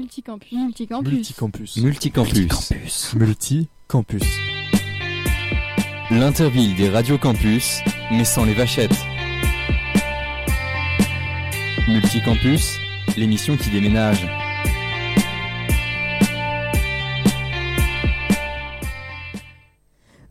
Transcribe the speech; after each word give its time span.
Multicampus. 0.00 0.52
Multicampus. 0.52 1.76
Multicampus. 1.76 1.76
Multicampus. 1.76 3.14
Multicampus. 3.14 4.22
L'interville 6.10 6.74
des 6.74 6.88
radios 6.88 7.18
campus, 7.18 7.80
mais 8.10 8.24
sans 8.24 8.46
les 8.46 8.54
vachettes. 8.54 8.96
Multicampus, 11.86 12.78
l'émission 13.18 13.58
qui 13.58 13.68
déménage. 13.68 14.26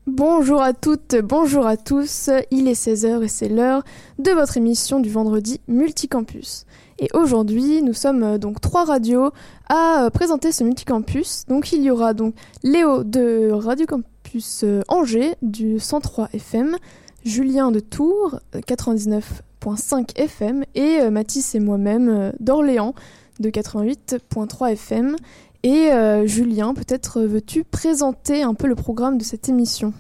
Bonjour 0.07 0.63
à 0.63 0.73
toutes, 0.73 1.15
bonjour 1.23 1.67
à 1.67 1.77
tous, 1.77 2.31
il 2.49 2.67
est 2.67 2.73
16h 2.73 3.23
et 3.23 3.27
c'est 3.27 3.49
l'heure 3.49 3.83
de 4.17 4.31
votre 4.31 4.57
émission 4.57 4.99
du 4.99 5.11
vendredi 5.11 5.61
Multicampus. 5.67 6.65
Et 7.01 7.07
aujourd'hui, 7.13 7.81
nous 7.81 7.93
sommes 7.93 8.23
euh, 8.23 8.37
donc 8.37 8.59
trois 8.59 8.83
radios 8.83 9.31
à 9.69 10.03
euh, 10.03 10.09
présenter 10.09 10.51
ce 10.51 10.65
multicampus. 10.65 11.45
Donc 11.47 11.71
il 11.71 11.81
y 11.81 11.89
aura 11.89 12.13
donc 12.13 12.35
Léo 12.61 13.03
de 13.05 13.51
Radio 13.51 13.85
Campus 13.85 14.63
euh, 14.65 14.81
Angers 14.89 15.35
du 15.41 15.79
103 15.79 16.29
FM, 16.33 16.75
Julien 17.23 17.71
de 17.71 17.79
Tours 17.79 18.39
99.5 18.53 20.17
FM 20.17 20.65
et 20.75 21.09
Mathis 21.09 21.55
et 21.55 21.59
moi-même 21.59 22.33
d'Orléans 22.39 22.93
de 23.39 23.49
88.3 23.49 24.71
FM. 24.73 25.15
Et 25.63 25.89
Julien, 26.25 26.73
peut-être 26.73 27.21
veux-tu 27.21 27.65
présenter 27.65 28.43
un 28.43 28.53
peu 28.53 28.67
le 28.67 28.75
programme 28.75 29.17
de 29.17 29.23
cette 29.23 29.49
émission? 29.49 29.93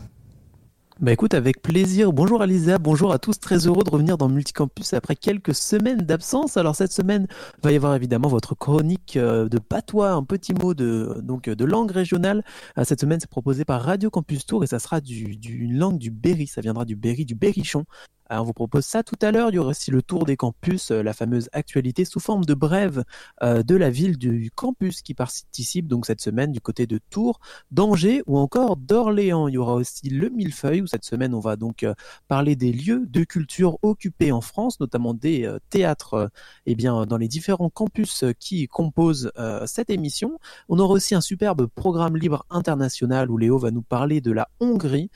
Bah 0.99 1.13
écoute, 1.13 1.33
avec 1.33 1.61
plaisir. 1.61 2.11
Bonjour 2.11 2.41
Alisa, 2.41 2.77
bonjour 2.77 3.13
à 3.13 3.19
tous. 3.19 3.39
Très 3.39 3.67
heureux 3.67 3.83
de 3.85 3.89
revenir 3.89 4.17
dans 4.17 4.27
Multicampus 4.27 4.93
après 4.93 5.15
quelques 5.15 5.55
semaines 5.55 6.01
d'absence. 6.01 6.57
Alors 6.57 6.75
cette 6.75 6.91
semaine, 6.91 7.25
va 7.63 7.71
y 7.71 7.77
avoir 7.77 7.95
évidemment 7.95 8.27
votre 8.27 8.53
chronique 8.53 9.15
euh, 9.15 9.47
de 9.47 9.59
patois, 9.59 10.11
un 10.11 10.25
petit 10.25 10.53
mot 10.53 10.73
de 10.73 11.21
donc 11.23 11.49
de 11.49 11.65
langue 11.65 11.91
régionale. 11.91 12.43
Euh, 12.77 12.83
cette 12.83 12.99
semaine, 12.99 13.21
c'est 13.21 13.29
proposé 13.29 13.63
par 13.63 13.81
Radio 13.81 14.09
Campus 14.09 14.45
Tour 14.45 14.65
et 14.65 14.67
ça 14.67 14.79
sera 14.79 14.99
du, 14.99 15.37
du 15.37 15.67
langue 15.67 15.99
du 15.99 16.11
Berry. 16.11 16.47
Ça 16.47 16.59
viendra 16.59 16.83
du 16.83 16.97
Berry, 16.97 17.23
du 17.23 17.35
Berrichon. 17.35 17.85
Euh, 18.31 18.37
on 18.37 18.43
vous 18.43 18.53
propose 18.53 18.85
ça 18.85 19.03
tout 19.03 19.17
à 19.21 19.31
l'heure. 19.31 19.49
Il 19.49 19.55
y 19.55 19.57
aura 19.57 19.69
aussi 19.69 19.91
le 19.91 20.01
tour 20.01 20.25
des 20.25 20.37
campus, 20.37 20.91
euh, 20.91 21.01
la 21.01 21.13
fameuse 21.13 21.49
actualité 21.53 22.05
sous 22.05 22.19
forme 22.19 22.45
de 22.45 22.53
brève 22.53 23.03
euh, 23.43 23.63
de 23.63 23.75
la 23.75 23.89
ville 23.89 24.17
du 24.17 24.51
campus 24.53 25.01
qui 25.01 25.13
participe 25.13 25.87
donc 25.87 26.05
cette 26.05 26.21
semaine 26.21 26.51
du 26.51 26.61
côté 26.61 26.87
de 26.87 26.99
Tours, 27.09 27.39
d'Angers 27.71 28.23
ou 28.27 28.37
encore 28.37 28.77
d'Orléans. 28.77 29.47
Il 29.47 29.55
y 29.55 29.57
aura 29.57 29.75
aussi 29.75 30.09
le 30.09 30.29
millefeuille 30.29 30.81
où 30.81 30.87
cette 30.87 31.05
semaine 31.05 31.33
on 31.33 31.39
va 31.39 31.55
donc 31.55 31.85
parler 32.27 32.55
des 32.55 32.71
lieux 32.71 33.05
de 33.07 33.23
culture 33.23 33.77
occupés 33.81 34.31
en 34.31 34.41
France, 34.41 34.79
notamment 34.79 35.13
des 35.13 35.49
théâtres 35.69 36.31
eh 36.65 36.75
bien, 36.75 37.05
dans 37.05 37.17
les 37.17 37.27
différents 37.27 37.69
campus 37.69 38.25
qui 38.39 38.67
composent 38.67 39.31
cette 39.65 39.89
émission. 39.89 40.39
On 40.67 40.79
aura 40.79 40.93
aussi 40.93 41.15
un 41.15 41.21
superbe 41.21 41.67
programme 41.67 42.17
libre 42.17 42.45
international 42.49 43.29
où 43.31 43.37
Léo 43.37 43.57
va 43.57 43.71
nous 43.71 43.81
parler 43.81 44.21
de 44.21 44.31
la 44.31 44.49
Hongrie. 44.59 45.09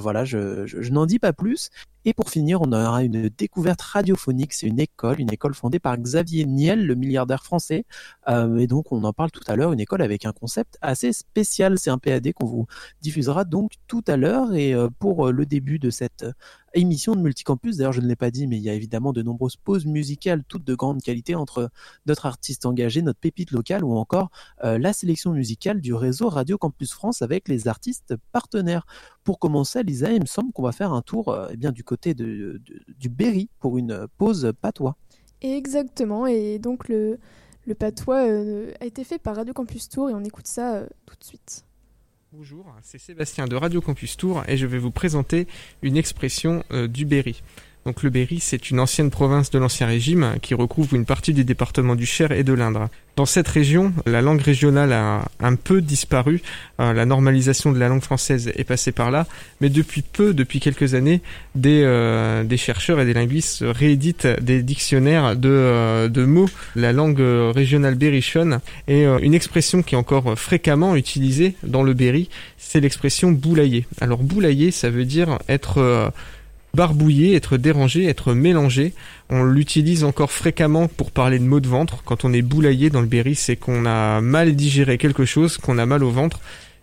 Voilà, 0.00 0.24
je, 0.24 0.66
je 0.66 0.90
n'en 0.90 1.06
dis 1.06 1.18
pas 1.18 1.32
plus. 1.32 1.70
Et 2.04 2.14
pour 2.14 2.30
finir, 2.30 2.62
on 2.62 2.72
aura 2.72 3.02
une 3.02 3.28
découverte 3.28 3.82
radiophonique. 3.82 4.54
C'est 4.54 4.66
une 4.66 4.80
école, 4.80 5.20
une 5.20 5.30
école 5.30 5.52
fondée 5.52 5.78
par 5.78 5.98
Xavier 5.98 6.46
Niel, 6.46 6.86
le 6.86 6.94
milliardaire 6.94 7.44
français. 7.44 7.84
Euh, 8.28 8.56
et 8.56 8.66
donc, 8.66 8.92
on 8.92 9.04
en 9.04 9.12
parle 9.12 9.30
tout 9.30 9.42
à 9.46 9.56
l'heure, 9.56 9.72
une 9.72 9.80
école 9.80 10.00
avec 10.00 10.24
un 10.24 10.32
concept 10.32 10.78
assez 10.80 11.12
spécial. 11.12 11.78
C'est 11.78 11.90
un 11.90 11.98
PAD 11.98 12.32
qu'on 12.32 12.46
vous 12.46 12.66
diffusera 13.02 13.44
donc 13.44 13.72
tout 13.88 14.04
à 14.06 14.16
l'heure. 14.16 14.54
Et 14.54 14.74
euh, 14.74 14.88
pour 14.98 15.32
le 15.32 15.44
début 15.44 15.78
de 15.78 15.90
cette 15.90 16.24
émission 16.74 17.14
de 17.14 17.20
Multicampus. 17.20 17.76
D'ailleurs, 17.76 17.92
je 17.92 18.00
ne 18.00 18.06
l'ai 18.06 18.16
pas 18.16 18.30
dit, 18.30 18.46
mais 18.46 18.56
il 18.56 18.62
y 18.62 18.70
a 18.70 18.74
évidemment 18.74 19.12
de 19.12 19.22
nombreuses 19.22 19.56
pauses 19.56 19.86
musicales, 19.86 20.44
toutes 20.48 20.64
de 20.64 20.74
grande 20.74 21.02
qualité, 21.02 21.34
entre 21.34 21.70
notre 22.06 22.26
artiste 22.26 22.66
engagé, 22.66 23.02
notre 23.02 23.18
pépite 23.18 23.50
locale 23.50 23.84
ou 23.84 23.96
encore 23.96 24.30
euh, 24.64 24.78
la 24.78 24.92
sélection 24.92 25.32
musicale 25.32 25.80
du 25.80 25.94
réseau 25.94 26.28
Radio 26.28 26.58
Campus 26.58 26.92
France 26.92 27.22
avec 27.22 27.48
les 27.48 27.68
artistes 27.68 28.14
partenaires. 28.32 28.86
Pour 29.24 29.38
commencer, 29.38 29.82
Lisa, 29.82 30.12
il 30.12 30.20
me 30.20 30.26
semble 30.26 30.52
qu'on 30.52 30.62
va 30.62 30.72
faire 30.72 30.92
un 30.92 31.02
tour 31.02 31.28
euh, 31.28 31.48
eh 31.50 31.56
bien, 31.56 31.72
du 31.72 31.84
côté 31.84 32.14
de, 32.14 32.60
du 32.98 33.08
Berry 33.08 33.48
pour 33.60 33.78
une 33.78 34.06
pause 34.16 34.52
patois. 34.60 34.96
Exactement, 35.40 36.26
et 36.26 36.58
donc 36.58 36.88
le, 36.88 37.18
le 37.66 37.74
patois 37.74 38.26
euh, 38.26 38.72
a 38.80 38.86
été 38.86 39.04
fait 39.04 39.18
par 39.18 39.36
Radio 39.36 39.54
Campus 39.54 39.88
Tour 39.88 40.10
et 40.10 40.14
on 40.14 40.24
écoute 40.24 40.46
ça 40.46 40.82
tout 41.06 41.14
de 41.16 41.24
suite. 41.24 41.64
Bonjour, 42.30 42.66
c'est 42.82 42.98
Sébastien 42.98 43.46
de 43.46 43.56
Radio 43.56 43.80
Campus 43.80 44.18
Tour 44.18 44.42
et 44.48 44.58
je 44.58 44.66
vais 44.66 44.76
vous 44.76 44.90
présenter 44.90 45.46
une 45.80 45.96
expression 45.96 46.62
euh, 46.72 46.86
du 46.86 47.06
Berry. 47.06 47.42
Donc 47.88 48.02
le 48.02 48.10
Berry, 48.10 48.38
c'est 48.38 48.70
une 48.70 48.80
ancienne 48.80 49.08
province 49.08 49.48
de 49.48 49.58
l'Ancien 49.58 49.86
Régime 49.86 50.34
qui 50.42 50.52
recouvre 50.52 50.94
une 50.94 51.06
partie 51.06 51.32
du 51.32 51.42
département 51.42 51.94
du 51.94 52.04
Cher 52.04 52.32
et 52.32 52.44
de 52.44 52.52
l'Indre. 52.52 52.90
Dans 53.16 53.24
cette 53.24 53.48
région, 53.48 53.94
la 54.04 54.20
langue 54.20 54.42
régionale 54.42 54.92
a 54.92 55.24
un 55.40 55.54
peu 55.54 55.80
disparu, 55.80 56.42
euh, 56.80 56.92
la 56.92 57.06
normalisation 57.06 57.72
de 57.72 57.78
la 57.78 57.88
langue 57.88 58.02
française 58.02 58.52
est 58.54 58.64
passée 58.64 58.92
par 58.92 59.10
là, 59.10 59.26
mais 59.62 59.70
depuis 59.70 60.02
peu, 60.02 60.34
depuis 60.34 60.60
quelques 60.60 60.92
années, 60.92 61.22
des, 61.54 61.82
euh, 61.82 62.56
chercheurs 62.58 63.00
et 63.00 63.06
des 63.06 63.14
linguistes 63.14 63.64
rééditent 63.66 64.28
des 64.42 64.62
dictionnaires 64.62 65.34
de, 65.34 65.48
euh, 65.48 66.26
mots. 66.26 66.50
La 66.76 66.92
langue 66.92 67.22
régionale 67.54 67.94
berrichonne 67.94 68.60
est 68.86 69.04
une 69.22 69.32
expression 69.32 69.82
qui 69.82 69.94
est 69.94 69.98
encore 69.98 70.38
fréquemment 70.38 70.94
utilisée 70.94 71.54
dans 71.62 71.82
le 71.82 71.94
Berry, 71.94 72.28
c'est 72.58 72.80
l'expression 72.80 73.32
boulailler. 73.32 73.86
Alors 74.02 74.22
boulailler, 74.22 74.72
ça 74.72 74.90
veut 74.90 75.06
dire 75.06 75.38
être 75.48 76.12
barbouiller, 76.74 77.34
être 77.34 77.56
dérangé, 77.56 78.04
être 78.04 78.34
mélangé. 78.34 78.94
On 79.30 79.44
l'utilise 79.44 80.04
encore 80.04 80.30
fréquemment 80.30 80.88
pour 80.88 81.10
parler 81.10 81.38
de 81.38 81.44
maux 81.44 81.60
de 81.60 81.68
ventre. 81.68 82.02
Quand 82.04 82.24
on 82.24 82.32
est 82.32 82.42
boulaillé 82.42 82.90
dans 82.90 83.00
le 83.00 83.06
Berry, 83.06 83.34
c'est 83.34 83.56
qu'on 83.56 83.86
a 83.86 84.20
mal 84.20 84.54
digéré 84.54 84.98
quelque 84.98 85.24
chose, 85.24 85.58
qu'on 85.58 85.78
a 85.78 85.86
mal 85.86 86.04
au 86.04 86.10
ventre. 86.10 86.40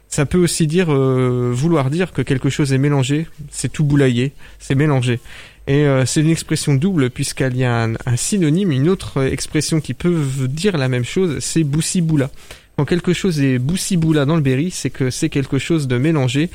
Ça 0.08 0.26
peut 0.26 0.38
aussi 0.38 0.68
dire 0.68 0.94
euh, 0.94 1.52
vouloir 1.54 1.90
dire 1.90 2.14
que 2.14 2.22
quelque 2.22 2.50
chose 2.50 2.72
est 2.74 2.78
mélangé, 2.78 3.28
c'est 3.50 3.72
tout 3.72 3.84
boulaillé, 3.84 4.34
c'est 4.60 4.76
mélangé. 4.76 5.20
Et 5.68 5.86
euh, 5.86 6.06
c'est 6.06 6.22
une 6.22 6.30
expression 6.30 6.76
double 6.76 7.10
puisqu'il 7.10 7.58
y 7.58 7.64
a 7.64 7.84
un, 7.84 8.16
synonyme, 8.16 8.72
une 8.72 8.88
autre 8.88 9.24
expression 9.24 9.82
qui 9.82 9.94
peut 9.94 10.24
dire 10.48 10.78
la 10.78 10.88
même 10.88 11.04
chose, 11.04 11.40
c'est 11.40 11.64
boussi-boula. 11.64 12.30
Quand 12.78 12.86
quelque 12.86 13.14
chose 13.14 13.40
est 13.42 13.58
boussi-boula 13.58 14.26
dans 14.26 14.36
le 14.36 14.42
Berry, 14.42 14.70
c'est 14.70 14.90
que 14.90 15.10
c'est 15.10 15.30
quelque 15.30 15.58
chose 15.58 15.88
de 15.88 15.98
mélangé 15.98 16.50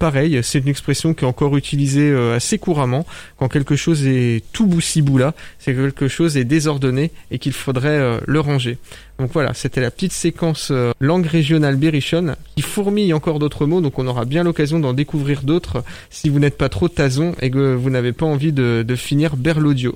pareil, 0.00 0.40
c'est 0.42 0.58
une 0.58 0.68
expression 0.68 1.14
qui 1.14 1.24
est 1.24 1.28
encore 1.28 1.56
utilisée 1.56 2.10
euh, 2.10 2.34
assez 2.34 2.58
couramment. 2.58 3.06
Quand 3.38 3.48
quelque 3.48 3.76
chose 3.76 4.06
est 4.06 4.42
tout 4.52 4.66
boussi-boula, 4.66 5.34
c'est 5.58 5.74
que 5.74 5.84
quelque 5.84 6.08
chose 6.08 6.36
est 6.38 6.44
désordonné 6.44 7.12
et 7.30 7.38
qu'il 7.38 7.52
faudrait 7.52 7.88
euh, 7.90 8.18
le 8.26 8.40
ranger. 8.40 8.78
Donc 9.18 9.30
voilà, 9.32 9.52
c'était 9.52 9.82
la 9.82 9.90
petite 9.90 10.12
séquence 10.12 10.70
euh, 10.72 10.92
langue 11.00 11.26
régionale 11.26 11.76
berrichonne 11.76 12.34
qui 12.56 12.62
fourmille 12.62 13.12
encore 13.12 13.38
d'autres 13.38 13.66
mots, 13.66 13.82
donc 13.82 13.98
on 13.98 14.06
aura 14.06 14.24
bien 14.24 14.42
l'occasion 14.42 14.80
d'en 14.80 14.94
découvrir 14.94 15.42
d'autres 15.42 15.84
si 16.08 16.30
vous 16.30 16.38
n'êtes 16.38 16.56
pas 16.56 16.70
trop 16.70 16.88
tason 16.88 17.34
et 17.42 17.50
que 17.50 17.74
vous 17.74 17.90
n'avez 17.90 18.12
pas 18.12 18.26
envie 18.26 18.52
de, 18.52 18.82
de 18.86 18.96
finir 18.96 19.36
berlaudio. 19.36 19.94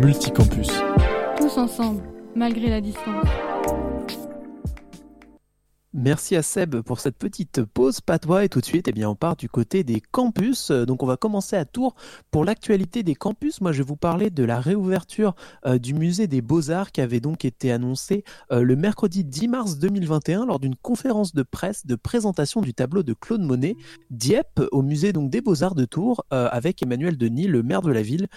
Multicampus. 0.00 0.68
Tous 1.38 1.56
ensemble, 1.58 2.02
malgré 2.34 2.68
la 2.68 2.80
distance. 2.80 3.51
Merci 5.94 6.36
à 6.36 6.42
Seb 6.42 6.80
pour 6.80 7.00
cette 7.00 7.18
petite 7.18 7.62
pause. 7.64 8.00
Patois 8.00 8.44
et 8.44 8.48
tout 8.48 8.62
de 8.62 8.64
suite 8.64 8.88
eh 8.88 8.92
bien 8.92 9.10
on 9.10 9.14
part 9.14 9.36
du 9.36 9.50
côté 9.50 9.84
des 9.84 10.00
campus. 10.00 10.70
Donc 10.70 11.02
on 11.02 11.06
va 11.06 11.18
commencer 11.18 11.54
à 11.54 11.66
Tours 11.66 11.94
pour 12.30 12.46
l'actualité 12.46 13.02
des 13.02 13.14
campus. 13.14 13.60
Moi 13.60 13.72
je 13.72 13.82
vais 13.82 13.86
vous 13.86 13.96
parler 13.96 14.30
de 14.30 14.42
la 14.42 14.58
réouverture 14.58 15.34
euh, 15.66 15.76
du 15.76 15.92
musée 15.92 16.28
des 16.28 16.40
Beaux-Arts 16.40 16.92
qui 16.92 17.02
avait 17.02 17.20
donc 17.20 17.44
été 17.44 17.70
annoncé 17.70 18.24
euh, 18.52 18.62
le 18.62 18.74
mercredi 18.74 19.22
10 19.22 19.48
mars 19.48 19.76
2021 19.76 20.46
lors 20.46 20.60
d'une 20.60 20.76
conférence 20.76 21.34
de 21.34 21.42
presse 21.42 21.84
de 21.84 21.94
présentation 21.94 22.62
du 22.62 22.72
tableau 22.72 23.02
de 23.02 23.12
Claude 23.12 23.42
Monet 23.42 23.76
Dieppe 24.08 24.62
au 24.72 24.80
musée 24.80 25.12
donc 25.12 25.28
des 25.28 25.42
Beaux-Arts 25.42 25.74
de 25.74 25.84
Tours 25.84 26.24
euh, 26.32 26.48
avec 26.52 26.82
Emmanuel 26.82 27.18
Denis 27.18 27.48
le 27.48 27.62
maire 27.62 27.82
de 27.82 27.92
la 27.92 28.02
ville 28.02 28.28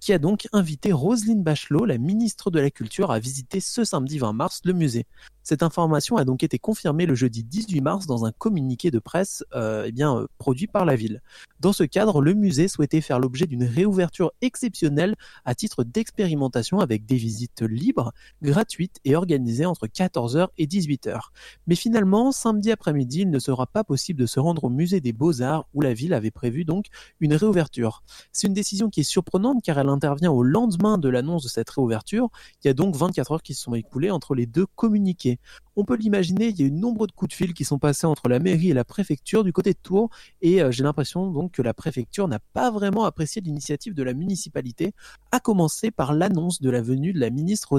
qui 0.00 0.12
a 0.12 0.18
donc 0.18 0.48
invité 0.52 0.90
Roselyne 0.90 1.44
Bachelot 1.44 1.84
la 1.84 1.96
ministre 1.96 2.50
de 2.50 2.58
la 2.58 2.72
Culture 2.72 3.12
à 3.12 3.20
visiter 3.20 3.60
ce 3.60 3.84
samedi 3.84 4.18
20 4.18 4.32
mars 4.32 4.62
le 4.64 4.72
musée. 4.72 5.06
Cette 5.44 5.62
information 5.62 6.16
a 6.16 6.24
donc 6.24 6.42
été 6.42 6.58
confirmée 6.58 6.95
le 7.04 7.14
jeudi 7.14 7.44
18 7.44 7.82
mars 7.82 8.06
dans 8.06 8.24
un 8.24 8.32
communiqué 8.32 8.90
de 8.90 8.98
presse 8.98 9.44
euh, 9.54 9.84
eh 9.86 9.92
bien, 9.92 10.16
euh, 10.16 10.26
produit 10.38 10.66
par 10.68 10.86
la 10.86 10.96
ville. 10.96 11.20
Dans 11.60 11.72
ce 11.72 11.84
cadre, 11.84 12.22
le 12.22 12.32
musée 12.32 12.68
souhaitait 12.68 13.00
faire 13.02 13.18
l'objet 13.18 13.46
d'une 13.46 13.64
réouverture 13.64 14.32
exceptionnelle 14.40 15.16
à 15.44 15.54
titre 15.54 15.84
d'expérimentation 15.84 16.80
avec 16.80 17.04
des 17.04 17.16
visites 17.16 17.62
libres, 17.62 18.12
gratuites 18.42 18.98
et 19.04 19.16
organisées 19.16 19.66
entre 19.66 19.86
14h 19.86 20.48
et 20.56 20.66
18h. 20.66 21.18
Mais 21.66 21.74
finalement, 21.74 22.32
samedi 22.32 22.70
après-midi, 22.70 23.22
il 23.22 23.30
ne 23.30 23.38
sera 23.38 23.66
pas 23.66 23.84
possible 23.84 24.20
de 24.20 24.26
se 24.26 24.40
rendre 24.40 24.64
au 24.64 24.70
musée 24.70 25.00
des 25.00 25.12
Beaux-Arts 25.12 25.66
où 25.74 25.80
la 25.80 25.92
ville 25.92 26.14
avait 26.14 26.30
prévu 26.30 26.64
donc 26.64 26.86
une 27.20 27.34
réouverture. 27.34 28.02
C'est 28.32 28.46
une 28.46 28.54
décision 28.54 28.88
qui 28.88 29.00
est 29.00 29.04
surprenante 29.04 29.62
car 29.62 29.78
elle 29.78 29.88
intervient 29.88 30.30
au 30.30 30.42
lendemain 30.42 30.98
de 30.98 31.08
l'annonce 31.08 31.42
de 31.42 31.48
cette 31.48 31.70
réouverture. 31.70 32.28
Il 32.62 32.68
y 32.68 32.70
a 32.70 32.74
donc 32.74 32.94
24 32.94 33.32
heures 33.32 33.42
qui 33.42 33.54
se 33.54 33.62
sont 33.62 33.74
écoulées 33.74 34.10
entre 34.10 34.34
les 34.34 34.46
deux 34.46 34.66
communiqués. 34.66 35.38
On 35.76 35.84
peut 35.84 35.96
l'imaginer, 35.96 36.48
il 36.48 36.60
y 36.60 36.62
a 36.62 36.66
une 36.66 36.80
nombreux 36.86 37.08
coups 37.14 37.30
de 37.30 37.34
fil 37.34 37.52
qui 37.52 37.64
sont 37.64 37.78
passés 37.78 38.06
entre 38.06 38.28
la 38.28 38.38
mairie 38.38 38.70
et 38.70 38.74
la 38.74 38.84
préfecture 38.84 39.42
du 39.42 39.52
côté 39.52 39.72
de 39.72 39.78
Tours 39.82 40.08
et 40.40 40.62
euh, 40.62 40.70
j'ai 40.70 40.84
l'impression 40.84 41.30
donc 41.30 41.52
que 41.52 41.62
la 41.62 41.74
préfecture 41.74 42.28
n'a 42.28 42.38
pas 42.52 42.70
vraiment 42.70 43.04
apprécié 43.04 43.42
l'initiative 43.42 43.94
de 43.94 44.02
la 44.02 44.14
municipalité, 44.14 44.92
à 45.32 45.40
commencer 45.40 45.90
par 45.90 46.14
l'annonce 46.14 46.60
de 46.60 46.70
la 46.70 46.82
venue 46.82 47.12
de 47.12 47.18
la 47.18 47.30
ministre 47.30 47.76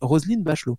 Roselyne 0.00 0.42
Bachelot. 0.42 0.78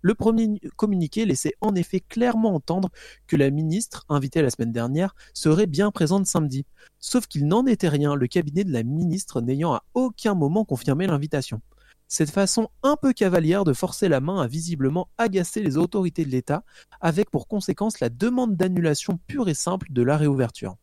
Le 0.00 0.14
premier 0.14 0.60
communiqué 0.76 1.24
laissait 1.24 1.54
en 1.60 1.74
effet 1.74 1.98
clairement 1.98 2.54
entendre 2.54 2.90
que 3.26 3.34
la 3.34 3.50
ministre, 3.50 4.04
invitée 4.08 4.42
la 4.42 4.50
semaine 4.50 4.70
dernière, 4.70 5.16
serait 5.34 5.66
bien 5.66 5.90
présente 5.90 6.26
samedi. 6.26 6.66
Sauf 7.00 7.26
qu'il 7.26 7.48
n'en 7.48 7.66
était 7.66 7.88
rien, 7.88 8.14
le 8.14 8.28
cabinet 8.28 8.62
de 8.62 8.72
la 8.72 8.84
ministre 8.84 9.40
n'ayant 9.40 9.74
à 9.74 9.82
aucun 9.94 10.34
moment 10.34 10.64
confirmé 10.64 11.08
l'invitation. 11.08 11.60
Cette 12.10 12.30
façon 12.30 12.68
un 12.82 12.96
peu 12.96 13.12
cavalière 13.12 13.64
de 13.64 13.74
forcer 13.74 14.08
la 14.08 14.20
main 14.20 14.40
a 14.40 14.46
visiblement 14.46 15.10
agacé 15.18 15.62
les 15.62 15.76
autorités 15.76 16.24
de 16.24 16.30
l'État, 16.30 16.64
avec 17.02 17.30
pour 17.30 17.46
conséquence 17.46 18.00
la 18.00 18.08
demande 18.08 18.56
d'annulation 18.56 19.18
pure 19.26 19.50
et 19.50 19.54
simple 19.54 19.88
de 19.90 20.00
la 20.00 20.16
réouverture. 20.16 20.76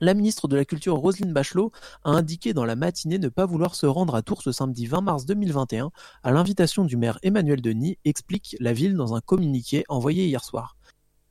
La 0.00 0.14
ministre 0.14 0.46
de 0.46 0.54
la 0.54 0.64
Culture 0.64 0.94
Roselyne 0.94 1.32
Bachelot 1.32 1.72
a 2.04 2.10
indiqué 2.10 2.52
dans 2.52 2.64
la 2.64 2.76
matinée 2.76 3.18
ne 3.18 3.28
pas 3.28 3.46
vouloir 3.46 3.74
se 3.74 3.86
rendre 3.86 4.14
à 4.14 4.22
Tours 4.22 4.42
ce 4.42 4.52
samedi 4.52 4.86
20 4.86 5.00
mars 5.00 5.26
2021 5.26 5.90
à 6.22 6.30
l'invitation 6.30 6.84
du 6.84 6.96
maire 6.96 7.18
Emmanuel 7.24 7.60
Denis, 7.60 7.98
explique 8.04 8.56
la 8.60 8.72
ville 8.72 8.94
dans 8.94 9.14
un 9.14 9.20
communiqué 9.20 9.84
envoyé 9.88 10.26
hier 10.26 10.44
soir. 10.44 10.73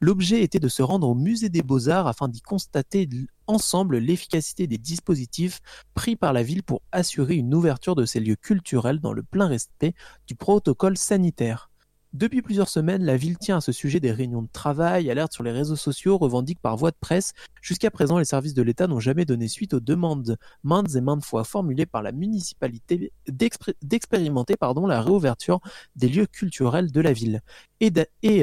L'objet 0.04 0.44
était 0.44 0.60
de 0.60 0.68
se 0.68 0.82
rendre 0.82 1.08
au 1.08 1.16
musée 1.16 1.48
des 1.48 1.62
beaux-arts 1.62 2.08
afin 2.08 2.28
d'y 2.28 2.42
constater 2.42 3.08
ensemble 3.48 4.00
l'efficacité 4.00 4.68
des 4.68 4.78
dispositifs 4.78 5.62
pris 5.94 6.18
par 6.18 6.34
la 6.34 6.44
ville 6.44 6.62
pour 6.62 6.82
assurer 6.92 7.36
une 7.36 7.56
ouverture 7.56 7.96
de 7.96 8.04
ces 8.04 8.20
lieux 8.20 8.36
culturels 8.36 9.00
dans 9.00 9.14
le 9.14 9.24
plein 9.24 9.48
respect 9.48 9.94
du 10.28 10.36
protocole 10.36 10.98
sanitaire. 10.98 11.72
Depuis 12.14 12.44
plusieurs 12.44 12.70
semaines, 12.70 13.04
la 13.04 13.18
ville 13.18 13.40
tient 13.40 13.58
à 13.58 13.62
ce 13.62 13.72
sujet 13.72 14.00
des 14.00 14.12
réunions 14.12 14.44
de 14.44 14.50
travail, 14.54 15.10
alerte 15.10 15.34
sur 15.34 15.42
les 15.42 15.52
réseaux 15.52 15.76
sociaux, 15.76 16.20
revendique 16.20 16.60
par 16.62 16.78
voie 16.78 16.92
de 16.92 16.98
presse. 17.00 17.34
Jusqu'à 17.60 17.90
présent, 17.90 18.20
les 18.20 18.26
services 18.26 18.54
de 18.54 18.62
l'État 18.62 18.86
n'ont 18.86 19.00
jamais 19.00 19.26
donné 19.26 19.48
suite 19.48 19.74
aux 19.74 19.80
demandes 19.80 20.38
maintes 20.64 20.94
et 20.94 21.02
maintes 21.02 21.26
fois 21.26 21.44
formulées 21.44 21.88
par 21.88 22.04
la 22.04 22.12
municipalité 22.12 23.12
d'expérimenter 23.28 24.56
la 24.62 25.02
réouverture 25.02 25.60
des 25.96 26.08
lieux 26.08 26.28
culturels 26.28 26.92
de 26.92 27.02
la 27.02 27.14
ville. 27.14 27.42
Et, 27.80 27.92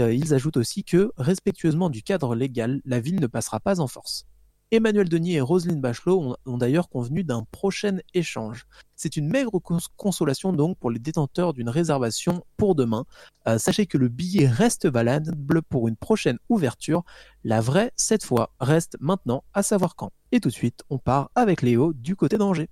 euh, 0.01 0.13
ils 0.13 0.35
ajoutent 0.35 0.57
aussi 0.57 0.83
que, 0.83 1.13
respectueusement 1.17 1.91
du 1.91 2.03
cadre 2.03 2.35
légal, 2.35 2.81
la 2.85 2.99
ville 2.99 3.21
ne 3.21 3.29
passera 3.29 3.61
pas 3.61 3.79
en 3.79 3.87
force. 3.87 4.27
Emmanuel 4.73 5.09
Denis 5.09 5.35
et 5.35 5.41
Roselyne 5.41 5.81
Bachelot 5.81 6.37
ont, 6.47 6.59
d'ailleurs 6.59 6.89
convenu 6.89 7.25
d'un 7.25 7.43
prochain 7.51 7.99
échange. 8.15 8.67
C'est 8.95 9.17
une 9.17 9.29
maigre 9.29 9.59
consolation 9.97 10.53
donc 10.53 10.79
pour 10.79 10.93
les 10.93 11.01
détenteurs 11.01 11.55
d'une 11.55 11.69
réservation 11.69 12.45
pour 12.57 12.77
demain. 12.77 13.05
Euh, 13.49 13.59
sachez 13.59 13.87
que 13.87 13.99
le 13.99 14.07
billet 14.07 14.47
reste 14.47 14.87
valable 14.87 15.63
pour 15.63 15.89
une 15.89 15.97
prochaine 15.97 16.39
ouverture. 16.49 17.03
La 17.43 17.61
vraie, 17.61 17.91
cette 17.97 18.23
fois, 18.23 18.55
reste 18.61 18.97
maintenant 19.01 19.43
à 19.55 19.65
savoir 19.65 19.97
quand. 19.97 20.13
Et 20.31 20.39
tout 20.39 20.51
de 20.51 20.55
suite, 20.55 20.85
on 20.89 20.99
part 20.99 21.33
avec 21.35 21.63
Léo 21.63 21.93
du 21.93 22.15
côté 22.15 22.39
d'Angers. 22.39 22.69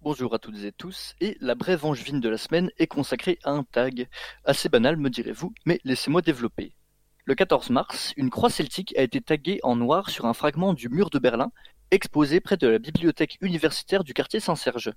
Bonjour 0.00 0.32
à 0.32 0.38
toutes 0.38 0.62
et 0.62 0.70
tous, 0.70 1.16
et 1.20 1.36
la 1.40 1.56
brève 1.56 1.84
angevine 1.84 2.20
de 2.20 2.28
la 2.28 2.38
semaine 2.38 2.70
est 2.78 2.86
consacrée 2.86 3.40
à 3.42 3.50
un 3.50 3.64
tag. 3.64 4.06
Assez 4.44 4.68
banal, 4.68 4.96
me 4.96 5.10
direz-vous, 5.10 5.52
mais 5.66 5.80
laissez-moi 5.82 6.22
développer. 6.22 6.76
Le 7.26 7.34
14 7.34 7.70
mars, 7.70 8.12
une 8.18 8.28
croix 8.28 8.50
celtique 8.50 8.94
a 8.98 9.02
été 9.02 9.22
taguée 9.22 9.58
en 9.62 9.76
noir 9.76 10.10
sur 10.10 10.26
un 10.26 10.34
fragment 10.34 10.74
du 10.74 10.90
mur 10.90 11.08
de 11.08 11.18
Berlin, 11.18 11.52
exposé 11.90 12.38
près 12.38 12.58
de 12.58 12.66
la 12.68 12.78
bibliothèque 12.78 13.38
universitaire 13.40 14.04
du 14.04 14.12
quartier 14.12 14.40
Saint-Serge. 14.40 14.92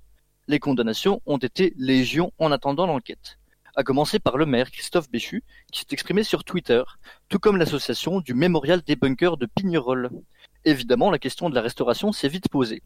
Les 0.50 0.60
condamnations 0.60 1.22
ont 1.26 1.38
été 1.38 1.74
légion 1.78 2.34
en 2.38 2.52
attendant 2.52 2.86
l'enquête. 2.86 3.40
À 3.78 3.84
commencer 3.84 4.20
par 4.20 4.36
le 4.36 4.46
maire 4.46 4.72
Christophe 4.72 5.10
Béchu, 5.10 5.46
qui 5.72 5.80
s'est 5.80 5.86
exprimé 5.92 6.24
sur 6.24 6.44
Twitter, 6.44 6.84
tout 7.30 7.40
comme 7.40 7.56
l'association 7.56 8.20
du 8.20 8.34
Mémorial 8.34 8.82
des 8.82 8.98
bunkers 8.98 9.38
de 9.38 9.46
Pignerol. 9.46 10.10
Évidemment, 10.66 11.12
la 11.12 11.20
question 11.20 11.50
de 11.50 11.56
la 11.56 11.62
restauration 11.62 12.12
s'est 12.12 12.28
vite 12.28 12.50
posée. 12.50 12.84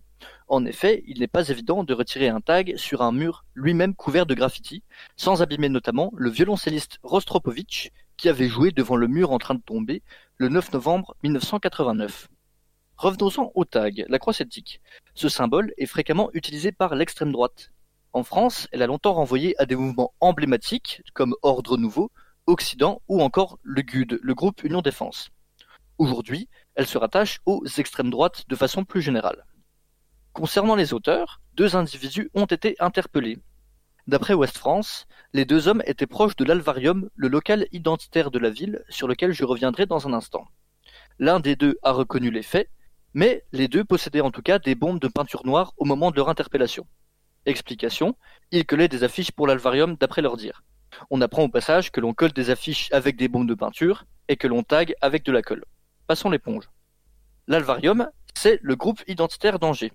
En 0.49 0.65
effet, 0.65 1.03
il 1.07 1.19
n'est 1.19 1.27
pas 1.27 1.49
évident 1.49 1.83
de 1.83 1.95
retirer 1.95 2.27
un 2.27 2.41
tag 2.41 2.75
sur 2.77 3.01
un 3.01 3.11
mur 3.11 3.43
lui-même 3.55 3.95
couvert 3.95 4.27
de 4.27 4.35
graffiti, 4.35 4.83
sans 5.15 5.41
abîmer 5.41 5.69
notamment 5.69 6.11
le 6.15 6.29
violoncelliste 6.29 6.99
Rostropovitch, 7.01 7.89
qui 8.21 8.29
avait 8.29 8.49
joué 8.49 8.71
devant 8.71 8.97
le 8.97 9.07
mur 9.07 9.31
en 9.31 9.39
train 9.39 9.55
de 9.55 9.63
tomber 9.63 10.03
le 10.37 10.47
9 10.47 10.73
novembre 10.73 11.15
1989. 11.23 12.27
Revenons-en 12.95 13.51
au 13.55 13.65
tag, 13.65 14.05
la 14.09 14.19
croix 14.19 14.31
celtique. 14.31 14.79
Ce 15.15 15.27
symbole 15.27 15.73
est 15.79 15.87
fréquemment 15.87 16.29
utilisé 16.33 16.71
par 16.71 16.93
l'extrême 16.93 17.31
droite. 17.31 17.71
En 18.13 18.21
France, 18.23 18.67
elle 18.71 18.83
a 18.83 18.85
longtemps 18.85 19.13
renvoyé 19.13 19.59
à 19.59 19.65
des 19.65 19.75
mouvements 19.75 20.13
emblématiques 20.19 21.01
comme 21.15 21.33
Ordre 21.41 21.77
Nouveau, 21.77 22.11
Occident 22.45 23.01
ou 23.07 23.23
encore 23.23 23.57
le 23.63 23.81
GUD, 23.81 24.19
le 24.21 24.35
groupe 24.35 24.63
Union 24.63 24.83
Défense. 24.83 25.31
Aujourd'hui, 25.97 26.47
elle 26.75 26.85
se 26.85 26.99
rattache 26.99 27.39
aux 27.47 27.65
extrêmes 27.79 28.11
droites 28.11 28.47
de 28.47 28.55
façon 28.55 28.85
plus 28.85 29.01
générale. 29.01 29.47
Concernant 30.31 30.75
les 30.75 30.93
auteurs, 30.93 31.41
deux 31.55 31.75
individus 31.75 32.29
ont 32.35 32.45
été 32.45 32.75
interpellés. 32.79 33.39
D'après 34.07 34.33
Ouest 34.33 34.57
France, 34.57 35.05
les 35.33 35.45
deux 35.45 35.67
hommes 35.67 35.83
étaient 35.85 36.07
proches 36.07 36.35
de 36.35 36.43
l'Alvarium, 36.43 37.09
le 37.15 37.27
local 37.27 37.67
identitaire 37.71 38.31
de 38.31 38.39
la 38.39 38.49
ville, 38.49 38.83
sur 38.89 39.07
lequel 39.07 39.31
je 39.31 39.45
reviendrai 39.45 39.85
dans 39.85 40.07
un 40.07 40.13
instant. 40.13 40.47
L'un 41.19 41.39
des 41.39 41.55
deux 41.55 41.77
a 41.83 41.91
reconnu 41.91 42.31
les 42.31 42.41
faits, 42.41 42.69
mais 43.13 43.43
les 43.51 43.67
deux 43.67 43.83
possédaient 43.83 44.21
en 44.21 44.31
tout 44.31 44.41
cas 44.41 44.57
des 44.57 44.73
bombes 44.73 44.99
de 44.99 45.07
peinture 45.07 45.45
noire 45.45 45.73
au 45.77 45.85
moment 45.85 46.09
de 46.09 46.15
leur 46.15 46.29
interpellation. 46.29 46.87
Explication, 47.45 48.15
ils 48.51 48.65
collaient 48.65 48.87
des 48.87 49.03
affiches 49.03 49.31
pour 49.31 49.45
l'Alvarium 49.45 49.95
d'après 49.95 50.23
leur 50.23 50.35
dire. 50.35 50.63
On 51.09 51.21
apprend 51.21 51.43
au 51.43 51.49
passage 51.49 51.91
que 51.91 52.01
l'on 52.01 52.13
colle 52.13 52.33
des 52.33 52.49
affiches 52.49 52.89
avec 52.91 53.17
des 53.17 53.27
bombes 53.27 53.47
de 53.47 53.53
peinture 53.53 54.05
et 54.27 54.35
que 54.35 54.47
l'on 54.47 54.63
tag 54.63 54.95
avec 55.01 55.23
de 55.23 55.31
la 55.31 55.43
colle. 55.43 55.65
Passons 56.07 56.29
l'éponge. 56.29 56.69
L'Alvarium, 57.47 58.09
c'est 58.33 58.59
le 58.61 58.75
groupe 58.75 59.01
identitaire 59.07 59.59
d'Angers. 59.59 59.91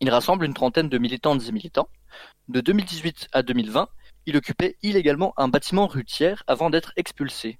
Il 0.00 0.10
rassemble 0.10 0.44
une 0.44 0.54
trentaine 0.54 0.88
de 0.88 0.98
militantes 0.98 1.42
et 1.48 1.52
militants. 1.52 1.88
De 2.48 2.60
2018 2.60 3.28
à 3.32 3.42
2020, 3.42 3.88
il 4.26 4.36
occupait 4.36 4.76
illégalement 4.82 5.34
un 5.36 5.48
bâtiment 5.48 5.88
rue 5.88 6.06
avant 6.46 6.70
d'être 6.70 6.92
expulsé. 6.96 7.58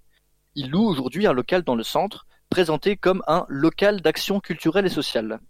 Il 0.54 0.70
loue 0.70 0.86
aujourd'hui 0.86 1.26
un 1.26 1.32
local 1.32 1.62
dans 1.62 1.74
le 1.74 1.82
centre, 1.82 2.26
présenté 2.48 2.96
comme 2.96 3.24
un 3.26 3.44
local 3.48 4.00
d'action 4.02 4.38
culturelle 4.38 4.86
et 4.86 4.90
sociale. 4.90 5.40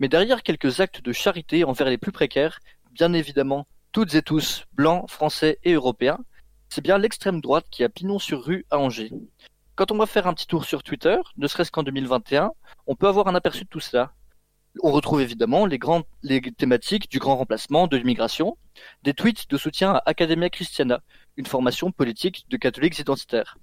Mais 0.00 0.08
derrière 0.08 0.42
quelques 0.42 0.80
actes 0.80 1.02
de 1.02 1.12
charité 1.12 1.64
envers 1.64 1.88
les 1.88 1.98
plus 1.98 2.12
précaires, 2.12 2.60
bien 2.92 3.12
évidemment 3.12 3.66
toutes 3.92 4.14
et 4.14 4.22
tous, 4.22 4.64
blancs, 4.72 5.10
français 5.10 5.58
et 5.64 5.74
européens, 5.74 6.18
c'est 6.70 6.80
bien 6.80 6.96
l'extrême 6.96 7.42
droite 7.42 7.66
qui 7.70 7.84
a 7.84 7.90
pignon 7.90 8.18
sur 8.18 8.42
rue 8.42 8.64
à 8.70 8.78
Angers. 8.78 9.12
Quand 9.74 9.92
on 9.92 9.98
va 9.98 10.06
faire 10.06 10.26
un 10.26 10.32
petit 10.32 10.46
tour 10.46 10.64
sur 10.64 10.82
Twitter, 10.82 11.18
ne 11.36 11.46
serait-ce 11.46 11.70
qu'en 11.70 11.82
2021, 11.82 12.52
on 12.86 12.96
peut 12.96 13.08
avoir 13.08 13.28
un 13.28 13.34
aperçu 13.34 13.64
de 13.64 13.68
tout 13.68 13.80
cela. 13.80 14.14
On 14.80 14.90
retrouve 14.90 15.20
évidemment 15.20 15.66
les, 15.66 15.78
grandes, 15.78 16.04
les 16.22 16.40
thématiques 16.40 17.10
du 17.10 17.18
grand 17.18 17.36
remplacement, 17.36 17.86
de 17.86 17.96
l'immigration, 17.96 18.56
des 19.02 19.12
tweets 19.12 19.50
de 19.50 19.58
soutien 19.58 19.92
à 19.92 20.02
Academia 20.06 20.48
Christiana, 20.48 21.02
une 21.36 21.46
formation 21.46 21.92
politique 21.92 22.46
de 22.48 22.56
catholiques 22.56 22.98
identitaires. 22.98 23.58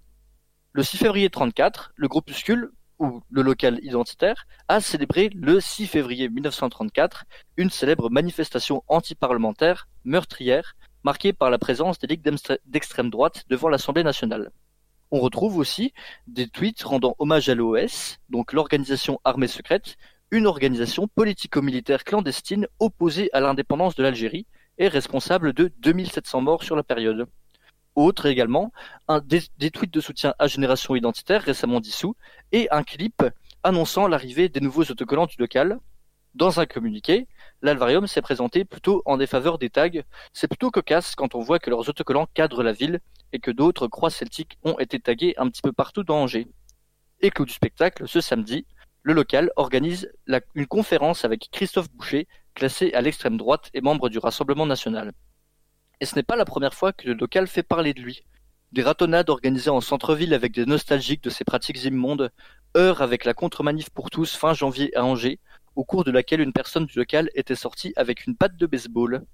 Le 0.72 0.84
6 0.84 0.98
février 0.98 1.30
34, 1.32 1.94
le 1.96 2.08
groupuscule, 2.08 2.72
ou 3.00 3.22
le 3.32 3.42
local 3.42 3.80
identitaire, 3.82 4.46
a 4.68 4.82
célébré 4.82 5.30
le 5.34 5.60
6 5.60 5.88
février 5.88 6.30
1934 6.30 7.26
une 7.58 7.72
célèbre 7.72 8.10
manifestation 8.10 8.84
antiparlementaire, 8.88 9.88
meurtrière, 10.04 10.76
marquée 11.04 11.34
par 11.34 11.50
la 11.50 11.58
présence 11.58 11.98
des 11.98 12.08
ligues 12.08 12.30
d'extrême 12.66 13.10
droite 13.10 13.46
devant 13.50 13.70
l'Assemblée 13.70 14.04
nationale. 14.04 14.52
On 15.12 15.22
retrouve 15.22 15.58
aussi 15.58 15.94
des 16.28 16.48
tweets 16.48 16.84
rendant 16.84 17.16
hommage 17.18 17.50
à 17.50 17.56
l'OS, 17.56 18.20
donc 18.30 18.54
l'organisation 18.54 19.20
armée 19.24 19.48
secrète, 19.48 19.98
une 20.32 20.46
organisation 20.46 21.08
politico-militaire 21.08 22.04
clandestine 22.04 22.68
opposée 22.80 23.30
à 23.34 23.40
l'indépendance 23.40 23.96
de 23.96 24.04
l'Algérie 24.04 24.46
et 24.78 24.88
responsable 24.88 25.54
de 25.54 25.72
2700 25.80 26.42
morts 26.42 26.64
sur 26.64 26.76
la 26.76 26.84
période. 26.84 27.28
Autre 27.96 28.28
également, 28.28 28.72
un, 29.08 29.22
des, 29.22 29.72
tweets 29.72 29.94
de 29.94 30.00
soutien 30.00 30.34
à 30.38 30.48
Génération 30.48 30.96
Identitaire 30.96 31.42
récemment 31.42 31.80
dissous 31.80 32.16
et 32.52 32.68
un 32.72 32.84
clip 32.84 33.24
annonçant 33.64 34.08
l'arrivée 34.08 34.50
des 34.50 34.62
nouveaux 34.62 34.84
autocollants 34.84 35.26
du 35.26 35.36
local. 35.40 35.80
Dans 36.36 36.60
un 36.60 36.68
communiqué, 36.68 37.28
l'Alvarium 37.64 38.06
s'est 38.06 38.22
présenté 38.22 38.64
plutôt 38.64 39.02
en 39.06 39.18
défaveur 39.18 39.58
des 39.58 39.72
tags. 39.72 39.90
C'est 40.32 40.48
plutôt 40.48 40.70
cocasse 40.70 41.16
quand 41.16 41.34
on 41.34 41.42
voit 41.42 41.60
que 41.60 41.72
leurs 41.72 41.90
autocollants 41.90 42.28
cadrent 42.36 42.64
la 42.64 42.72
ville 42.72 43.00
et 43.34 43.40
que 43.40 43.52
d'autres 43.52 43.88
croix 43.88 44.12
celtiques 44.12 44.58
ont 44.64 44.78
été 44.78 45.00
tagués 45.00 45.34
un 45.38 45.50
petit 45.50 45.64
peu 45.64 45.74
partout 45.74 46.04
dans 46.04 46.22
Angers. 46.22 46.48
Éclos 47.20 47.46
du 47.46 47.54
spectacle, 47.54 48.08
ce 48.08 48.22
samedi, 48.22 48.66
le 49.02 49.14
local 49.14 49.52
organise 49.56 50.12
une 50.56 50.68
conférence 50.68 51.26
avec 51.26 51.50
Christophe 51.52 51.90
Boucher, 51.92 52.28
classé 52.54 52.94
à 52.94 53.02
l'extrême 53.02 53.38
droite 53.38 53.70
et 53.74 53.82
membre 53.82 54.10
du 54.10 54.20
Rassemblement 54.20 54.66
national. 54.66 55.14
Et 56.02 56.06
ce 56.06 56.16
n'est 56.16 56.24
pas 56.24 56.36
la 56.36 56.46
première 56.46 56.74
fois 56.74 56.94
que 56.94 57.08
le 57.08 57.14
local 57.14 57.48
fait 57.48 57.64
parler 57.64 57.94
de 57.94 58.02
lui. 58.02 58.24
Des 58.72 58.84
ratonnades 58.84 59.30
organisées 59.30 59.70
en 59.70 59.82
centre-ville 59.82 60.34
avec 60.34 60.54
des 60.54 60.66
nostalgiques 60.66 61.24
de 61.24 61.30
ses 61.30 61.44
pratiques 61.44 61.84
immondes, 61.84 62.32
heure 62.78 63.02
avec 63.02 63.26
la 63.26 63.34
contre-manif 63.34 63.90
pour 63.90 64.10
tous 64.10 64.36
fin 64.36 64.54
janvier 64.54 64.96
à 64.96 65.04
Angers, 65.04 65.40
au 65.76 65.84
cours 65.84 66.04
de 66.04 66.12
laquelle 66.12 66.42
une 66.42 66.54
personne 66.54 66.86
du 66.86 66.98
local 66.98 67.30
était 67.34 67.56
sortie 67.56 67.94
avec 67.96 68.28
une 68.28 68.36
patte 68.36 68.58
de 68.58 68.66
baseball. 68.66 69.26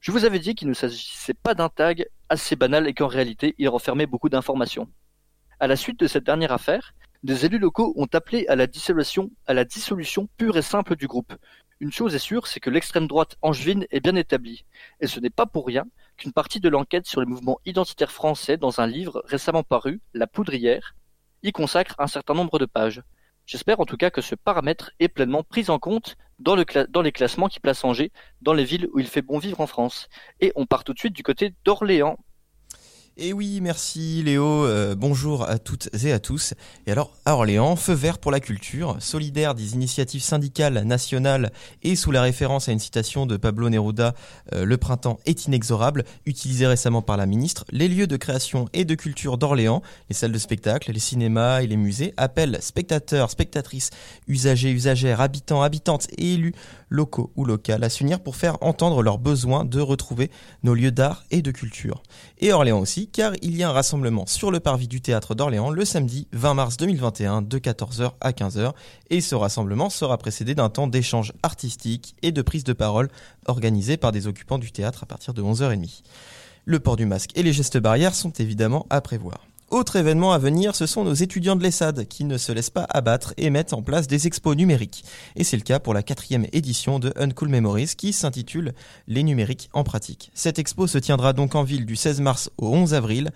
Je 0.00 0.10
vous 0.10 0.24
avais 0.24 0.38
dit 0.38 0.54
qu'il 0.54 0.68
ne 0.68 0.74
s'agissait 0.74 1.34
pas 1.34 1.54
d'un 1.54 1.68
tag 1.68 2.06
assez 2.28 2.56
banal 2.56 2.88
et 2.88 2.94
qu'en 2.94 3.06
réalité 3.06 3.54
il 3.58 3.68
renfermait 3.68 4.06
beaucoup 4.06 4.28
d'informations. 4.28 4.88
À 5.60 5.68
la 5.68 5.76
suite 5.76 6.00
de 6.00 6.08
cette 6.08 6.24
dernière 6.24 6.52
affaire, 6.52 6.92
des 7.22 7.46
élus 7.46 7.58
locaux 7.58 7.92
ont 7.96 8.08
appelé 8.12 8.46
à 8.48 8.56
la 8.56 8.66
dissolution, 8.66 9.30
à 9.46 9.54
la 9.54 9.64
dissolution 9.64 10.28
pure 10.36 10.56
et 10.56 10.62
simple 10.62 10.96
du 10.96 11.06
groupe. 11.06 11.32
Une 11.78 11.92
chose 11.92 12.14
est 12.14 12.20
sûre, 12.20 12.46
c'est 12.48 12.58
que 12.58 12.70
l'extrême 12.70 13.06
droite 13.06 13.36
angevine 13.42 13.86
est 13.90 14.00
bien 14.00 14.16
établie. 14.16 14.64
Et 15.00 15.06
ce 15.06 15.20
n'est 15.20 15.30
pas 15.30 15.46
pour 15.46 15.66
rien 15.66 15.84
qu'une 16.16 16.32
partie 16.32 16.60
de 16.60 16.68
l'enquête 16.68 17.06
sur 17.06 17.20
les 17.20 17.26
mouvements 17.26 17.60
identitaires 17.64 18.10
français 18.10 18.56
dans 18.56 18.80
un 18.80 18.86
livre 18.86 19.22
récemment 19.24 19.62
paru, 19.62 20.00
La 20.14 20.26
Poudrière, 20.26 20.94
y 21.44 21.52
consacre 21.52 21.94
un 21.98 22.06
certain 22.08 22.34
nombre 22.34 22.58
de 22.58 22.66
pages. 22.66 23.02
J'espère 23.46 23.80
en 23.80 23.84
tout 23.84 23.96
cas 23.96 24.10
que 24.10 24.20
ce 24.20 24.34
paramètre 24.34 24.90
est 25.00 25.08
pleinement 25.08 25.42
pris 25.42 25.70
en 25.70 25.78
compte 25.78 26.16
dans, 26.38 26.56
dans 26.88 27.02
les 27.02 27.12
classements 27.12 27.48
qui 27.48 27.60
placent 27.60 27.84
Angers 27.84 28.12
dans 28.40 28.52
les 28.52 28.64
villes 28.64 28.88
où 28.92 28.98
il 28.98 29.06
fait 29.06 29.22
bon 29.22 29.38
vivre 29.38 29.60
en 29.60 29.66
France. 29.66 30.08
Et 30.40 30.52
on 30.56 30.66
part 30.66 30.84
tout 30.84 30.92
de 30.92 30.98
suite 30.98 31.14
du 31.14 31.22
côté 31.22 31.54
d'Orléans 31.64 32.18
et 33.16 33.32
oui, 33.32 33.60
merci 33.60 34.22
Léo. 34.22 34.64
Euh, 34.64 34.94
bonjour 34.96 35.48
à 35.48 35.58
toutes 35.58 35.90
et 36.02 36.12
à 36.12 36.18
tous. 36.18 36.54
Et 36.86 36.92
alors, 36.92 37.12
à 37.26 37.34
Orléans, 37.34 37.76
feu 37.76 37.92
vert 37.92 38.18
pour 38.18 38.30
la 38.30 38.40
culture, 38.40 38.96
solidaire 39.00 39.54
des 39.54 39.74
initiatives 39.74 40.22
syndicales 40.22 40.82
nationales 40.84 41.52
et 41.82 41.94
sous 41.94 42.10
la 42.10 42.22
référence 42.22 42.68
à 42.68 42.72
une 42.72 42.78
citation 42.78 43.26
de 43.26 43.36
Pablo 43.36 43.68
Neruda, 43.68 44.14
euh, 44.54 44.64
le 44.64 44.76
printemps 44.78 45.18
est 45.26 45.46
inexorable, 45.46 46.04
utilisé 46.24 46.66
récemment 46.66 47.02
par 47.02 47.18
la 47.18 47.26
ministre, 47.26 47.66
les 47.70 47.88
lieux 47.88 48.06
de 48.06 48.16
création 48.16 48.68
et 48.72 48.86
de 48.86 48.94
culture 48.94 49.36
d'Orléans, 49.36 49.82
les 50.08 50.14
salles 50.14 50.32
de 50.32 50.38
spectacle, 50.38 50.90
les 50.90 50.98
cinémas 50.98 51.60
et 51.60 51.66
les 51.66 51.76
musées 51.76 52.14
appellent 52.16 52.58
spectateurs, 52.62 53.30
spectatrices, 53.30 53.90
usagers, 54.26 54.70
usagères, 54.70 55.20
habitants, 55.20 55.62
habitantes 55.62 56.08
et 56.16 56.34
élus 56.34 56.54
locaux 56.92 57.32
ou 57.36 57.44
locales 57.44 57.82
à 57.82 57.88
s'unir 57.88 58.20
pour 58.20 58.36
faire 58.36 58.58
entendre 58.60 59.02
leurs 59.02 59.18
besoins 59.18 59.64
de 59.64 59.80
retrouver 59.80 60.30
nos 60.62 60.74
lieux 60.74 60.92
d'art 60.92 61.24
et 61.30 61.42
de 61.42 61.50
culture. 61.50 62.02
Et 62.38 62.52
Orléans 62.52 62.78
aussi 62.78 63.08
car 63.08 63.32
il 63.42 63.56
y 63.56 63.62
a 63.62 63.70
un 63.70 63.72
rassemblement 63.72 64.26
sur 64.26 64.50
le 64.50 64.60
parvis 64.60 64.88
du 64.88 65.00
théâtre 65.00 65.34
d'Orléans 65.34 65.70
le 65.70 65.84
samedi 65.84 66.28
20 66.32 66.54
mars 66.54 66.76
2021 66.76 67.42
de 67.42 67.58
14h 67.58 68.12
à 68.20 68.30
15h 68.30 68.72
et 69.10 69.20
ce 69.20 69.34
rassemblement 69.34 69.90
sera 69.90 70.18
précédé 70.18 70.54
d'un 70.54 70.68
temps 70.68 70.86
d'échange 70.86 71.32
artistique 71.42 72.14
et 72.22 72.30
de 72.30 72.42
prise 72.42 72.64
de 72.64 72.74
parole 72.74 73.08
organisé 73.46 73.96
par 73.96 74.12
des 74.12 74.26
occupants 74.26 74.58
du 74.58 74.70
théâtre 74.70 75.02
à 75.02 75.06
partir 75.06 75.34
de 75.34 75.42
11h30. 75.42 76.02
Le 76.64 76.78
port 76.78 76.96
du 76.96 77.06
masque 77.06 77.30
et 77.34 77.42
les 77.42 77.52
gestes 77.52 77.78
barrières 77.78 78.14
sont 78.14 78.30
évidemment 78.32 78.86
à 78.90 79.00
prévoir. 79.00 79.40
Autre 79.72 79.96
événement 79.96 80.34
à 80.34 80.38
venir, 80.38 80.74
ce 80.74 80.84
sont 80.84 81.02
nos 81.02 81.14
étudiants 81.14 81.56
de 81.56 81.62
l'ESSAD 81.62 82.06
qui 82.06 82.24
ne 82.24 82.36
se 82.36 82.52
laissent 82.52 82.68
pas 82.68 82.86
abattre 82.90 83.32
et 83.38 83.48
mettent 83.48 83.72
en 83.72 83.80
place 83.80 84.06
des 84.06 84.26
expos 84.26 84.54
numériques. 84.54 85.02
Et 85.34 85.44
c'est 85.44 85.56
le 85.56 85.62
cas 85.62 85.78
pour 85.78 85.94
la 85.94 86.02
quatrième 86.02 86.46
édition 86.52 86.98
de 86.98 87.10
Uncool 87.16 87.48
Memories 87.48 87.94
qui 87.96 88.12
s'intitule 88.12 88.74
Les 89.06 89.22
numériques 89.22 89.70
en 89.72 89.82
pratique. 89.82 90.30
Cette 90.34 90.58
expo 90.58 90.86
se 90.86 90.98
tiendra 90.98 91.32
donc 91.32 91.54
en 91.54 91.62
ville 91.62 91.86
du 91.86 91.96
16 91.96 92.20
mars 92.20 92.50
au 92.58 92.68
11 92.68 92.92
avril. 92.92 93.30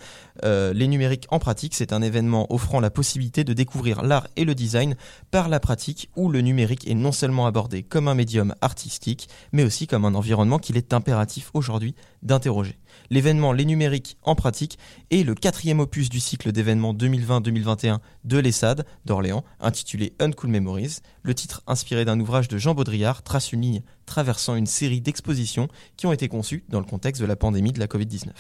Euh, 0.45 0.75
les 0.75 0.89
numériques 0.89 1.27
en 1.31 1.39
pratique, 1.39 1.75
c'est 1.75 1.95
un 1.95 2.03
événement 2.03 2.53
offrant 2.53 2.81
la 2.81 2.91
possibilité 2.91 3.43
de 3.43 3.55
découvrir 3.55 4.03
l'art 4.03 4.29
et 4.37 4.45
le 4.45 4.55
design 4.55 4.95
par 5.31 5.49
la 5.49 5.59
pratique 5.59 6.11
où 6.17 6.29
le 6.29 6.43
numérique 6.43 6.87
est 6.87 6.95
non 6.95 7.13
seulement 7.13 7.47
abordé 7.47 7.83
comme 7.83 8.09
un 8.09 8.15
médium 8.15 8.55
artistique, 8.61 9.31
mais 9.53 9.65
aussi 9.65 9.87
comme 9.87 10.05
un 10.05 10.15
environnement 10.15 10.59
qu'il 10.59 10.77
est 10.77 10.93
impératif 10.93 11.51
aujourd'hui 11.55 11.95
d'interroger 12.23 12.77
l'événement 13.11 13.53
Les 13.53 13.65
Numériques 13.65 14.17
en 14.23 14.35
pratique 14.35 14.79
est 15.11 15.23
le 15.23 15.35
quatrième 15.35 15.81
opus 15.81 16.09
du 16.09 16.21
cycle 16.21 16.53
d'événements 16.53 16.95
2020-2021 16.95 17.99
de 18.25 18.39
l'ESSAD 18.39 18.87
d'Orléans, 19.05 19.45
intitulé 19.61 20.15
Uncool 20.19 20.51
Memories. 20.51 20.99
Le 21.23 21.35
titre, 21.35 21.63
inspiré 21.67 22.05
d'un 22.05 22.21
ouvrage 22.21 22.49
de 22.49 22.59
Jean 22.59 22.75
Baudrillard, 22.75 23.23
trace 23.23 23.53
une 23.53 23.63
ligne 23.63 23.83
traversant 24.07 24.55
une 24.55 24.67
série 24.67 25.01
d'expositions 25.01 25.69
qui 25.97 26.07
ont 26.07 26.13
été 26.13 26.29
conçues 26.29 26.65
dans 26.69 26.81
le 26.81 26.87
contexte 26.87 27.21
de 27.21 27.27
la 27.27 27.37
pandémie 27.37 27.73
de 27.73 27.81
la 27.81 27.87
Covid-19. 27.87 28.31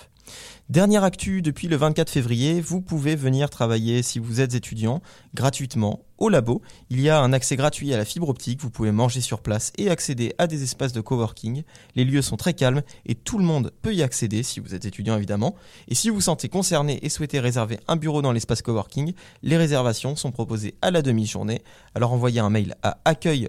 Dernière 0.68 1.04
actu, 1.04 1.42
depuis 1.42 1.68
le 1.68 1.76
24 1.76 2.11
février, 2.11 2.61
vous 2.61 2.80
pouvez 2.80 3.14
venir 3.14 3.50
travailler 3.50 4.02
si 4.02 4.18
vous 4.18 4.40
êtes 4.40 4.54
étudiant 4.54 5.00
gratuitement 5.35 6.00
au 6.18 6.28
labo. 6.28 6.62
Il 6.90 7.00
y 7.00 7.09
a 7.09 7.21
un 7.21 7.33
accès 7.33 7.56
gratuit 7.56 7.92
à 7.95 7.97
la 7.97 8.04
fibre 8.04 8.28
optique, 8.28 8.61
vous 8.61 8.71
pouvez 8.71 8.90
manger 8.90 9.21
sur 9.21 9.42
place 9.42 9.73
et 9.78 9.90
accéder 9.90 10.35
à 10.38 10.47
des 10.47 10.62
espaces 10.62 10.92
de 10.92 11.00
coworking. 11.00 11.62
Les 11.95 12.04
lieux 12.04 12.23
sont 12.23 12.37
très 12.37 12.54
calmes 12.54 12.83
et 13.04 13.14
tout 13.14 13.38
le 13.38 13.45
monde 13.45 13.73
peut 13.83 13.95
y 13.95 14.02
accéder 14.02 14.42
si 14.42 14.59
vous 14.59 14.75
êtes 14.75 14.85
étudiant 14.85 15.16
évidemment. 15.16 15.54
Et 15.88 15.95
si 15.95 16.09
vous 16.09 16.16
vous 16.16 16.21
sentez 16.23 16.49
concerné 16.49 16.99
et 17.02 17.09
souhaitez 17.11 17.38
réserver 17.38 17.78
un 17.87 17.97
bureau 17.97 18.23
dans 18.23 18.33
l'espace 18.33 18.62
coworking, 18.62 19.12
les 19.42 19.56
réservations 19.56 20.16
sont 20.16 20.33
proposées 20.33 20.75
à 20.83 20.90
la 20.90 21.02
demi-journée. 21.02 21.62
Alors 21.95 22.12
envoyez 22.12 22.40
un 22.40 22.50
mail 22.50 22.75
à 22.83 22.99
accueil 23.04 23.49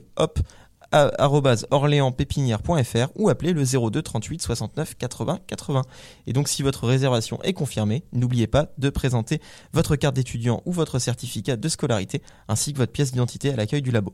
orléanspépinière.fr 0.92 3.08
ou 3.16 3.30
appelez 3.30 3.54
le 3.54 3.64
02 3.64 4.02
38 4.02 4.42
69 4.42 4.96
80 4.96 5.40
80. 5.48 5.82
Et 6.28 6.34
donc 6.34 6.48
si 6.48 6.64
votre 6.64 6.88
réservation 6.88 7.40
est 7.44 7.54
confirmée, 7.54 8.04
n'oubliez 8.14 8.48
pas 8.48 8.68
de 8.78 8.90
présenter 8.90 9.42
votre 9.74 9.96
carte 9.96 10.16
d'étudiant 10.16 10.62
ou 10.66 10.72
votre 10.72 11.00
certificat 11.00 11.56
de 11.56 11.70
scolarité 11.70 12.22
ainsi 12.48 12.74
que 12.74 12.78
votre 12.78 12.92
pièce 12.92 13.12
d'identité 13.12 13.52
à 13.52 13.56
l'accueil 13.56 13.82
du 13.82 13.92
labo. 13.92 14.14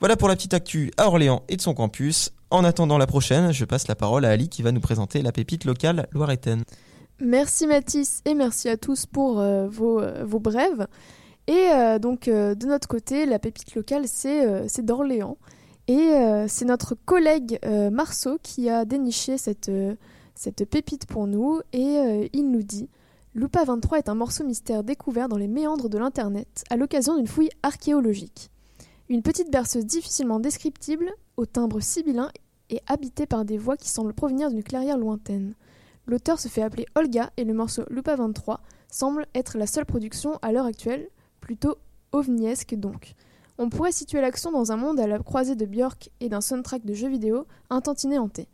Voilà 0.00 0.16
pour 0.16 0.28
la 0.28 0.36
petite 0.36 0.54
actu 0.54 0.92
à 0.96 1.08
Orléans 1.08 1.42
et 1.48 1.56
de 1.56 1.62
son 1.62 1.74
campus. 1.74 2.32
En 2.50 2.64
attendant 2.64 2.98
la 2.98 3.06
prochaine, 3.06 3.52
je 3.52 3.64
passe 3.64 3.86
la 3.86 3.94
parole 3.94 4.24
à 4.24 4.30
Ali 4.30 4.48
qui 4.48 4.62
va 4.62 4.72
nous 4.72 4.80
présenter 4.80 5.22
la 5.22 5.30
pépite 5.30 5.64
locale 5.64 6.08
Loiretaine. 6.12 6.64
Merci 7.20 7.66
Mathis 7.66 8.22
et 8.24 8.32
merci 8.32 8.70
à 8.70 8.78
tous 8.78 9.04
pour 9.04 9.40
euh, 9.40 9.68
vos, 9.68 10.00
euh, 10.00 10.24
vos, 10.24 10.40
brèves. 10.40 10.86
Et 11.46 11.52
euh, 11.52 11.98
donc 11.98 12.28
de 12.28 12.66
notre 12.66 12.88
côté, 12.88 13.26
la 13.26 13.38
pépite 13.38 13.74
locale, 13.74 14.04
c'est 14.06 14.84
d'Orléans. 14.84 15.36
Et 15.90 16.12
euh, 16.14 16.46
c'est 16.46 16.66
notre 16.66 16.94
collègue 16.94 17.58
euh, 17.64 17.90
Marceau 17.90 18.38
qui 18.44 18.70
a 18.70 18.84
déniché 18.84 19.36
cette, 19.38 19.70
euh, 19.70 19.96
pépite 20.70 21.06
pour 21.06 21.26
nous 21.26 21.62
et 21.72 22.30
il 22.32 22.48
nous 22.52 22.62
dit 22.62 22.88
Lupa 23.34 23.64
23 23.64 23.98
est 23.98 24.08
un 24.08 24.14
morceau 24.14 24.44
mystère 24.44 24.84
découvert 24.84 25.28
dans 25.28 25.36
les 25.36 25.48
méandres 25.48 25.88
de 25.88 25.98
l'Internet 25.98 26.62
à 26.70 26.76
l'occasion 26.76 27.16
d'une 27.16 27.26
fouille 27.26 27.50
archéologique. 27.64 28.52
Une 29.08 29.22
petite 29.22 29.50
berceuse 29.50 29.84
difficilement 29.84 30.38
descriptible, 30.38 31.10
au 31.36 31.44
timbre 31.44 31.80
sibyllin 31.80 32.30
et 32.68 32.80
habitée 32.86 33.26
par 33.26 33.44
des 33.44 33.58
voix 33.58 33.76
qui 33.76 33.88
semblent 33.88 34.14
provenir 34.14 34.48
d'une 34.48 34.62
clairière 34.62 34.96
lointaine. 34.96 35.54
L'auteur 36.06 36.38
se 36.38 36.46
fait 36.46 36.62
appeler 36.62 36.86
Olga 36.94 37.32
et 37.36 37.42
le 37.42 37.52
morceau 37.52 37.82
Lupa 37.90 38.14
23 38.14 38.60
semble 38.88 39.26
être 39.34 39.58
la 39.58 39.66
seule 39.66 39.86
production 39.86 40.38
à 40.40 40.52
l'heure 40.52 40.66
actuelle, 40.66 41.08
plutôt 41.40 41.74
ovniesque 42.12 42.76
donc. 42.76 43.16
On 43.58 43.68
pourrait 43.68 43.92
situer 43.92 44.20
l'action 44.20 44.52
dans 44.52 44.72
un 44.72 44.76
monde 44.76 45.00
à 45.00 45.06
la 45.06 45.18
croisée 45.18 45.54
de 45.54 45.66
Björk 45.66 46.10
et 46.20 46.28
d'un 46.28 46.40
soundtrack 46.40 46.84
de 46.84 46.94
jeux 46.94 47.08
vidéo, 47.08 47.46
un 47.68 47.80
tantinet 47.80 48.18
hanté. 48.18 48.48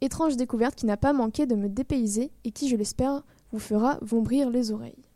Étrange 0.00 0.36
découverte 0.36 0.74
qui 0.74 0.86
n'a 0.86 0.96
pas 0.96 1.12
manqué 1.12 1.46
de 1.46 1.54
me 1.54 1.68
dépayser 1.68 2.30
et 2.44 2.50
qui, 2.50 2.68
je 2.68 2.76
l'espère, 2.76 3.22
vous 3.52 3.58
fera 3.58 3.98
vombrir 4.02 4.50
les 4.50 4.72
oreilles. 4.72 5.08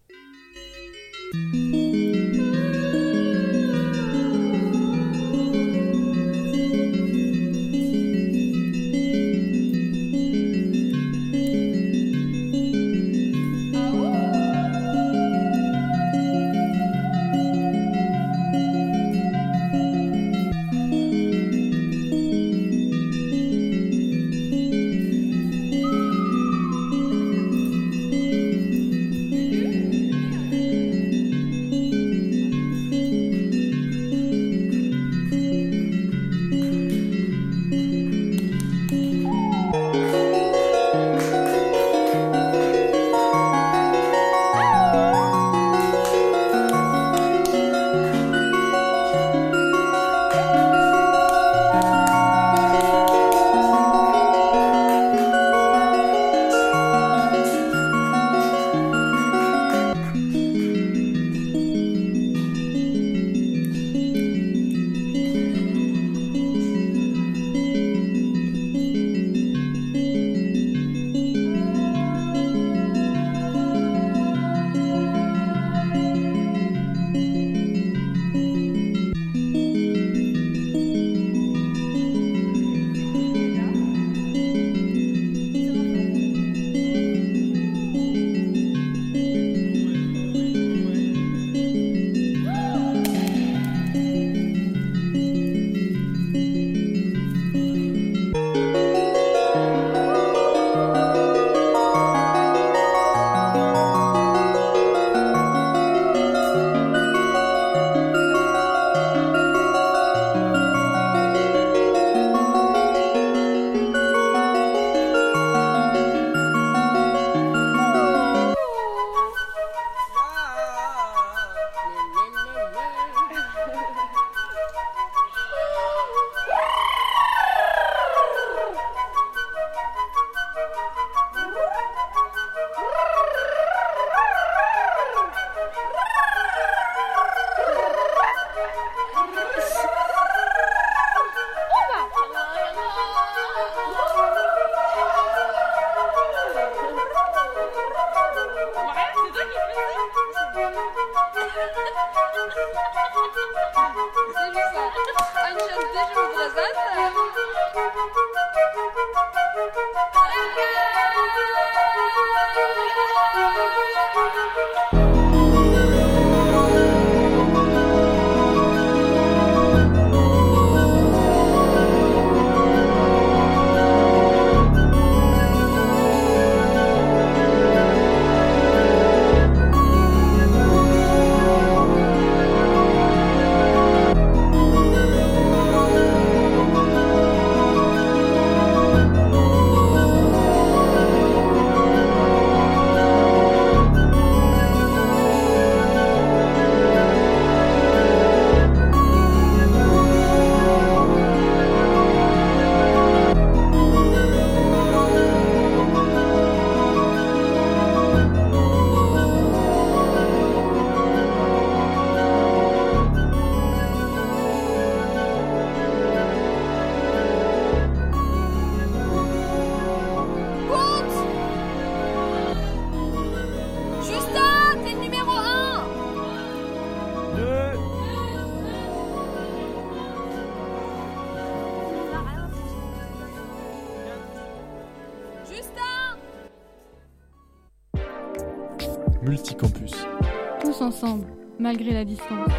Malgré 241.73 241.95
la 241.95 242.05
distance. 242.05 242.52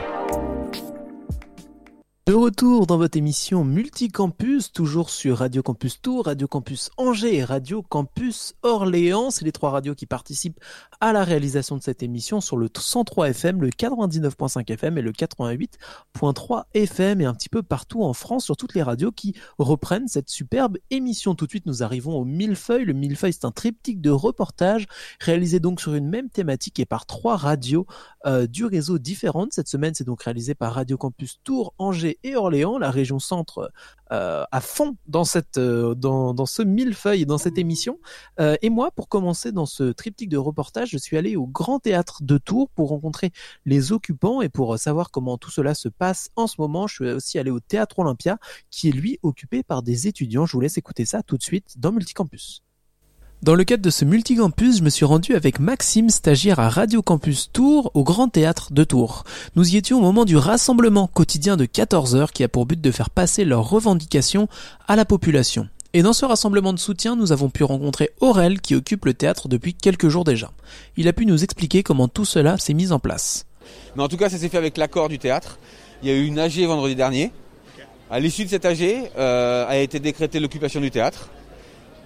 Dans 2.64 2.98
votre 2.98 3.18
émission 3.18 3.66
Multicampus, 3.66 4.72
toujours 4.72 5.10
sur 5.10 5.40
Radio 5.40 5.62
Campus 5.62 6.02
Tours, 6.02 6.28
Radio 6.28 6.48
Campus 6.48 6.92
Angers 6.96 7.36
et 7.36 7.44
Radio 7.44 7.82
Campus 7.82 8.56
Orléans. 8.64 9.32
C'est 9.32 9.44
les 9.44 9.52
trois 9.52 9.72
radios 9.72 9.96
qui 9.96 10.06
participent 10.06 10.62
à 11.02 11.12
la 11.12 11.26
réalisation 11.26 11.76
de 11.76 11.84
cette 11.84 12.04
émission 12.04 12.40
sur 12.40 12.56
le 12.56 12.70
103 12.74 13.32
FM, 13.32 13.62
le 13.62 13.68
99.5 13.68 14.72
FM 14.72 14.98
et 14.98 15.02
le 15.02 15.12
88.3 15.12 16.64
FM 16.74 17.20
et 17.20 17.26
un 17.26 17.34
petit 17.34 17.50
peu 17.50 17.64
partout 17.64 18.02
en 18.02 18.14
France 18.14 18.46
sur 18.46 18.56
toutes 18.56 18.76
les 18.76 18.82
radios 18.82 19.12
qui 19.12 19.36
reprennent 19.58 20.08
cette 20.08 20.30
superbe 20.30 20.78
émission. 20.90 21.36
Tout 21.36 21.46
de 21.46 21.52
suite, 21.52 21.66
nous 21.66 21.84
arrivons 21.84 22.16
au 22.16 22.24
millefeuille. 22.24 22.86
Le 22.86 22.94
millefeuille, 22.94 23.34
c'est 23.34 23.46
un 23.46 23.52
triptyque 23.52 24.00
de 24.00 24.10
reportages 24.10 24.88
réalisé 25.20 25.60
donc 25.60 25.82
sur 25.82 25.96
une 25.96 26.08
même 26.08 26.30
thématique 26.30 26.80
et 26.80 26.86
par 26.86 27.08
trois 27.08 27.36
radios 27.36 27.86
euh, 28.26 28.48
du 28.48 28.64
réseau 28.64 29.00
différentes. 29.00 29.52
Cette 29.52 29.68
semaine, 29.68 29.94
c'est 29.94 30.06
donc 30.06 30.24
réalisé 30.24 30.56
par 30.56 30.74
Radio 30.74 30.98
Campus 30.98 31.42
Tours, 31.44 31.74
Angers 31.78 32.20
et 32.24 32.38
Orléans, 32.38 32.53
la 32.54 32.92
région 32.92 33.20
centre 33.20 33.72
euh, 34.12 34.44
à 34.52 34.62
fond 34.62 34.96
dans 35.08 35.24
cette 35.24 35.58
euh, 35.58 35.96
dans, 35.96 36.34
dans 36.34 36.46
ce 36.46 36.62
millefeuille, 36.62 37.26
dans 37.26 37.38
cette 37.38 37.58
émission. 37.58 38.00
Euh, 38.40 38.56
et 38.62 38.70
moi, 38.70 38.92
pour 38.92 39.10
commencer 39.10 39.52
dans 39.52 39.66
ce 39.66 39.92
triptyque 39.92 40.30
de 40.30 40.38
reportage, 40.38 40.90
je 40.90 40.98
suis 40.98 41.18
allé 41.18 41.36
au 41.36 41.48
Grand 41.48 41.80
Théâtre 41.80 42.22
de 42.22 42.38
Tours 42.38 42.70
pour 42.70 42.90
rencontrer 42.90 43.32
les 43.66 43.92
occupants 43.92 44.42
et 44.42 44.50
pour 44.50 44.78
savoir 44.78 45.10
comment 45.10 45.38
tout 45.38 45.52
cela 45.52 45.74
se 45.74 45.90
passe 45.90 46.30
en 46.36 46.48
ce 46.48 46.56
moment. 46.60 46.86
Je 46.88 46.96
suis 46.96 47.12
aussi 47.12 47.40
allé 47.40 47.50
au 47.50 47.60
Théâtre 47.60 48.00
Olympia, 48.00 48.38
qui 48.70 48.90
est 48.90 48.92
lui 48.92 49.20
occupé 49.24 49.64
par 49.64 49.82
des 49.82 50.08
étudiants. 50.08 50.46
Je 50.46 50.54
vous 50.54 50.62
laisse 50.62 50.78
écouter 50.78 51.06
ça 51.06 51.24
tout 51.24 51.38
de 51.38 51.44
suite 51.44 51.74
dans 51.78 51.92
Multicampus. 51.92 52.64
Dans 53.44 53.56
le 53.56 53.66
cadre 53.66 53.84
de 53.84 53.90
ce 53.90 54.06
multicampus, 54.06 54.78
je 54.78 54.84
me 54.84 54.90
suis 54.90 55.04
rendu 55.04 55.36
avec 55.36 55.60
Maxime, 55.60 56.10
stagiaire 56.10 56.62
à 56.62 56.70
Radio 56.70 57.02
Campus 57.02 57.50
Tours, 57.52 57.92
au 57.94 58.06
Grand 58.06 58.30
Théâtre 58.30 58.72
de 58.72 58.86
Tours. 58.86 59.26
Nous 59.58 59.74
y 59.74 59.76
étions 59.76 59.98
au 59.98 60.02
moment 60.02 60.24
du 60.24 60.38
rassemblement 60.38 61.08
quotidien 61.08 61.58
de 61.58 61.66
14 61.66 62.16
heures 62.16 62.32
qui 62.32 62.46
a 62.46 62.48
pour 62.48 62.66
but 62.66 62.80
de 62.80 62.90
faire 62.90 63.10
passer 63.10 63.44
leurs 63.44 63.70
revendications 63.70 64.48
à 64.88 64.96
la 64.96 65.04
population. 65.04 65.68
Et 65.92 66.04
dans 66.04 66.14
ce 66.14 66.24
rassemblement 66.24 66.72
de 66.72 66.80
soutien, 66.80 67.18
nous 67.18 67.34
avons 67.34 67.50
pu 67.50 67.66
rencontrer 67.66 68.12
Aurel 68.22 68.62
qui 68.62 68.76
occupe 68.76 69.04
le 69.04 69.14
théâtre 69.14 69.50
depuis 69.50 69.74
quelques 69.74 70.08
jours 70.08 70.24
déjà. 70.24 70.50
Il 70.96 71.10
a 71.10 71.14
pu 71.14 71.26
nous 71.26 71.44
expliquer 71.44 71.84
comment 71.84 72.08
tout 72.08 72.24
cela 72.24 72.58
s'est 72.58 72.74
mis 72.74 72.94
en 72.94 73.00
place. 73.00 73.46
Mais 73.98 74.04
en 74.04 74.08
tout 74.08 74.16
cas, 74.16 74.30
ça 74.30 74.38
s'est 74.38 74.48
fait 74.48 74.58
avec 74.58 74.78
l'accord 74.78 75.10
du 75.10 75.20
théâtre. 75.20 75.60
Il 76.02 76.08
y 76.08 76.14
a 76.14 76.16
eu 76.16 76.24
une 76.26 76.40
AG 76.40 76.62
vendredi 76.62 76.96
dernier. 76.96 77.34
À 78.10 78.22
l'issue 78.22 78.46
de 78.46 78.50
cette 78.50 78.64
AG, 78.64 78.82
euh, 79.18 79.68
a 79.68 79.76
été 79.80 80.00
décrétée 80.00 80.40
l'occupation 80.40 80.80
du 80.80 80.92
théâtre. 80.92 81.28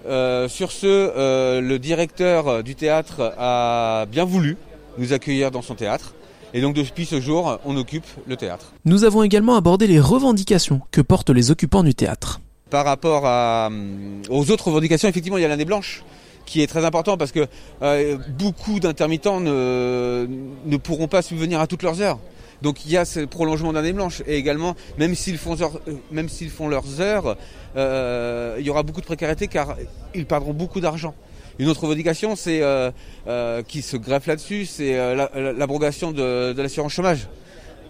Euh, 0.06 0.48
sur 0.48 0.70
ce, 0.70 0.86
euh, 0.86 1.60
le 1.60 1.78
directeur 1.78 2.62
du 2.62 2.74
théâtre 2.74 3.34
a 3.38 4.06
bien 4.10 4.24
voulu 4.24 4.56
nous 4.98 5.12
accueillir 5.12 5.50
dans 5.50 5.62
son 5.62 5.74
théâtre. 5.74 6.14
Et 6.54 6.60
donc 6.60 6.74
depuis 6.74 7.04
ce 7.04 7.20
jour, 7.20 7.58
on 7.64 7.76
occupe 7.76 8.06
le 8.26 8.36
théâtre. 8.36 8.72
Nous 8.84 9.04
avons 9.04 9.22
également 9.22 9.56
abordé 9.56 9.86
les 9.86 10.00
revendications 10.00 10.80
que 10.90 11.00
portent 11.00 11.30
les 11.30 11.50
occupants 11.50 11.82
du 11.82 11.94
théâtre. 11.94 12.40
Par 12.70 12.84
rapport 12.84 13.26
à, 13.26 13.68
euh, 13.70 14.22
aux 14.30 14.50
autres 14.50 14.68
revendications, 14.68 15.08
effectivement, 15.08 15.38
il 15.38 15.42
y 15.42 15.44
a 15.44 15.48
l'année 15.48 15.64
blanche 15.64 16.02
qui 16.46 16.62
est 16.62 16.66
très 16.66 16.84
important 16.86 17.18
parce 17.18 17.32
que 17.32 17.46
euh, 17.82 18.16
beaucoup 18.38 18.80
d'intermittents 18.80 19.40
ne, 19.40 20.26
ne 20.64 20.76
pourront 20.78 21.08
pas 21.08 21.20
subvenir 21.20 21.60
à 21.60 21.66
toutes 21.66 21.82
leurs 21.82 22.00
heures. 22.00 22.18
Donc 22.62 22.84
il 22.84 22.90
y 22.90 22.96
a 22.96 23.04
ce 23.04 23.20
prolongement 23.20 23.72
d'année 23.72 23.92
blanche 23.92 24.22
et 24.26 24.36
également, 24.36 24.74
même 24.98 25.14
s'ils 25.14 25.38
font, 25.38 25.56
euh, 25.60 25.66
même 26.10 26.28
s'ils 26.28 26.50
font 26.50 26.68
leurs 26.68 27.00
heures, 27.00 27.36
euh, 27.76 28.56
il 28.58 28.66
y 28.66 28.70
aura 28.70 28.82
beaucoup 28.82 29.00
de 29.00 29.06
précarité 29.06 29.46
car 29.46 29.76
ils 30.14 30.26
perdront 30.26 30.52
beaucoup 30.54 30.80
d'argent. 30.80 31.14
Une 31.60 31.68
autre 31.68 31.82
revendication, 31.82 32.34
c'est 32.36 32.60
euh, 32.62 33.62
qui 33.62 33.82
se 33.82 33.96
greffe 33.96 34.26
là-dessus, 34.26 34.66
c'est 34.66 34.96
la- 34.96 35.30
la- 35.34 35.52
l'abrogation 35.52 36.12
de, 36.12 36.54
l'assurance 36.56 36.92
chômage, 36.92 37.28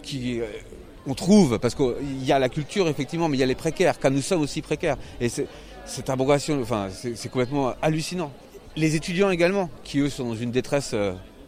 qui 0.03 0.39
on 1.07 1.13
trouve 1.15 1.57
parce 1.59 1.75
qu'il 1.75 2.23
y 2.23 2.31
a 2.31 2.37
la 2.39 2.49
culture 2.49 2.87
effectivement, 2.87 3.27
mais 3.29 3.37
il 3.37 3.39
y 3.39 3.43
a 3.43 3.47
les 3.47 3.55
précaires, 3.55 3.97
car 3.99 4.11
nous 4.11 4.21
sommes 4.21 4.41
aussi 4.41 4.61
précaires. 4.61 4.97
Et 5.21 5.29
cette 5.29 6.09
abrogation, 6.09 6.59
enfin, 6.61 6.87
c'est 6.91 7.29
complètement 7.29 7.73
hallucinant. 7.81 8.31
Les 8.75 8.95
étudiants 8.95 9.31
également, 9.31 9.69
qui 9.83 9.99
eux 9.99 10.09
sont 10.09 10.29
dans 10.29 10.35
une 10.35 10.51
détresse 10.51 10.93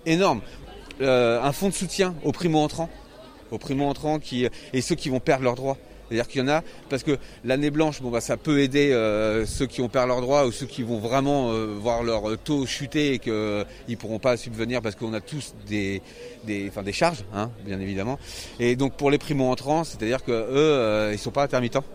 énorme. 0.05 0.41
Un 0.99 1.51
fonds 1.51 1.69
de 1.69 1.73
soutien 1.73 2.13
aux 2.23 2.31
primo-entrants, 2.31 2.89
aux 3.51 3.57
primo-entrants 3.57 4.19
qui 4.19 4.47
et 4.73 4.81
ceux 4.81 4.95
qui 4.95 5.09
vont 5.09 5.19
perdre 5.19 5.43
leurs 5.43 5.55
droits. 5.55 5.77
C'est-à-dire 6.11 6.27
qu'il 6.27 6.41
y 6.41 6.43
en 6.43 6.49
a, 6.49 6.61
parce 6.89 7.03
que 7.03 7.17
l'année 7.45 7.71
blanche, 7.71 8.01
bon 8.01 8.09
bah 8.09 8.19
ça 8.19 8.35
peut 8.35 8.59
aider 8.59 8.91
euh, 8.91 9.45
ceux 9.45 9.65
qui 9.65 9.79
ont 9.79 9.87
perdu 9.87 10.09
leurs 10.09 10.19
droits 10.19 10.45
ou 10.45 10.51
ceux 10.51 10.65
qui 10.65 10.83
vont 10.83 10.99
vraiment 10.99 11.51
euh, 11.51 11.77
voir 11.79 12.03
leur 12.03 12.37
taux 12.37 12.65
chuter 12.65 13.13
et 13.13 13.19
qu'ils 13.19 13.31
ne 13.31 13.95
pourront 13.95 14.19
pas 14.19 14.35
subvenir 14.35 14.81
parce 14.81 14.95
qu'on 14.95 15.13
a 15.13 15.21
tous 15.21 15.53
des, 15.69 16.01
des, 16.43 16.69
charges, 16.91 17.23
hein, 17.33 17.49
bien 17.65 17.79
évidemment. 17.79 18.19
Et 18.59 18.75
donc 18.75 18.95
pour 18.95 19.09
les 19.09 19.17
primo-entrants, 19.17 19.85
c'est-à-dire 19.85 20.21
que 20.25 20.33
eux, 20.33 20.51
euh, 20.53 21.11
ils 21.13 21.17
sont 21.17 21.31
pas 21.31 21.43
intermittents. 21.43 21.85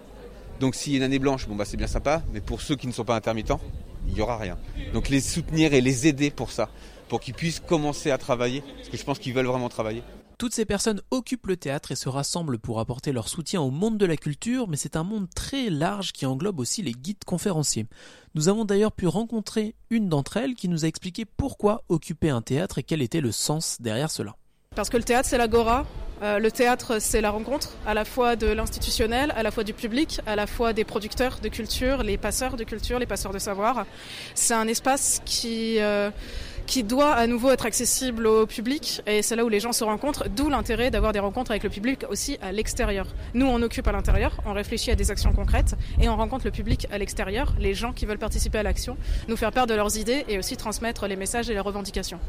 Donc 0.61 0.77
s'il 0.77 0.95
y 0.95 0.97
a 0.97 0.99
une 0.99 1.03
année 1.03 1.19
blanche, 1.19 1.47
bah 1.47 1.67
c'est 1.67 1.77
bien 1.77 1.87
sympa, 1.87 2.23
mais 2.33 2.41
pour 2.41 2.63
ceux 2.63 2.77
qui 2.77 2.87
ne 2.87 2.93
sont 2.93 3.05
pas 3.05 3.17
intermittents, 3.17 3.61
il 4.09 4.15
n'y 4.15 4.23
aura 4.23 4.39
rien. 4.39 4.57
Donc 4.95 5.11
les 5.11 5.21
soutenir 5.21 5.75
et 5.75 5.83
les 5.83 6.07
aider 6.07 6.31
pour 6.31 6.53
ça, 6.53 6.71
pour 7.11 7.21
qu'ils 7.21 7.35
puissent 7.35 7.61
commencer 7.61 8.11
à 8.11 8.17
travailler, 8.17 8.63
parce 8.77 8.89
que 8.89 8.97
je 8.97 9.05
pense 9.05 9.19
qu'ils 9.19 9.35
veulent 9.35 9.45
vraiment 9.45 9.69
travailler. 9.69 10.03
Toutes 10.39 10.53
ces 10.53 10.67
personnes 10.67 11.01
occupent 11.11 11.47
le 11.47 11.57
théâtre 11.57 11.93
et 11.93 11.97
se 11.97 12.11
rassemblent 12.11 12.59
pour 12.59 12.79
apporter 12.79 13.11
leur 13.11 13.27
soutien 13.27 13.63
au 13.63 13.71
monde 13.71 13.97
de 13.97 14.05
la 14.05 14.19
culture, 14.19 14.69
mais 14.69 14.77
c'est 14.77 14.97
un 14.97 15.03
monde 15.03 15.29
très 15.35 15.71
large 15.71 16.13
qui 16.13 16.27
englobe 16.27 16.61
aussi 16.61 16.83
les 16.83 16.93
guides 16.93 17.25
conférenciers. 17.25 17.87
Nous 18.35 18.51
avons 18.51 18.67
d'ailleurs 18.67 18.93
pu 18.93 19.07
rencontrer 19.07 19.75
une 19.89 20.11
d'entre 20.11 20.37
elles 20.37 20.55
qui 20.55 20.69
nous 20.69 20.85
a 20.85 20.89
expliqué 20.89 21.25
pourquoi 21.25 21.85
occuper 21.89 22.29
un 22.29 22.43
théâtre 22.43 22.77
et 22.77 22.83
quel 22.83 23.01
était 23.01 23.23
le 23.23 23.33
sens 23.33 23.79
derrière 23.81 24.11
cela. 24.11 24.37
Parce 24.75 24.91
que 24.91 24.99
le 24.99 25.05
théâtre, 25.05 25.27
c'est 25.27 25.39
l'agora. 25.39 25.87
Euh, 26.23 26.39
le 26.39 26.51
théâtre, 26.51 26.99
c'est 27.01 27.23
la 27.23 27.31
rencontre 27.31 27.73
à 27.87 27.95
la 27.95 28.05
fois 28.05 28.37
de 28.37 28.47
l'institutionnel, 28.47 29.33
à 29.37 29.43
la 29.43 29.51
fois 29.51 29.65
du 29.65 29.73
public, 29.73 30.21
à 30.27 30.37
la 30.37 30.47
fois 30.47 30.75
des 30.75 30.85
producteurs 30.85 31.39
de 31.43 31.49
culture, 31.49 32.03
les 32.03 32.19
passeurs 32.19 32.57
de 32.57 32.65
culture, 32.65 32.99
les 32.99 33.07
passeurs 33.07 33.33
de 33.33 33.39
savoir. 33.39 33.87
C'est 34.35 34.53
un 34.53 34.69
espace 34.69 35.23
qui, 35.25 35.79
euh, 35.79 36.11
qui 36.67 36.83
doit 36.83 37.13
à 37.13 37.27
nouveau 37.27 37.51
être 37.51 37.67
accessible 37.67 38.27
au 38.27 38.47
public 38.47 39.03
et 39.07 39.23
c'est 39.23 39.37
là 39.37 39.45
où 39.45 39.49
les 39.49 39.61
gens 39.61 39.73
se 39.73 39.85
rencontrent, 39.85 40.29
d'où 40.29 40.49
l'intérêt 40.49 40.91
d'avoir 40.91 41.13
des 41.13 41.19
rencontres 41.19 41.51
avec 41.51 41.63
le 41.63 41.71
public 41.71 42.05
aussi 42.11 42.39
à 42.43 42.53
l'extérieur. 42.53 43.07
Nous, 43.35 43.47
on 43.47 43.63
occupe 43.63 43.87
à 43.89 43.93
l'intérieur, 43.93 44.41
on 44.45 44.53
réfléchit 44.53 44.91
à 44.91 44.95
des 44.95 45.11
actions 45.11 45.33
concrètes 45.33 45.75
et 46.01 46.09
on 46.09 46.17
rencontre 46.17 46.45
le 46.45 46.51
public 46.51 46.87
à 46.91 46.99
l'extérieur, 46.99 47.55
les 47.59 47.75
gens 47.75 47.93
qui 47.93 48.07
veulent 48.07 48.19
participer 48.19 48.59
à 48.59 48.63
l'action, 48.63 48.97
nous 49.29 49.37
faire 49.37 49.53
part 49.53 49.67
de 49.67 49.75
leurs 49.75 49.97
idées 49.97 50.25
et 50.29 50.39
aussi 50.39 50.57
transmettre 50.57 51.07
les 51.07 51.17
messages 51.17 51.49
et 51.51 51.55
les 51.55 51.61
revendications. 51.61 52.21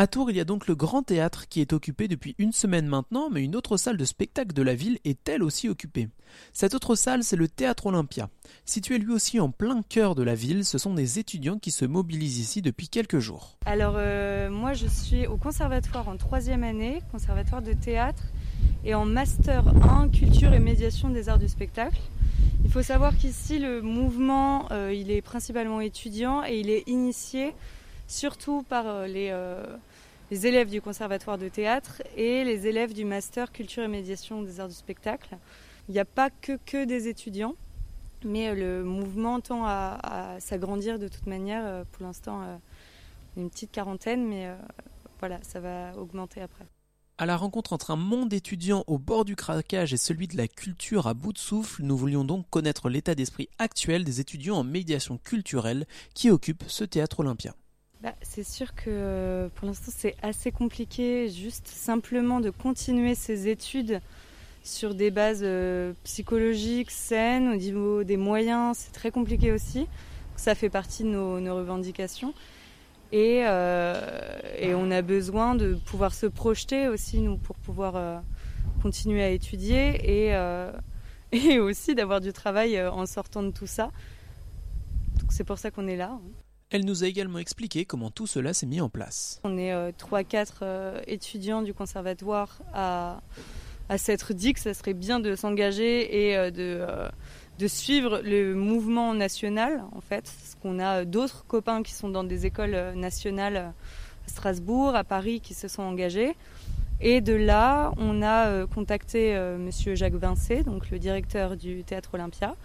À 0.00 0.06
Tours, 0.06 0.30
il 0.30 0.36
y 0.36 0.40
a 0.40 0.44
donc 0.44 0.68
le 0.68 0.76
Grand 0.76 1.02
Théâtre 1.02 1.48
qui 1.48 1.60
est 1.60 1.72
occupé 1.72 2.06
depuis 2.06 2.36
une 2.38 2.52
semaine 2.52 2.86
maintenant, 2.86 3.30
mais 3.30 3.42
une 3.42 3.56
autre 3.56 3.76
salle 3.76 3.96
de 3.96 4.04
spectacle 4.04 4.52
de 4.52 4.62
la 4.62 4.76
ville 4.76 5.00
est 5.04 5.28
elle 5.28 5.42
aussi 5.42 5.68
occupée. 5.68 6.08
Cette 6.52 6.74
autre 6.74 6.94
salle, 6.94 7.24
c'est 7.24 7.34
le 7.34 7.48
Théâtre 7.48 7.86
Olympia. 7.86 8.28
Situé 8.64 8.98
lui 8.98 9.12
aussi 9.12 9.40
en 9.40 9.50
plein 9.50 9.82
cœur 9.82 10.14
de 10.14 10.22
la 10.22 10.36
ville, 10.36 10.64
ce 10.64 10.78
sont 10.78 10.94
des 10.94 11.18
étudiants 11.18 11.58
qui 11.58 11.72
se 11.72 11.84
mobilisent 11.84 12.38
ici 12.38 12.62
depuis 12.62 12.88
quelques 12.88 13.18
jours. 13.18 13.58
Alors 13.66 13.94
euh, 13.96 14.48
moi 14.50 14.72
je 14.72 14.86
suis 14.86 15.26
au 15.26 15.36
conservatoire 15.36 16.08
en 16.08 16.16
troisième 16.16 16.62
année, 16.62 17.02
conservatoire 17.10 17.62
de 17.62 17.72
théâtre, 17.72 18.22
et 18.84 18.94
en 18.94 19.04
master 19.04 19.66
1, 19.82 20.10
culture 20.10 20.52
et 20.52 20.60
médiation 20.60 21.08
des 21.08 21.28
arts 21.28 21.40
du 21.40 21.48
spectacle. 21.48 21.98
Il 22.64 22.70
faut 22.70 22.82
savoir 22.82 23.16
qu'ici 23.16 23.58
le 23.58 23.82
mouvement, 23.82 24.70
euh, 24.70 24.94
il 24.94 25.10
est 25.10 25.22
principalement 25.22 25.80
étudiant 25.80 26.44
et 26.44 26.60
il 26.60 26.70
est 26.70 26.84
initié 26.86 27.52
surtout 28.08 28.64
par 28.64 28.88
euh, 28.88 29.06
les, 29.06 29.32
les 30.32 30.46
élèves 30.46 30.70
du 30.70 30.80
conservatoire 30.80 31.38
de 31.38 31.48
théâtre 31.48 32.02
et 32.16 32.42
les 32.42 32.66
élèves 32.66 32.92
du 32.92 33.04
master 33.04 33.52
culture 33.52 33.84
et 33.84 33.88
médiation 33.88 34.42
des 34.42 34.58
arts 34.58 34.68
du 34.68 34.74
spectacle. 34.74 35.36
Il 35.88 35.92
n'y 35.92 36.00
a 36.00 36.04
pas 36.04 36.30
que, 36.30 36.58
que 36.66 36.84
des 36.84 37.06
étudiants, 37.06 37.54
mais 38.24 38.52
le 38.54 38.82
mouvement 38.82 39.40
tend 39.40 39.64
à, 39.64 40.36
s'agrandir 40.40 40.98
de 40.98 41.06
toute 41.06 41.26
manière. 41.26 41.86
Pour 41.92 42.04
l'instant, 42.04 42.42
une 43.36 43.48
petite 43.48 43.70
quarantaine, 43.70 44.26
mais 44.26 44.50
voilà, 45.20 45.38
ça 45.42 45.60
va 45.60 45.96
augmenter 45.96 46.42
après. 46.42 46.66
À 47.20 47.26
la 47.26 47.36
rencontre 47.36 47.72
entre 47.72 47.90
un 47.90 47.96
monde 47.96 48.32
étudiant 48.32 48.84
au 48.86 48.96
bord 48.96 49.24
du 49.24 49.34
craquage 49.34 49.92
et 49.92 49.96
celui 49.96 50.28
de 50.28 50.36
la 50.36 50.46
culture 50.46 51.08
à 51.08 51.14
bout 51.14 51.32
de 51.32 51.38
souffle, 51.38 51.82
nous 51.82 51.96
voulions 51.96 52.22
donc 52.22 52.48
connaître 52.48 52.88
l'état 52.88 53.16
d'esprit 53.16 53.48
actuel 53.58 54.04
des 54.04 54.20
étudiants 54.20 54.58
en 54.58 54.62
médiation 54.62 55.18
culturelle 55.18 55.86
qui 56.14 56.30
occupent 56.30 56.62
ce 56.68 56.84
théâtre 56.84 57.18
olympien. 57.18 57.54
Bah, 58.00 58.14
c'est 58.22 58.44
sûr 58.44 58.76
que 58.76 58.84
euh, 58.86 59.48
pour 59.56 59.66
l'instant 59.66 59.90
c'est 59.92 60.14
assez 60.22 60.52
compliqué 60.52 61.28
juste 61.28 61.66
simplement 61.66 62.38
de 62.38 62.50
continuer 62.50 63.16
ses 63.16 63.48
études 63.48 64.00
sur 64.62 64.94
des 64.94 65.10
bases 65.10 65.40
euh, 65.42 65.94
psychologiques, 66.04 66.92
saines, 66.92 67.48
au 67.48 67.56
niveau 67.56 68.04
des 68.04 68.16
moyens, 68.16 68.76
c'est 68.76 68.92
très 68.92 69.10
compliqué 69.10 69.50
aussi. 69.50 69.88
Ça 70.36 70.54
fait 70.54 70.70
partie 70.70 71.02
de 71.02 71.08
nos, 71.08 71.56
revendications. 71.56 72.34
Et, 73.10 73.42
euh, 73.46 74.38
et, 74.56 74.74
on 74.74 74.92
a 74.92 75.02
besoin 75.02 75.56
de 75.56 75.74
pouvoir 75.74 76.14
se 76.14 76.26
projeter 76.26 76.86
aussi, 76.86 77.18
nous, 77.18 77.36
pour 77.36 77.56
pouvoir 77.56 78.22
continuer 78.82 79.24
à 79.24 79.30
étudier 79.30 80.28
et, 80.28 80.36
et 81.32 81.58
aussi 81.58 81.96
d'avoir 81.96 82.20
du 82.20 82.32
travail 82.32 82.80
en 82.80 83.06
sortant 83.06 83.42
de 83.42 83.50
tout 83.50 83.66
ça. 83.66 83.90
Donc 85.18 85.32
c'est 85.32 85.44
pour 85.44 85.58
ça 85.58 85.72
qu'on 85.72 85.88
est 85.88 85.96
là. 85.96 86.20
Elle 86.70 86.84
nous 86.84 87.02
a 87.02 87.06
également 87.06 87.38
expliqué 87.38 87.86
comment 87.86 88.10
tout 88.10 88.26
cela 88.26 88.52
s'est 88.52 88.66
mis 88.66 88.80
en 88.82 88.90
place. 88.90 89.40
On 89.42 89.56
est 89.56 89.72
3-4 89.92 90.34
euh, 90.34 90.44
euh, 90.62 91.00
étudiants 91.06 91.62
du 91.62 91.72
conservatoire 91.72 92.58
à, 92.74 93.20
s'être 93.96 94.34
dit 94.34 94.52
que 94.52 94.60
ça 94.60 94.74
serait 94.74 94.92
bien 94.92 95.18
de 95.18 95.34
s'engager 95.34 96.28
et 96.28 96.36
euh, 96.36 96.50
de, 96.50 96.86
de 97.58 97.66
suivre 97.66 98.20
le 98.22 98.54
mouvement 98.54 99.14
national 99.14 99.82
en 99.92 100.02
fait. 100.02 100.24
Parce 100.24 100.56
qu'on 100.60 100.78
a 100.78 101.06
d'autres 101.06 101.46
copains 101.46 101.82
qui 101.82 101.94
sont 101.94 102.10
dans 102.10 102.24
des 102.24 102.44
écoles 102.44 102.76
nationales 102.94 103.56
à 103.56 103.72
Strasbourg, 104.26 104.94
à 104.94 105.04
Paris 105.04 105.40
qui 105.40 105.54
se 105.54 105.68
sont 105.68 105.82
engagés. 105.82 106.36
Et 107.00 107.22
de 107.22 107.32
là, 107.32 107.92
on 107.96 108.22
a 108.22 108.66
contacté 108.66 109.38
Monsieur 109.56 109.94
Jacques 109.94 110.16
Vincé, 110.16 110.64
donc 110.64 110.90
le 110.90 110.98
directeur 110.98 111.56
du 111.56 111.84
Théâtre 111.84 112.10
Olympia, 112.14 112.56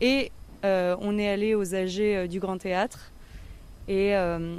et 0.00 0.30
on 0.62 1.18
est 1.18 1.28
allé 1.28 1.56
aux 1.56 1.74
AG 1.74 2.28
du 2.28 2.38
Grand 2.38 2.56
Théâtre 2.56 3.12
et, 3.88 4.14
euh, 4.14 4.56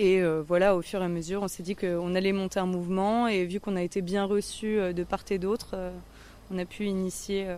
euh, 0.00 0.42
voilà, 0.46 0.76
au 0.76 0.82
fur 0.82 1.00
et 1.02 1.04
à 1.04 1.08
mesure, 1.08 1.42
on 1.42 1.48
s'est 1.48 1.62
dit 1.62 1.76
qu'on 1.76 2.14
allait 2.14 2.32
monter 2.32 2.60
un 2.60 2.66
mouvement 2.66 3.28
et 3.28 3.44
vu 3.44 3.60
qu'on 3.60 3.76
a 3.76 3.82
été 3.82 4.02
bien 4.02 4.24
reçu 4.24 4.78
euh, 4.78 4.92
de 4.92 5.04
part 5.04 5.24
et 5.30 5.38
d'autre, 5.38 5.92
on 6.50 6.58
a 6.58 6.64
pu 6.64 6.86
initier, 6.86 7.56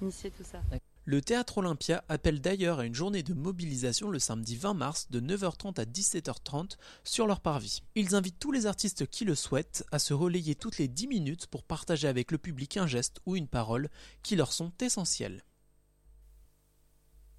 initier 0.00 0.30
tout 0.30 0.44
ça. 0.44 0.60
Le 1.06 1.20
Théâtre 1.20 1.58
Olympia 1.58 2.02
appelle 2.08 2.40
d'ailleurs 2.40 2.78
à 2.78 2.86
une 2.86 2.94
journée 2.94 3.22
de 3.22 3.34
mobilisation 3.34 4.08
le 4.08 4.18
samedi 4.18 4.56
20 4.56 4.72
mars 4.72 5.06
de 5.10 5.20
9h30 5.20 5.78
à 5.78 5.84
17h30 5.84 6.78
sur 7.04 7.26
leur 7.26 7.40
parvis. 7.40 7.82
Ils 7.94 8.14
invitent 8.14 8.38
tous 8.38 8.52
les 8.52 8.64
artistes 8.64 9.06
qui 9.06 9.26
le 9.26 9.34
souhaitent 9.34 9.84
à 9.92 9.98
se 9.98 10.14
relayer 10.14 10.54
toutes 10.54 10.78
les 10.78 10.88
10 10.88 11.08
minutes 11.08 11.46
pour 11.46 11.62
partager 11.62 12.08
avec 12.08 12.32
le 12.32 12.38
public 12.38 12.78
un 12.78 12.86
geste 12.86 13.20
ou 13.26 13.36
une 13.36 13.48
parole 13.48 13.90
qui 14.22 14.34
leur 14.34 14.54
sont 14.54 14.72
essentiels. 14.80 15.42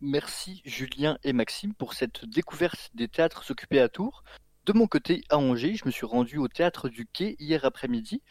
Merci 0.01 0.61
Julien 0.65 1.17
et 1.23 1.31
Maxime 1.31 1.73
pour 1.73 1.93
cette 1.93 2.25
découverte 2.25 2.89
des 2.95 3.07
théâtres 3.07 3.49
occupés 3.49 3.79
à 3.79 3.87
Tours. 3.87 4.25
De 4.65 4.73
mon 4.73 4.87
côté, 4.87 5.23
à 5.29 5.37
Angers, 5.37 5.75
je 5.75 5.85
me 5.85 5.91
suis 5.91 6.05
rendu 6.05 6.37
au 6.37 6.49
théâtre 6.49 6.89
du 6.89 7.05
Quai 7.05 7.37
hier 7.39 7.63
après-midi, 7.63 8.21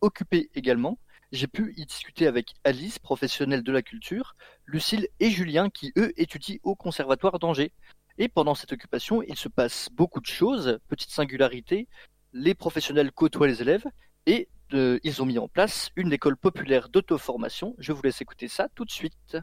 occupé 0.00 0.50
également. 0.54 0.98
J'ai 1.30 1.46
pu 1.46 1.72
y 1.76 1.86
discuter 1.86 2.26
avec 2.26 2.54
Alice, 2.64 2.98
professionnelle 2.98 3.62
de 3.62 3.70
la 3.70 3.82
culture, 3.82 4.34
Lucille 4.66 5.08
et 5.20 5.30
Julien 5.30 5.70
qui, 5.70 5.92
eux, 5.96 6.12
étudient 6.16 6.58
au 6.64 6.74
Conservatoire 6.74 7.38
d'Angers. 7.38 7.72
Et 8.18 8.28
pendant 8.28 8.56
cette 8.56 8.72
occupation, 8.72 9.22
il 9.22 9.36
se 9.36 9.48
passe 9.48 9.88
beaucoup 9.92 10.20
de 10.20 10.26
choses. 10.26 10.80
Petite 10.88 11.10
singularité, 11.10 11.86
les 12.32 12.54
professionnels 12.54 13.12
côtoient 13.12 13.46
les 13.46 13.62
élèves 13.62 13.86
et 14.26 14.48
euh, 14.72 14.98
ils 15.04 15.22
ont 15.22 15.26
mis 15.26 15.38
en 15.38 15.46
place 15.46 15.90
une 15.94 16.12
école 16.12 16.36
populaire 16.36 16.88
d'auto-formation. 16.88 17.76
Je 17.78 17.92
vous 17.92 18.02
laisse 18.02 18.20
écouter 18.20 18.48
ça 18.48 18.68
tout 18.74 18.84
de 18.84 18.90
suite. 18.90 19.36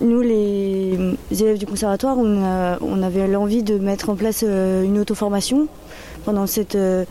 Nous, 0.00 0.22
les 0.22 1.14
élèves 1.30 1.58
du 1.58 1.66
conservatoire, 1.66 2.16
on, 2.18 3.02
avait 3.02 3.28
l'envie 3.28 3.62
de 3.62 3.76
mettre 3.76 4.08
en 4.08 4.14
place 4.14 4.44
euh, 4.46 4.82
une 4.82 4.98
auto-formation 4.98 5.68
pendant 6.24 6.46
cette, 6.46 6.74
euh, 6.74 7.04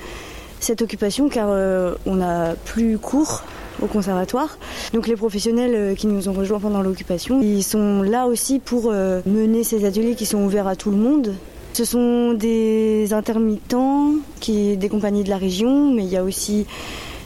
occupation 0.82 1.30
car 1.30 1.50
euh, 1.50 1.94
on 2.08 2.16
n'a 2.16 2.56
plus 2.66 2.98
cours 2.98 3.44
au 3.84 3.86
conservatoire. 3.86 4.58
Donc 4.94 5.08
les 5.08 5.16
professionnels 5.16 5.96
qui 5.96 6.08
nous 6.08 6.30
ont 6.30 6.34
rejoints 6.34 6.60
pendant 6.60 6.82
l'occupation, 6.82 7.40
ils 7.42 7.64
sont 7.64 8.02
là 8.02 8.26
aussi 8.26 8.60
pour 8.60 8.92
mener 8.92 9.64
ces 9.64 9.86
ateliers 9.86 10.16
qui 10.16 10.26
sont 10.26 10.40
ouverts 10.40 10.68
à 10.68 10.76
tout 10.76 10.90
le 10.92 10.98
monde. 10.98 11.34
Ce 11.74 11.86
sont 11.86 12.34
des 12.34 13.14
intermittents, 13.14 14.16
des 14.46 14.90
compagnies 14.90 15.24
de 15.24 15.30
la 15.30 15.38
région, 15.38 15.94
mais 15.94 16.04
il 16.04 16.10
y 16.10 16.18
a 16.18 16.24
aussi 16.24 16.66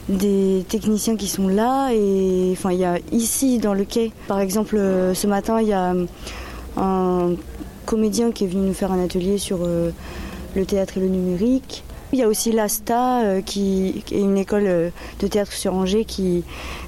des 0.08 0.64
techniciens 0.68 1.16
qui 1.16 1.28
sont 1.28 1.48
là 1.48 1.90
et 1.92 2.50
enfin 2.52 2.72
il 2.72 2.78
y 2.78 2.84
a 2.84 2.98
ici 3.10 3.58
dans 3.58 3.74
le 3.74 3.84
quai 3.84 4.12
par 4.28 4.40
exemple 4.40 4.76
euh, 4.76 5.14
ce 5.14 5.26
matin 5.26 5.60
il 5.62 5.68
y 5.68 5.72
a 5.72 5.94
un 6.76 7.30
comédien 7.86 8.30
qui 8.30 8.44
est 8.44 8.46
venu 8.46 8.66
nous 8.68 8.74
faire 8.74 8.92
un 8.92 9.02
atelier 9.02 9.38
sur 9.38 9.60
euh, 9.62 9.90
le 10.56 10.66
théâtre 10.66 10.98
et 10.98 11.00
le 11.00 11.08
numérique. 11.08 11.84
Il 12.12 12.18
y 12.18 12.22
a 12.22 12.28
aussi 12.28 12.52
l'ASTA 12.52 13.22
euh, 13.22 13.40
qui 13.40 14.02
est 14.10 14.18
une 14.18 14.38
école 14.38 14.92
de 15.20 15.26
théâtre 15.26 15.52
sur 15.52 15.74
Angers 15.74 16.04
qui 16.04 16.44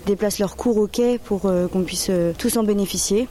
déplace 0.06 0.38
leurs 0.38 0.56
cours 0.56 0.76
au 0.76 0.86
quai 0.86 1.18
pour 1.18 1.42
qu'on 1.42 1.82
puisse 1.82 2.10
tous 2.38 2.56
en 2.56 2.62
bénéficier. 2.62 3.28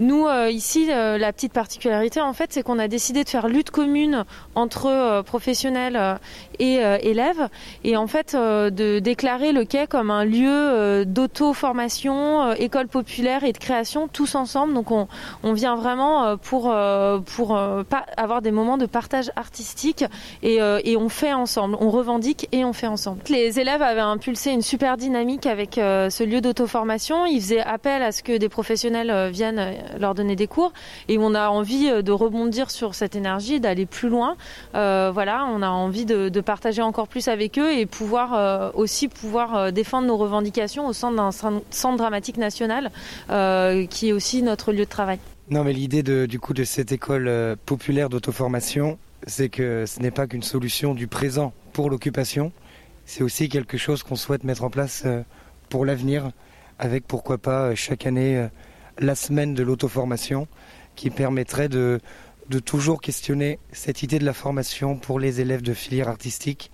Nous, 0.00 0.26
euh, 0.26 0.50
ici, 0.50 0.88
euh, 0.90 1.18
la 1.18 1.30
petite 1.30 1.52
particularité, 1.52 2.22
en 2.22 2.32
fait, 2.32 2.54
c'est 2.54 2.62
qu'on 2.62 2.78
a 2.78 2.88
décidé 2.88 3.22
de 3.22 3.28
faire 3.28 3.48
lutte 3.48 3.70
commune 3.70 4.24
entre 4.54 4.86
euh, 4.86 5.22
professionnels 5.22 6.18
et 6.58 6.80
élèves, 7.02 7.48
et 7.84 7.96
en 7.96 8.06
fait, 8.06 8.34
de 8.34 8.98
déclarer 8.98 9.52
le 9.52 9.64
quai 9.64 9.86
comme 9.86 10.10
un 10.10 10.24
lieu 10.24 11.04
d'auto-formation, 11.06 12.52
école 12.52 12.86
populaire 12.86 13.44
et 13.44 13.52
de 13.52 13.58
création, 13.58 14.08
tous 14.08 14.34
ensemble. 14.34 14.74
Donc, 14.74 14.90
on, 14.90 15.08
on 15.42 15.52
vient 15.52 15.74
vraiment 15.76 16.36
pour 16.36 16.74
pour 17.24 17.48
pas 17.88 18.04
avoir 18.16 18.42
des 18.42 18.50
moments 18.50 18.76
de 18.76 18.84
partage 18.86 19.30
artistique 19.36 20.04
et, 20.42 20.58
et 20.84 20.96
on 20.98 21.08
fait 21.08 21.32
ensemble, 21.32 21.76
on 21.80 21.90
revendique 21.90 22.46
et 22.52 22.64
on 22.64 22.74
fait 22.74 22.86
ensemble. 22.86 23.20
Les 23.28 23.58
élèves 23.58 23.82
avaient 23.82 24.00
impulsé 24.00 24.50
une 24.50 24.62
super 24.62 24.98
dynamique 24.98 25.46
avec 25.46 25.76
ce 25.76 26.24
lieu 26.24 26.42
d'auto-formation. 26.42 27.24
Ils 27.24 27.40
faisaient 27.40 27.60
appel 27.60 28.02
à 28.02 28.12
ce 28.12 28.22
que 28.22 28.36
des 28.36 28.50
professionnels 28.50 29.30
viennent 29.30 29.74
leur 29.98 30.14
donner 30.14 30.36
des 30.36 30.46
cours 30.46 30.72
et 31.08 31.18
on 31.18 31.34
a 31.34 31.48
envie 31.48 31.88
euh, 31.88 32.02
de 32.02 32.12
rebondir 32.12 32.70
sur 32.70 32.94
cette 32.94 33.16
énergie, 33.16 33.60
d'aller 33.60 33.86
plus 33.86 34.08
loin. 34.08 34.36
Euh, 34.74 35.10
voilà, 35.12 35.46
on 35.46 35.62
a 35.62 35.68
envie 35.68 36.04
de, 36.04 36.40
partager 36.40 36.80
encore 36.80 37.06
plus 37.06 37.28
avec 37.28 37.58
eux 37.58 37.70
et 37.70 37.84
pouvoir 37.84 38.32
euh, 38.34 38.70
aussi 38.74 39.08
pouvoir 39.08 39.72
défendre 39.72 40.08
nos 40.08 40.16
revendications 40.16 40.86
au 40.86 40.94
sein 40.94 41.12
d'un 41.12 41.30
centre 41.32 41.96
dramatique 41.96 42.38
national 42.38 42.90
qui 43.90 44.08
est 44.08 44.12
aussi 44.12 44.42
notre 44.42 44.72
lieu 44.72 44.80
de 44.80 44.90
travail. 44.90 45.18
Non, 45.50 45.64
mais 45.64 45.74
l'idée 45.74 46.02
du 46.02 46.40
coup 46.40 46.54
de 46.54 46.64
cette 46.64 46.92
école 46.92 47.56
populaire 47.66 48.08
d'auto-formation, 48.08 48.98
c'est 49.26 49.50
que 49.50 49.84
ce 49.86 50.00
n'est 50.00 50.10
pas 50.10 50.26
qu'une 50.26 50.42
solution 50.42 50.94
du 50.94 51.08
présent 51.08 51.52
pour 51.74 51.90
l'occupation, 51.90 52.52
c'est 53.04 53.22
aussi 53.22 53.50
quelque 53.50 53.76
chose 53.76 54.02
qu'on 54.02 54.16
souhaite 54.16 54.44
mettre 54.44 54.64
en 54.64 54.70
place 54.70 55.04
pour 55.68 55.84
l'avenir, 55.84 56.30
avec 56.78 57.06
pourquoi 57.06 57.36
pas 57.36 57.74
chaque 57.74 58.06
année 58.06 58.48
la 59.00 59.14
semaine 59.14 59.54
de 59.54 59.62
l'auto-formation 59.62 60.46
qui 60.94 61.10
permettrait 61.10 61.68
de, 61.68 62.00
toujours 62.64 63.00
questionner 63.00 63.58
cette 63.72 64.02
idée 64.02 64.18
de 64.18 64.24
la 64.24 64.34
formation 64.34 64.96
pour 64.96 65.18
les 65.18 65.40
élèves 65.40 65.62
de 65.62 65.72
filière 65.72 66.08
artistique 66.08 66.70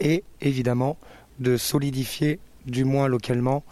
et 0.00 0.24
évidemment 0.40 0.96
de 1.38 1.56
solidifier, 1.56 2.40
du 2.66 2.84
moins 2.84 3.06
localement, 3.06 3.62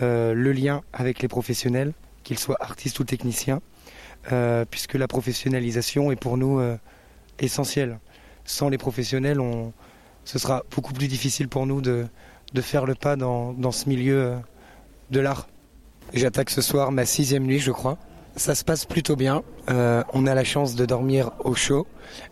euh, 0.00 0.32
le 0.32 0.52
lien 0.52 0.82
avec 0.92 1.20
les 1.20 1.28
professionnels, 1.28 1.92
qu'ils 2.22 2.38
soient 2.38 2.58
artistes 2.60 3.00
ou 3.00 3.04
techniciens, 3.04 3.60
euh, 4.32 4.64
puisque 4.70 4.94
la 4.94 5.08
professionnalisation 5.08 6.12
est 6.12 6.16
pour 6.16 6.36
nous 6.36 6.60
euh, 6.60 6.76
essentielle. 7.38 7.98
sans 8.44 8.68
les 8.68 8.78
professionnels, 8.78 9.40
on, 9.40 9.72
ce 10.24 10.38
sera 10.38 10.62
beaucoup 10.70 10.92
plus 10.92 11.08
difficile 11.08 11.48
pour 11.48 11.66
nous 11.66 11.80
de, 11.80 12.06
faire 12.60 12.86
le 12.86 12.94
pas 12.94 13.16
dans, 13.16 13.72
ce 13.72 13.88
milieu 13.88 14.36
de 15.10 15.20
l'art. 15.20 15.48
J'attaque 16.14 16.48
ce 16.50 16.62
soir 16.62 16.90
ma 16.90 17.04
sixième 17.04 17.44
nuit, 17.44 17.58
je 17.58 17.70
crois. 17.70 17.98
Ça 18.34 18.54
se 18.54 18.64
passe 18.64 18.86
plutôt 18.86 19.16
bien. 19.16 19.42
Euh, 19.68 20.02
on 20.14 20.26
a 20.26 20.34
la 20.34 20.44
chance 20.44 20.74
de 20.74 20.86
dormir 20.86 21.32
au 21.40 21.54
chaud. 21.54 21.86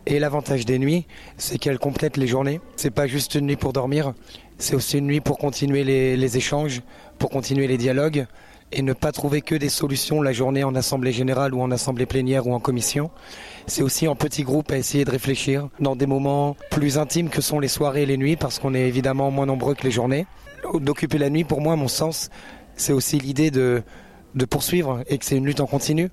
Et 0.05 0.19
l'avantage 0.19 0.65
des 0.65 0.79
nuits, 0.79 1.05
c'est 1.37 1.59
qu'elles 1.59 1.77
complètent 1.77 2.17
les 2.17 2.27
journées. 2.27 2.59
C'est 2.75 2.91
pas 2.91 3.07
juste 3.07 3.35
une 3.35 3.45
nuit 3.45 3.55
pour 3.55 3.73
dormir, 3.73 4.13
c'est 4.57 4.75
aussi 4.75 4.97
une 4.97 5.05
nuit 5.05 5.21
pour 5.21 5.37
continuer 5.37 5.83
les, 5.83 6.17
les 6.17 6.37
échanges, 6.37 6.81
pour 7.19 7.29
continuer 7.29 7.67
les 7.67 7.77
dialogues 7.77 8.25
et 8.71 8.81
ne 8.81 8.93
pas 8.93 9.11
trouver 9.11 9.41
que 9.41 9.55
des 9.55 9.69
solutions 9.69 10.21
la 10.21 10.33
journée 10.33 10.63
en 10.63 10.75
assemblée 10.75 11.11
générale 11.11 11.53
ou 11.53 11.61
en 11.61 11.71
assemblée 11.71 12.05
plénière 12.05 12.47
ou 12.47 12.53
en 12.53 12.59
commission. 12.59 13.11
C'est 13.65 13.83
aussi 13.83 14.07
en 14.07 14.15
petits 14.15 14.43
groupes 14.43 14.71
à 14.71 14.77
essayer 14.77 15.05
de 15.05 15.11
réfléchir 15.11 15.69
dans 15.79 15.95
des 15.95 16.05
moments 16.05 16.55
plus 16.71 16.97
intimes 16.97 17.29
que 17.29 17.41
sont 17.41 17.59
les 17.59 17.67
soirées 17.67 18.03
et 18.03 18.05
les 18.07 18.17
nuits 18.17 18.35
parce 18.35 18.59
qu'on 18.59 18.73
est 18.73 18.87
évidemment 18.87 19.31
moins 19.31 19.45
nombreux 19.45 19.75
que 19.75 19.83
les 19.83 19.91
journées. 19.91 20.25
D'occuper 20.73 21.17
la 21.17 21.29
nuit, 21.29 21.43
pour 21.43 21.61
moi, 21.61 21.73
à 21.73 21.75
mon 21.75 21.87
sens, 21.87 22.29
c'est 22.77 22.93
aussi 22.93 23.19
l'idée 23.19 23.51
de, 23.51 23.83
de 24.35 24.45
poursuivre 24.45 25.03
et 25.07 25.17
que 25.17 25.25
c'est 25.25 25.35
une 25.35 25.45
lutte 25.45 25.59
en 25.59 25.65
continu 25.65 26.09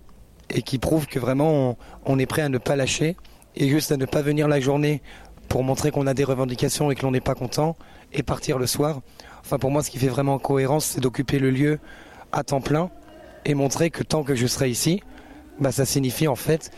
et 0.50 0.62
qui 0.62 0.78
prouve 0.78 1.06
que 1.06 1.18
vraiment 1.18 1.78
on, 2.04 2.18
est 2.18 2.26
prêt 2.26 2.42
à 2.42 2.48
ne 2.48 2.58
pas 2.58 2.76
lâcher 2.76 3.16
et 3.56 3.68
juste 3.68 3.92
à 3.92 3.96
ne 3.96 4.06
pas 4.06 4.22
venir 4.22 4.48
la 4.48 4.60
journée 4.60 5.02
pour 5.48 5.62
montrer 5.62 5.90
qu'on 5.90 6.06
a 6.06 6.14
des 6.14 6.24
revendications 6.24 6.90
et 6.90 6.94
que 6.94 7.02
l'on 7.02 7.12
n'est 7.12 7.20
pas 7.20 7.34
content 7.34 7.76
et 8.12 8.22
partir 8.22 8.58
le 8.58 8.66
soir. 8.66 9.00
Enfin, 9.40 9.58
pour 9.58 9.70
moi, 9.70 9.82
ce 9.82 9.90
qui 9.90 9.98
fait 9.98 10.08
vraiment 10.08 10.38
cohérence, 10.38 10.86
c'est 10.86 11.00
d'occuper 11.00 11.38
le 11.38 11.50
lieu 11.50 11.78
à 12.32 12.42
temps 12.42 12.60
plein 12.60 12.90
et 13.44 13.54
montrer 13.54 13.90
que 13.90 14.02
tant 14.02 14.22
que 14.24 14.34
je 14.34 14.46
serai 14.46 14.70
ici, 14.70 15.02
bah, 15.60 15.70
ça 15.70 15.84
signifie 15.84 16.28
en 16.28 16.36
fait 16.36 16.70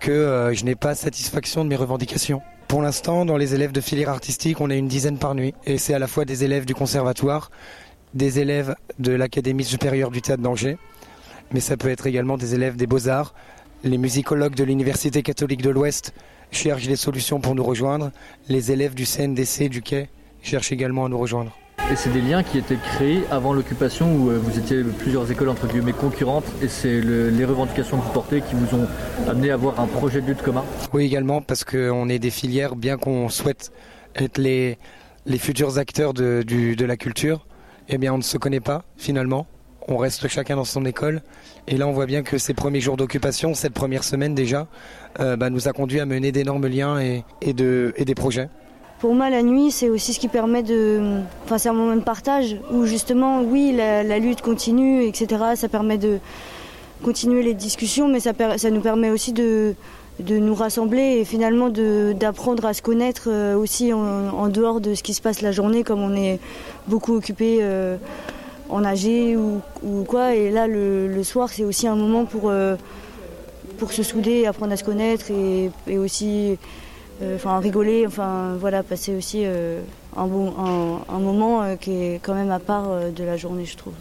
que 0.00 0.10
euh, 0.10 0.52
je 0.52 0.64
n'ai 0.64 0.74
pas 0.74 0.94
satisfaction 0.94 1.64
de 1.64 1.68
mes 1.68 1.76
revendications. 1.76 2.42
Pour 2.68 2.82
l'instant, 2.82 3.24
dans 3.24 3.36
les 3.36 3.54
élèves 3.54 3.72
de 3.72 3.80
filière 3.80 4.10
artistique, 4.10 4.60
on 4.60 4.70
a 4.70 4.74
une 4.74 4.88
dizaine 4.88 5.18
par 5.18 5.34
nuit. 5.34 5.54
Et 5.66 5.76
c'est 5.76 5.94
à 5.94 5.98
la 5.98 6.06
fois 6.06 6.24
des 6.24 6.44
élèves 6.44 6.64
du 6.64 6.74
conservatoire, 6.74 7.50
des 8.14 8.38
élèves 8.38 8.74
de 8.98 9.12
l'Académie 9.12 9.64
supérieure 9.64 10.10
du 10.10 10.22
théâtre 10.22 10.42
d'Angers, 10.42 10.78
mais 11.52 11.60
ça 11.60 11.76
peut 11.76 11.90
être 11.90 12.06
également 12.06 12.36
des 12.36 12.54
élèves 12.54 12.76
des 12.76 12.86
beaux-arts. 12.86 13.34
Les 13.84 13.98
musicologues 13.98 14.54
de 14.54 14.64
l'Université 14.64 15.22
catholique 15.22 15.62
de 15.62 15.70
l'Ouest 15.70 16.12
cherchent 16.50 16.88
des 16.88 16.96
solutions 16.96 17.40
pour 17.40 17.54
nous 17.54 17.64
rejoindre. 17.64 18.10
Les 18.48 18.72
élèves 18.72 18.94
du 18.94 19.04
CNDC 19.06 19.68
du 19.68 19.82
Quai 19.82 20.08
cherchent 20.42 20.72
également 20.72 21.06
à 21.06 21.08
nous 21.08 21.18
rejoindre. 21.18 21.56
Et 21.90 21.96
c'est 21.96 22.12
des 22.12 22.20
liens 22.20 22.44
qui 22.44 22.58
étaient 22.58 22.76
créés 22.76 23.22
avant 23.32 23.52
l'occupation 23.52 24.14
où 24.14 24.30
euh, 24.30 24.38
vous 24.38 24.58
étiez 24.58 24.84
plusieurs 24.84 25.28
écoles 25.32 25.48
entre 25.48 25.66
guillemets 25.66 25.92
concurrentes 25.92 26.44
et 26.62 26.68
c'est 26.68 27.00
le, 27.00 27.30
les 27.30 27.44
revendications 27.44 27.98
que 27.98 28.04
vous 28.04 28.12
portez 28.12 28.42
qui 28.42 28.54
vous 28.54 28.76
ont 28.76 28.86
amené 29.28 29.50
à 29.50 29.54
avoir 29.54 29.80
un 29.80 29.86
projet 29.86 30.20
de 30.20 30.26
lutte 30.26 30.42
commun? 30.42 30.62
Oui 30.92 31.06
également 31.06 31.40
parce 31.42 31.64
qu'on 31.64 32.08
est 32.08 32.20
des 32.20 32.30
filières, 32.30 32.76
bien 32.76 32.96
qu'on 32.96 33.28
souhaite 33.28 33.72
être 34.14 34.38
les, 34.38 34.78
les 35.26 35.38
futurs 35.38 35.78
acteurs 35.78 36.14
de, 36.14 36.44
du, 36.46 36.76
de 36.76 36.84
la 36.84 36.96
culture, 36.96 37.44
eh 37.90 37.98
bien 37.98 38.14
on 38.14 38.18
ne 38.18 38.22
se 38.22 38.38
connaît 38.38 38.60
pas 38.60 38.84
finalement. 38.96 39.46
On 39.88 39.96
reste 39.96 40.28
chacun 40.28 40.56
dans 40.56 40.64
son 40.64 40.84
école. 40.84 41.22
Et 41.66 41.76
là, 41.76 41.86
on 41.86 41.92
voit 41.92 42.06
bien 42.06 42.22
que 42.22 42.38
ces 42.38 42.54
premiers 42.54 42.80
jours 42.80 42.96
d'occupation, 42.96 43.54
cette 43.54 43.72
première 43.72 44.04
semaine 44.04 44.34
déjà, 44.34 44.68
euh, 45.18 45.36
bah, 45.36 45.50
nous 45.50 45.68
a 45.68 45.72
conduit 45.72 46.00
à 46.00 46.06
mener 46.06 46.32
d'énormes 46.32 46.66
liens 46.66 47.00
et, 47.00 47.24
et, 47.40 47.52
de, 47.52 47.92
et 47.96 48.04
des 48.04 48.14
projets. 48.14 48.48
Pour 49.00 49.14
moi, 49.14 49.30
la 49.30 49.42
nuit, 49.42 49.70
c'est 49.70 49.88
aussi 49.88 50.12
ce 50.12 50.20
qui 50.20 50.28
permet 50.28 50.62
de. 50.62 51.20
Enfin, 51.44 51.56
c'est 51.56 51.70
un 51.70 51.72
moment 51.72 51.96
de 51.96 52.02
partage 52.02 52.58
où 52.70 52.84
justement, 52.84 53.40
oui, 53.40 53.72
la, 53.74 54.18
lutte 54.18 54.42
continue, 54.42 55.04
etc. 55.04 55.42
Ça 55.54 55.68
permet 55.68 55.96
de 55.96 56.18
continuer 57.02 57.42
les 57.42 57.54
discussions, 57.54 58.08
mais 58.08 58.20
ça 58.20 58.32
nous 58.70 58.80
permet 58.80 59.08
aussi 59.08 59.32
de, 59.32 59.74
de 60.20 60.38
nous 60.38 60.54
rassembler 60.54 61.18
et 61.20 61.24
finalement 61.24 61.68
d'apprendre 61.68 62.64
à 62.64 62.74
se 62.74 62.82
connaître 62.82 63.28
euh, 63.28 63.56
aussi 63.56 63.92
en, 63.92 64.28
en, 64.28 64.48
dehors 64.48 64.80
de 64.80 64.94
ce 64.94 65.02
qui 65.02 65.14
se 65.14 65.22
passe 65.22 65.40
la 65.42 65.52
journée, 65.52 65.82
comme 65.84 66.00
on 66.00 66.14
est 66.14 66.40
beaucoup 66.86 67.14
occupé 67.14 67.58
euh, 67.60 67.96
en 68.68 68.84
AG 68.84 69.36
ou, 69.36 69.60
ou, 69.82 70.04
quoi. 70.04 70.34
Et 70.34 70.50
là, 70.50 70.66
le, 70.66 71.08
le 71.08 71.24
soir, 71.24 71.48
c'est 71.48 71.64
aussi 71.64 71.86
un 71.86 71.96
moment 71.96 72.24
pour, 72.24 72.50
euh, 72.50 72.76
pour 73.78 73.92
se 73.92 74.02
souder, 74.02 74.46
apprendre 74.46 74.72
à 74.72 74.76
se 74.76 74.84
connaître 74.84 75.30
et, 75.30 75.70
et 75.86 75.98
aussi 75.98 76.56
enfin 77.34 77.58
rigoler, 77.58 78.06
enfin 78.06 78.56
voilà, 78.58 78.82
passer 78.82 79.14
aussi 79.14 79.44
un, 79.44 80.26
bon, 80.26 80.54
un, 80.58 81.14
un 81.14 81.18
moment 81.18 81.76
qui 81.78 81.92
est 81.92 82.20
quand 82.22 82.32
même 82.32 82.50
à 82.50 82.58
part 82.58 82.88
de 83.14 83.24
la 83.24 83.36
journée, 83.36 83.66
je 83.66 83.76
trouve. 83.76 83.92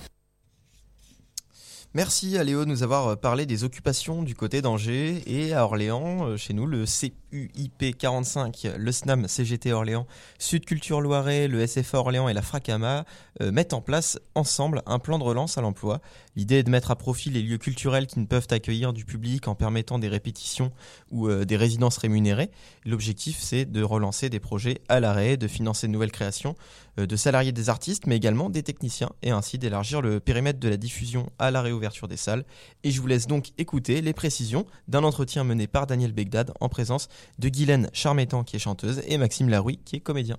Merci 1.96 2.38
à 2.38 2.44
Léo 2.44 2.66
de 2.66 2.70
nous 2.70 2.84
avoir 2.84 3.18
parlé 3.18 3.48
des 3.48 3.64
occupations 3.64 4.22
du 4.22 4.36
côté 4.36 4.62
d'Angers 4.62 5.24
et 5.26 5.56
à 5.56 5.66
Orléans, 5.66 6.38
chez 6.38 6.54
nous, 6.54 6.68
le 6.68 6.86
CUIP 6.86 7.98
45, 7.98 8.68
le 8.78 8.92
SNAM 8.92 9.28
CGT 9.28 9.74
Orléans, 9.74 10.06
Sud 10.38 10.66
Culture 10.66 11.02
Loiret, 11.02 11.48
le 11.48 11.66
SFA 11.66 11.98
Orléans 11.98 12.30
et 12.30 12.36
la 12.36 12.44
Fracama 12.44 13.06
euh, 13.42 13.52
mettent 13.52 13.74
en 13.74 13.82
place 13.82 14.20
ensemble 14.36 14.84
un 14.86 15.00
plan 15.00 15.18
de 15.18 15.24
relance 15.24 15.58
à 15.58 15.62
l'emploi. 15.62 16.00
L'idée 16.40 16.60
est 16.60 16.64
de 16.64 16.70
mettre 16.70 16.90
à 16.90 16.96
profit 16.96 17.30
les 17.30 17.42
lieux 17.42 17.58
culturels 17.58 18.08
qui 18.08 18.18
ne 18.18 18.26
peuvent 18.26 18.48
accueillir 18.50 18.94
du 18.94 19.04
public 19.04 19.50
en 19.50 19.56
permettant 19.56 20.00
des 20.00 20.08
répétitions 20.08 20.72
ou 21.12 21.28
euh, 21.28 21.44
des 21.44 21.58
résidences 21.58 21.98
rémunérées. 21.98 22.50
L'objectif, 22.86 23.40
c'est 23.42 23.66
de 23.66 23.84
relancer 23.84 24.30
des 24.30 24.40
projets 24.40 24.80
à 24.88 25.02
l'arrêt, 25.02 25.36
de 25.36 25.50
financer 25.50 25.88
de 25.88 25.92
nouvelles 25.92 26.14
créations, 26.14 26.56
euh, 26.98 27.06
de 27.06 27.16
salarier 27.18 27.52
des 27.52 27.68
artistes, 27.68 28.08
mais 28.08 28.16
également 28.16 28.50
des 28.50 28.64
techniciens, 28.64 29.10
et 29.22 29.32
ainsi 29.32 29.58
d'élargir 29.58 30.02
le 30.02 30.22
périmètre 30.22 30.62
de 30.62 30.70
la 30.70 30.78
diffusion 30.78 31.30
à 31.40 31.52
la 31.52 31.62
réouverture 31.62 32.08
des 32.08 32.16
salles. 32.16 32.46
Et 32.86 32.92
je 32.92 33.02
vous 33.02 33.08
laisse 33.08 33.28
donc 33.28 33.50
écouter 33.58 34.00
les 34.00 34.14
précisions 34.14 34.66
d'un 34.88 35.04
entretien 35.04 35.44
mené 35.44 35.68
par 35.68 35.88
Daniel 35.88 36.14
Begdad 36.14 36.54
en 36.62 36.70
présence 36.70 37.10
de 37.40 37.50
Guylaine 37.50 37.90
Charmétan, 37.92 38.46
qui 38.46 38.56
est 38.56 38.60
chanteuse, 38.60 39.02
et 39.08 39.18
Maxime 39.18 39.50
Larouille, 39.50 39.80
qui 39.84 39.98
est 39.98 40.00
comédien. 40.00 40.38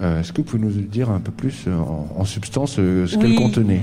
Euh, 0.00 0.20
Est-ce 0.20 0.32
que 0.32 0.38
vous 0.38 0.44
pouvez 0.44 0.62
nous 0.62 0.70
dire 0.70 1.10
un 1.10 1.18
peu 1.18 1.32
plus 1.32 1.66
en, 1.66 2.08
en 2.16 2.24
substance 2.24 2.76
euh, 2.78 3.06
ce 3.06 3.16
oui. 3.16 3.22
qu'elle 3.22 3.34
contenait? 3.34 3.80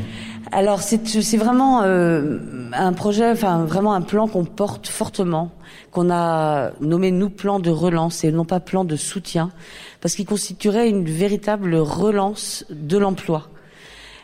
Alors 0.51 0.82
c'est 0.82 1.38
vraiment 1.38 1.82
euh, 1.84 2.39
un 2.71 2.93
projet, 2.93 3.32
enfin 3.32 3.65
vraiment 3.65 3.93
un 3.93 4.01
plan 4.01 4.28
qu'on 4.28 4.45
porte 4.45 4.88
fortement, 4.88 5.51
qu'on 5.91 6.10
a 6.10 6.71
nommé 6.80 7.12
nous 7.12 7.30
plan 7.30 7.60
de 7.60 7.69
relance 7.69 8.23
et 8.23 8.32
non 8.32 8.45
pas 8.45 8.60
plan 8.60 8.86
de 8.86 8.95
soutien, 8.95 9.51
parce 9.99 10.15
qu'il 10.15 10.25
constituerait 10.25 10.89
une 10.89 11.04
véritable 11.04 11.75
relance 11.75 12.65
de 12.69 12.97
l'emploi. 12.97 13.49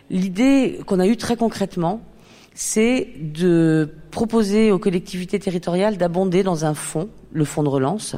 L'idée 0.10 0.80
qu'on 0.86 1.00
a 1.00 1.08
eue 1.08 1.18
très 1.18 1.36
concrètement, 1.36 2.02
c'est 2.54 3.10
de 3.20 3.90
proposer 4.12 4.72
aux 4.72 4.80
collectivités 4.80 5.40
territoriales 5.40 5.98
d'abonder 5.98 6.44
dans 6.44 6.66
un 6.66 6.74
fonds, 6.74 7.10
le 7.34 7.46
fonds 7.46 7.64
de 7.64 7.70
relance, 7.70 8.16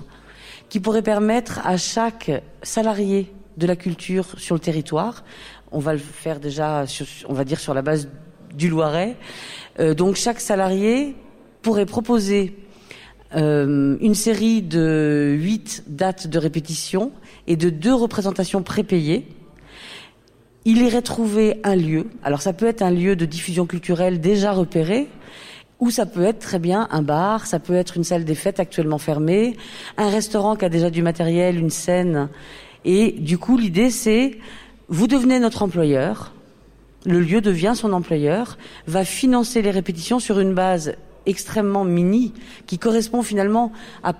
qui 0.69 0.79
pourrait 0.79 1.03
permettre 1.03 1.65
à 1.65 1.77
chaque 1.77 2.29
salarié 2.63 3.31
de 3.57 3.67
la 3.67 3.75
culture 3.75 4.25
sur 4.37 4.55
le 4.55 4.59
territoire. 4.59 5.23
On 5.71 5.79
va 5.79 5.93
le 5.93 5.99
faire 5.99 6.39
déjà, 6.39 6.85
sur, 6.87 7.05
on 7.27 7.33
va 7.33 7.43
dire 7.43 7.59
sur 7.59 7.73
la 7.73 7.81
base 7.81 8.09
du 8.53 8.69
Loiret. 8.69 9.15
Euh, 9.79 9.93
donc 9.93 10.15
chaque 10.15 10.39
salarié 10.39 11.15
pourrait 11.61 11.85
proposer 11.85 12.55
euh, 13.35 13.97
une 13.99 14.15
série 14.15 14.61
de 14.61 15.35
huit 15.39 15.83
dates 15.87 16.27
de 16.27 16.37
répétition 16.37 17.11
et 17.47 17.55
de 17.55 17.69
deux 17.69 17.93
représentations 17.93 18.61
prépayées. 18.61 19.27
Il 20.65 20.81
irait 20.81 21.01
trouver 21.01 21.59
un 21.63 21.75
lieu. 21.75 22.05
Alors 22.23 22.41
ça 22.41 22.53
peut 22.53 22.67
être 22.67 22.83
un 22.83 22.91
lieu 22.91 23.15
de 23.15 23.25
diffusion 23.25 23.65
culturelle 23.65 24.21
déjà 24.21 24.51
repéré, 24.51 25.07
ou 25.79 25.89
ça 25.89 26.05
peut 26.05 26.23
être 26.23 26.39
très 26.39 26.59
bien 26.59 26.87
un 26.91 27.01
bar, 27.01 27.45
ça 27.45 27.59
peut 27.59 27.73
être 27.73 27.97
une 27.97 28.05
salle 28.05 28.23
des 28.23 28.35
fêtes 28.35 28.59
actuellement 28.59 28.99
fermée, 28.99 29.57
un 29.97 30.09
restaurant 30.09 30.55
qui 30.55 30.63
a 30.63 30.69
déjà 30.69 30.89
du 30.89 31.01
matériel, 31.01 31.57
une 31.57 31.71
scène 31.71 32.29
et 32.85 33.11
du 33.11 33.37
coup, 33.37 33.57
l'idée, 33.57 33.89
c'est, 33.89 34.37
vous 34.89 35.07
devenez 35.07 35.39
notre 35.39 35.63
employeur, 35.63 36.33
le 37.05 37.19
lieu 37.19 37.41
devient 37.41 37.73
son 37.75 37.93
employeur, 37.93 38.57
va 38.87 39.05
financer 39.05 39.61
les 39.61 39.71
répétitions 39.71 40.19
sur 40.19 40.39
une 40.39 40.53
base 40.53 40.95
extrêmement 41.25 41.85
mini, 41.85 42.33
qui 42.67 42.77
correspond 42.79 43.21
finalement 43.21 43.71
à, 44.03 44.13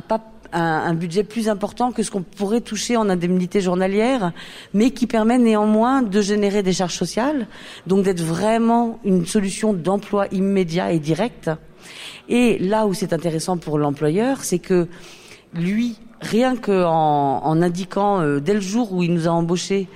pas 0.00 0.20
un, 0.52 0.60
un, 0.60 0.94
budget 0.94 1.24
plus 1.24 1.48
important 1.48 1.92
que 1.92 2.02
ce 2.02 2.10
qu'on 2.10 2.22
pourrait 2.22 2.60
toucher 2.60 2.96
en 2.96 3.08
indemnité 3.08 3.60
journalière, 3.60 4.32
mais 4.72 4.90
qui 4.90 5.06
permet 5.06 5.38
néanmoins 5.38 6.02
de 6.02 6.20
générer 6.20 6.62
des 6.62 6.72
charges 6.72 6.94
sociales, 6.94 7.46
donc 7.86 8.04
d'être 8.04 8.22
vraiment 8.22 8.98
une 9.04 9.26
solution 9.26 9.72
d'emploi 9.72 10.26
immédiat 10.32 10.92
et 10.92 10.98
direct. 10.98 11.50
Et 12.28 12.58
là 12.58 12.86
où 12.86 12.94
c'est 12.94 13.12
intéressant 13.12 13.56
pour 13.56 13.78
l'employeur, 13.78 14.44
c'est 14.44 14.58
que 14.58 14.88
lui, 15.54 15.98
rien 16.24 16.56
qu'en 16.56 17.40
en 17.44 17.62
indiquant 17.62 18.20
euh, 18.20 18.40
dès 18.40 18.54
le 18.54 18.60
jour 18.60 18.92
où 18.92 19.02
il 19.02 19.12
nous 19.12 19.28
a 19.28 19.30
embauchés 19.30 19.88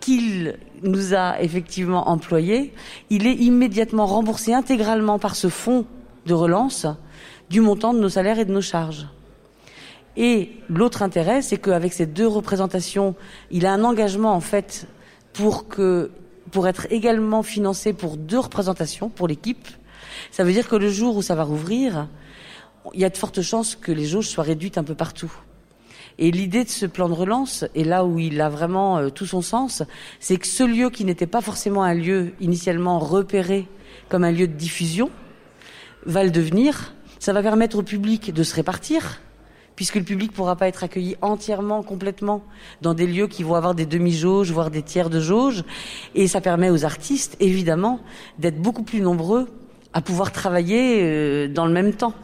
qu'il 0.00 0.56
nous 0.82 1.14
a 1.14 1.40
effectivement 1.40 2.08
employés, 2.08 2.72
il 3.10 3.26
est 3.26 3.34
immédiatement 3.34 4.06
remboursé 4.06 4.54
intégralement 4.54 5.18
par 5.18 5.36
ce 5.36 5.48
fonds 5.48 5.84
de 6.26 6.34
relance 6.34 6.86
du 7.50 7.60
montant 7.60 7.94
de 7.94 7.98
nos 7.98 8.08
salaires 8.08 8.38
et 8.38 8.44
de 8.44 8.52
nos 8.52 8.60
charges. 8.60 9.06
Et 10.16 10.52
l'autre 10.68 11.02
intérêt, 11.02 11.42
c'est 11.42 11.58
qu'avec 11.58 11.92
ces 11.92 12.06
deux 12.06 12.26
représentations, 12.26 13.14
il 13.50 13.66
a 13.66 13.72
un 13.72 13.84
engagement 13.84 14.34
en 14.34 14.40
fait 14.40 14.86
pour 15.32 15.68
que 15.68 16.10
pour 16.50 16.66
être 16.66 16.86
également 16.90 17.42
financé 17.42 17.92
pour 17.92 18.16
deux 18.16 18.38
représentations 18.38 19.10
pour 19.10 19.28
l'équipe. 19.28 19.68
Ça 20.30 20.44
veut 20.44 20.52
dire 20.52 20.66
que 20.66 20.76
le 20.76 20.90
jour 20.90 21.16
où 21.16 21.22
ça 21.22 21.34
va 21.34 21.44
rouvrir, 21.44 22.08
il 22.94 23.00
y 23.00 23.04
a 23.04 23.10
de 23.10 23.16
fortes 23.16 23.42
chances 23.42 23.76
que 23.76 23.92
les 23.92 24.06
jauges 24.06 24.28
soient 24.28 24.44
réduites 24.44 24.78
un 24.78 24.84
peu 24.84 24.94
partout. 24.94 25.30
Et 26.18 26.32
l'idée 26.32 26.64
de 26.64 26.68
ce 26.68 26.84
plan 26.84 27.08
de 27.08 27.14
relance, 27.14 27.64
et 27.76 27.84
là 27.84 28.04
où 28.04 28.18
il 28.18 28.40
a 28.40 28.48
vraiment 28.48 28.98
euh, 28.98 29.08
tout 29.08 29.26
son 29.26 29.40
sens, 29.40 29.84
c'est 30.18 30.36
que 30.36 30.48
ce 30.48 30.64
lieu 30.64 30.90
qui 30.90 31.04
n'était 31.04 31.28
pas 31.28 31.40
forcément 31.40 31.84
un 31.84 31.94
lieu 31.94 32.32
initialement 32.40 32.98
repéré 32.98 33.68
comme 34.08 34.24
un 34.24 34.32
lieu 34.32 34.48
de 34.48 34.54
diffusion, 34.54 35.10
va 36.06 36.24
le 36.24 36.30
devenir. 36.30 36.94
Ça 37.20 37.32
va 37.32 37.42
permettre 37.42 37.78
au 37.78 37.82
public 37.82 38.32
de 38.32 38.42
se 38.42 38.54
répartir, 38.54 39.20
puisque 39.76 39.94
le 39.94 40.02
public 40.02 40.32
pourra 40.32 40.56
pas 40.56 40.66
être 40.66 40.82
accueilli 40.82 41.16
entièrement, 41.22 41.84
complètement, 41.84 42.42
dans 42.82 42.94
des 42.94 43.06
lieux 43.06 43.28
qui 43.28 43.44
vont 43.44 43.54
avoir 43.54 43.76
des 43.76 43.86
demi-jauges, 43.86 44.50
voire 44.50 44.70
des 44.70 44.82
tiers 44.82 45.10
de 45.10 45.20
jauge. 45.20 45.62
Et 46.16 46.26
ça 46.26 46.40
permet 46.40 46.70
aux 46.70 46.84
artistes, 46.84 47.36
évidemment, 47.38 48.00
d'être 48.38 48.60
beaucoup 48.60 48.82
plus 48.82 49.00
nombreux 49.00 49.48
à 49.92 50.00
pouvoir 50.00 50.32
travailler 50.32 51.02
euh, 51.02 51.48
dans 51.48 51.66
le 51.66 51.72
même 51.72 51.92
temps. 51.92 52.14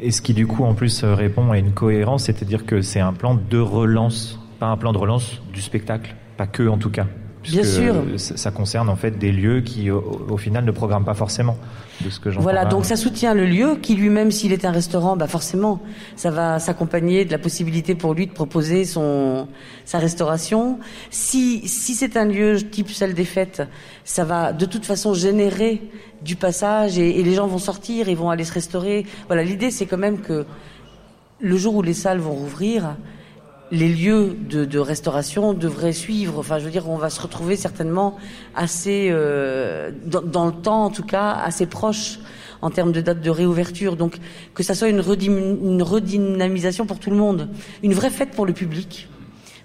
Et 0.00 0.10
ce 0.10 0.20
qui 0.20 0.34
du 0.34 0.46
coup 0.46 0.64
en 0.64 0.74
plus 0.74 1.04
euh, 1.04 1.14
répond 1.14 1.50
à 1.50 1.58
une 1.58 1.72
cohérence, 1.72 2.24
c'est-à-dire 2.24 2.66
que 2.66 2.82
c'est 2.82 3.00
un 3.00 3.12
plan 3.12 3.34
de 3.34 3.58
relance, 3.58 4.38
pas 4.58 4.66
un 4.66 4.76
plan 4.76 4.92
de 4.92 4.98
relance 4.98 5.40
du 5.52 5.62
spectacle, 5.62 6.14
pas 6.36 6.46
que 6.46 6.68
en 6.68 6.78
tout 6.78 6.90
cas. 6.90 7.06
Bien 7.42 7.64
sûr. 7.64 7.94
Ça 8.16 8.50
concerne 8.50 8.88
en 8.88 8.96
fait 8.96 9.12
des 9.12 9.32
lieux 9.32 9.60
qui 9.60 9.90
au, 9.90 10.26
au 10.28 10.36
final 10.36 10.64
ne 10.64 10.70
programment 10.72 11.04
pas 11.04 11.14
forcément. 11.14 11.56
De 12.02 12.10
ce 12.10 12.20
que 12.20 12.28
voilà, 12.28 12.66
donc 12.66 12.84
ça 12.84 12.96
soutient 12.96 13.32
le 13.32 13.46
lieu 13.46 13.76
qui 13.76 13.94
lui-même, 13.94 14.30
s'il 14.30 14.52
est 14.52 14.64
un 14.64 14.70
restaurant, 14.70 15.16
bah 15.16 15.26
forcément, 15.26 15.80
ça 16.14 16.30
va 16.30 16.58
s'accompagner 16.58 17.24
de 17.24 17.32
la 17.32 17.38
possibilité 17.38 17.94
pour 17.94 18.12
lui 18.12 18.26
de 18.26 18.32
proposer 18.32 18.84
son 18.84 19.48
sa 19.84 19.98
restauration. 19.98 20.78
Si 21.10 21.66
si 21.66 21.94
c'est 21.94 22.16
un 22.16 22.26
lieu 22.26 22.60
type 22.62 22.90
salle 22.90 23.14
des 23.14 23.24
fêtes, 23.24 23.62
ça 24.04 24.24
va 24.24 24.52
de 24.52 24.66
toute 24.66 24.84
façon 24.84 25.14
générer 25.14 25.80
du 26.22 26.36
passage 26.36 26.98
et, 26.98 27.18
et 27.18 27.22
les 27.22 27.34
gens 27.34 27.46
vont 27.46 27.58
sortir, 27.58 28.08
ils 28.08 28.16
vont 28.16 28.28
aller 28.30 28.44
se 28.44 28.52
restaurer. 28.52 29.06
Voilà, 29.28 29.42
l'idée 29.42 29.70
c'est 29.70 29.86
quand 29.86 29.98
même 29.98 30.20
que 30.20 30.44
le 31.40 31.56
jour 31.56 31.76
où 31.76 31.82
les 31.82 31.94
salles 31.94 32.18
vont 32.18 32.32
rouvrir, 32.32 32.96
les 33.70 33.88
lieux 33.88 34.36
de, 34.48 34.64
de, 34.64 34.78
restauration 34.78 35.52
devraient 35.52 35.92
suivre. 35.92 36.38
Enfin, 36.38 36.58
je 36.58 36.64
veux 36.64 36.70
dire, 36.70 36.88
on 36.88 36.96
va 36.96 37.10
se 37.10 37.20
retrouver 37.20 37.56
certainement 37.56 38.16
assez, 38.54 39.08
euh, 39.10 39.90
dans, 40.04 40.22
dans, 40.22 40.46
le 40.46 40.52
temps 40.52 40.84
en 40.84 40.90
tout 40.90 41.02
cas, 41.02 41.32
assez 41.32 41.66
proche 41.66 42.18
en 42.62 42.70
termes 42.70 42.92
de 42.92 43.00
date 43.00 43.20
de 43.20 43.30
réouverture. 43.30 43.96
Donc, 43.96 44.18
que 44.54 44.62
ça 44.62 44.74
soit 44.74 44.88
une, 44.88 45.02
une 45.20 45.82
redynamisation 45.82 46.86
pour 46.86 46.98
tout 46.98 47.10
le 47.10 47.16
monde, 47.16 47.48
une 47.82 47.94
vraie 47.94 48.10
fête 48.10 48.30
pour 48.30 48.46
le 48.46 48.52
public, 48.52 49.08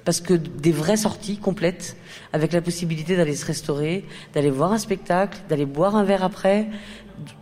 parce 0.04 0.20
que 0.20 0.34
des 0.34 0.72
vraies 0.72 0.98
sorties 0.98 1.38
complètes, 1.38 1.96
avec 2.34 2.54
la 2.54 2.62
possibilité 2.62 3.16
d'aller 3.18 3.36
se 3.36 3.46
restaurer, 3.46 4.06
d'aller 4.34 4.50
voir 4.50 4.72
un 4.72 4.78
spectacle, 4.78 5.40
d'aller 5.50 5.66
boire 5.66 5.96
un 5.96 6.04
verre 6.04 6.24
après. 6.24 6.68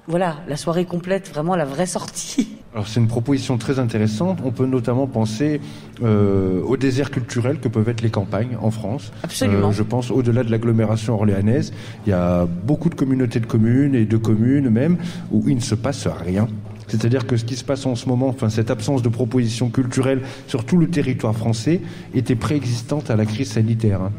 Voilà, 0.07 0.37
la 0.47 0.57
soirée 0.57 0.85
complète, 0.85 1.29
vraiment 1.29 1.55
la 1.55 1.65
vraie 1.65 1.85
sortie. 1.85 2.49
Alors 2.73 2.87
c'est 2.87 2.99
une 2.99 3.07
proposition 3.07 3.57
très 3.57 3.79
intéressante. 3.79 4.39
On 4.43 4.51
peut 4.51 4.65
notamment 4.65 5.07
penser 5.07 5.59
euh, 6.03 6.61
au 6.61 6.77
désert 6.77 7.09
culturel 7.09 7.59
que 7.59 7.67
peuvent 7.67 7.89
être 7.89 8.01
les 8.01 8.11
campagnes 8.11 8.57
en 8.61 8.69
France. 8.69 9.11
Absolument. 9.23 9.69
Euh, 9.69 9.71
je 9.71 9.83
pense 9.83 10.11
au-delà 10.11 10.43
de 10.43 10.51
l'agglomération 10.51 11.15
orléanaise, 11.15 11.73
il 12.05 12.09
y 12.09 12.13
a 12.13 12.45
beaucoup 12.45 12.89
de 12.89 12.95
communautés 12.95 13.39
de 13.39 13.47
communes 13.47 13.95
et 13.95 14.05
de 14.05 14.17
communes 14.17 14.69
même 14.69 14.97
où 15.31 15.43
il 15.47 15.55
ne 15.55 15.61
se 15.61 15.75
passe 15.75 16.07
rien. 16.07 16.47
C'est-à-dire 16.87 17.27
que 17.27 17.37
ce 17.37 17.45
qui 17.45 17.55
se 17.55 17.63
passe 17.63 17.85
en 17.85 17.95
ce 17.95 18.07
moment, 18.09 18.27
enfin 18.27 18.49
cette 18.49 18.71
absence 18.71 19.01
de 19.01 19.09
propositions 19.09 19.69
culturelles 19.69 20.21
sur 20.47 20.65
tout 20.65 20.77
le 20.77 20.89
territoire 20.89 21.35
français, 21.35 21.81
était 22.13 22.35
préexistante 22.35 23.09
à 23.09 23.15
la 23.15 23.25
crise 23.25 23.51
sanitaire. 23.51 24.09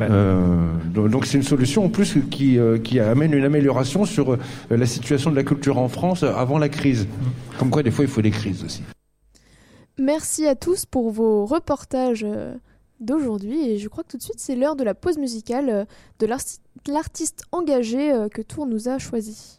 Euh, 0.00 0.72
donc 0.94 1.26
c'est 1.26 1.38
une 1.38 1.42
solution 1.42 1.84
en 1.84 1.88
plus 1.88 2.18
qui, 2.30 2.58
euh, 2.58 2.78
qui 2.78 3.00
amène 3.00 3.32
une 3.32 3.44
amélioration 3.44 4.04
sur 4.04 4.34
euh, 4.34 4.38
la 4.70 4.86
situation 4.86 5.30
de 5.30 5.36
la 5.36 5.44
culture 5.44 5.78
en 5.78 5.88
France 5.88 6.22
avant 6.22 6.58
la 6.58 6.68
crise. 6.68 7.06
Comme 7.58 7.70
quoi 7.70 7.82
des 7.82 7.90
fois 7.90 8.04
il 8.04 8.10
faut 8.10 8.22
des 8.22 8.30
crises 8.30 8.64
aussi. 8.64 8.82
Merci 9.98 10.46
à 10.46 10.54
tous 10.54 10.84
pour 10.84 11.10
vos 11.10 11.46
reportages 11.46 12.26
d'aujourd'hui 13.00 13.70
et 13.70 13.78
je 13.78 13.88
crois 13.88 14.04
que 14.04 14.10
tout 14.10 14.18
de 14.18 14.22
suite 14.22 14.38
c'est 14.38 14.54
l'heure 14.54 14.76
de 14.76 14.84
la 14.84 14.94
pause 14.94 15.16
musicale 15.16 15.86
de 16.18 16.26
l'artiste 16.26 17.44
engagé 17.52 18.12
que 18.32 18.42
Tour 18.42 18.66
nous 18.66 18.88
a 18.88 18.98
choisi 18.98 19.55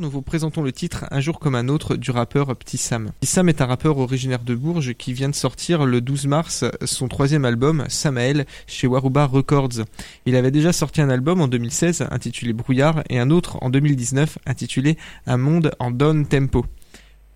nous 0.00 0.10
vous 0.10 0.22
présentons 0.22 0.62
le 0.62 0.72
titre 0.72 1.04
Un 1.12 1.20
jour 1.20 1.38
comme 1.38 1.54
un 1.54 1.68
autre 1.68 1.94
du 1.94 2.10
rappeur 2.10 2.56
Petit 2.56 2.76
Sam. 2.76 3.12
Petit 3.20 3.30
Sam 3.30 3.48
est 3.48 3.60
un 3.60 3.66
rappeur 3.66 3.98
originaire 3.98 4.42
de 4.42 4.54
Bourges 4.56 4.94
qui 4.94 5.12
vient 5.12 5.28
de 5.28 5.34
sortir 5.34 5.86
le 5.86 6.00
12 6.00 6.26
mars 6.26 6.64
son 6.84 7.06
troisième 7.06 7.44
album, 7.44 7.84
Samael, 7.88 8.46
chez 8.66 8.88
Waruba 8.88 9.26
Records. 9.26 9.84
Il 10.26 10.34
avait 10.34 10.50
déjà 10.50 10.72
sorti 10.72 11.00
un 11.00 11.08
album 11.08 11.40
en 11.40 11.46
2016 11.46 12.08
intitulé 12.10 12.52
Brouillard 12.52 13.04
et 13.10 13.20
un 13.20 13.30
autre 13.30 13.58
en 13.62 13.70
2019 13.70 14.38
intitulé 14.44 14.98
Un 15.26 15.36
monde 15.36 15.70
en 15.78 15.92
down 15.92 16.26
tempo. 16.26 16.66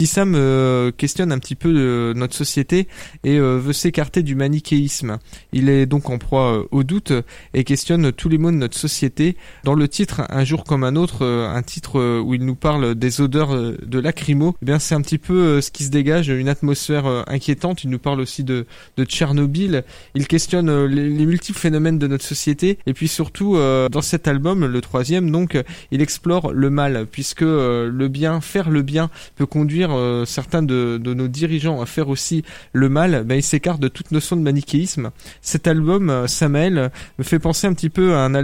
Sam 0.06 0.34
euh, 0.34 0.90
questionne 0.92 1.32
un 1.32 1.38
petit 1.38 1.54
peu 1.54 1.72
euh, 1.76 2.14
notre 2.14 2.34
société 2.34 2.88
et 3.24 3.38
euh, 3.38 3.58
veut 3.58 3.72
s'écarter 3.72 4.22
du 4.22 4.34
manichéisme. 4.34 5.18
Il 5.52 5.68
est 5.68 5.86
donc 5.86 6.10
en 6.10 6.18
proie 6.18 6.52
euh, 6.52 6.64
au 6.70 6.82
doute 6.82 7.12
et 7.54 7.64
questionne 7.64 8.12
tous 8.12 8.28
les 8.28 8.38
mots 8.38 8.50
de 8.50 8.56
notre 8.56 8.76
société. 8.76 9.36
Dans 9.64 9.74
le 9.74 9.88
titre 9.88 10.22
Un 10.30 10.44
jour 10.44 10.64
comme 10.64 10.84
un 10.84 10.96
autre, 10.96 11.26
un 11.26 11.62
titre 11.62 12.20
où 12.20 12.34
il 12.34 12.44
nous 12.44 12.54
parle 12.54 12.94
des 12.94 13.20
odeurs 13.20 13.54
de 13.54 13.98
lacrymo, 13.98 14.56
eh 14.62 14.64
bien 14.64 14.78
c'est 14.78 14.94
un 14.94 15.00
petit 15.02 15.18
peu 15.18 15.60
ce 15.60 15.70
qui 15.70 15.84
se 15.84 15.90
dégage, 15.90 16.28
une 16.28 16.48
atmosphère 16.48 17.24
inquiétante. 17.26 17.84
Il 17.84 17.90
nous 17.90 17.98
parle 17.98 18.20
aussi 18.20 18.44
de, 18.44 18.66
de 18.96 19.04
Tchernobyl. 19.04 19.84
Il 20.14 20.26
questionne 20.26 20.84
les, 20.86 21.08
les, 21.08 21.26
multiples 21.26 21.58
phénomènes 21.58 21.98
de 21.98 22.06
notre 22.06 22.24
société 22.24 22.78
et 22.86 22.94
puis 22.94 23.08
surtout 23.08 23.56
dans 23.56 24.02
cet 24.02 24.28
album, 24.28 24.66
le 24.66 24.80
troisième, 24.80 25.30
donc 25.30 25.58
il 25.90 26.02
explore 26.02 26.52
le 26.52 26.70
mal 26.70 27.06
puisque 27.10 27.42
le 27.42 28.08
bien, 28.08 28.40
faire 28.40 28.70
le 28.70 28.82
bien 28.82 29.10
peut 29.36 29.46
conduire 29.46 29.89
euh, 29.96 30.24
certains 30.24 30.62
de, 30.62 30.98
nos 31.02 31.28
dirigeants 31.28 31.80
à 31.80 31.86
faire 31.86 32.08
aussi 32.08 32.44
le 32.72 32.88
mal, 32.88 33.24
ben, 33.24 33.36
ils 33.36 33.42
s'écartent 33.42 33.80
de 33.80 33.88
toute 33.88 34.10
notion 34.12 34.36
de 34.36 34.42
manichéisme. 34.42 35.10
Cet 35.40 35.66
album, 35.66 36.10
euh, 36.10 36.26
Samuel, 36.26 36.90
me 37.18 37.24
fait 37.24 37.38
penser 37.38 37.66
un 37.66 37.72
petit 37.72 37.90
peu 37.90 38.14
à 38.14 38.24
un, 38.24 38.34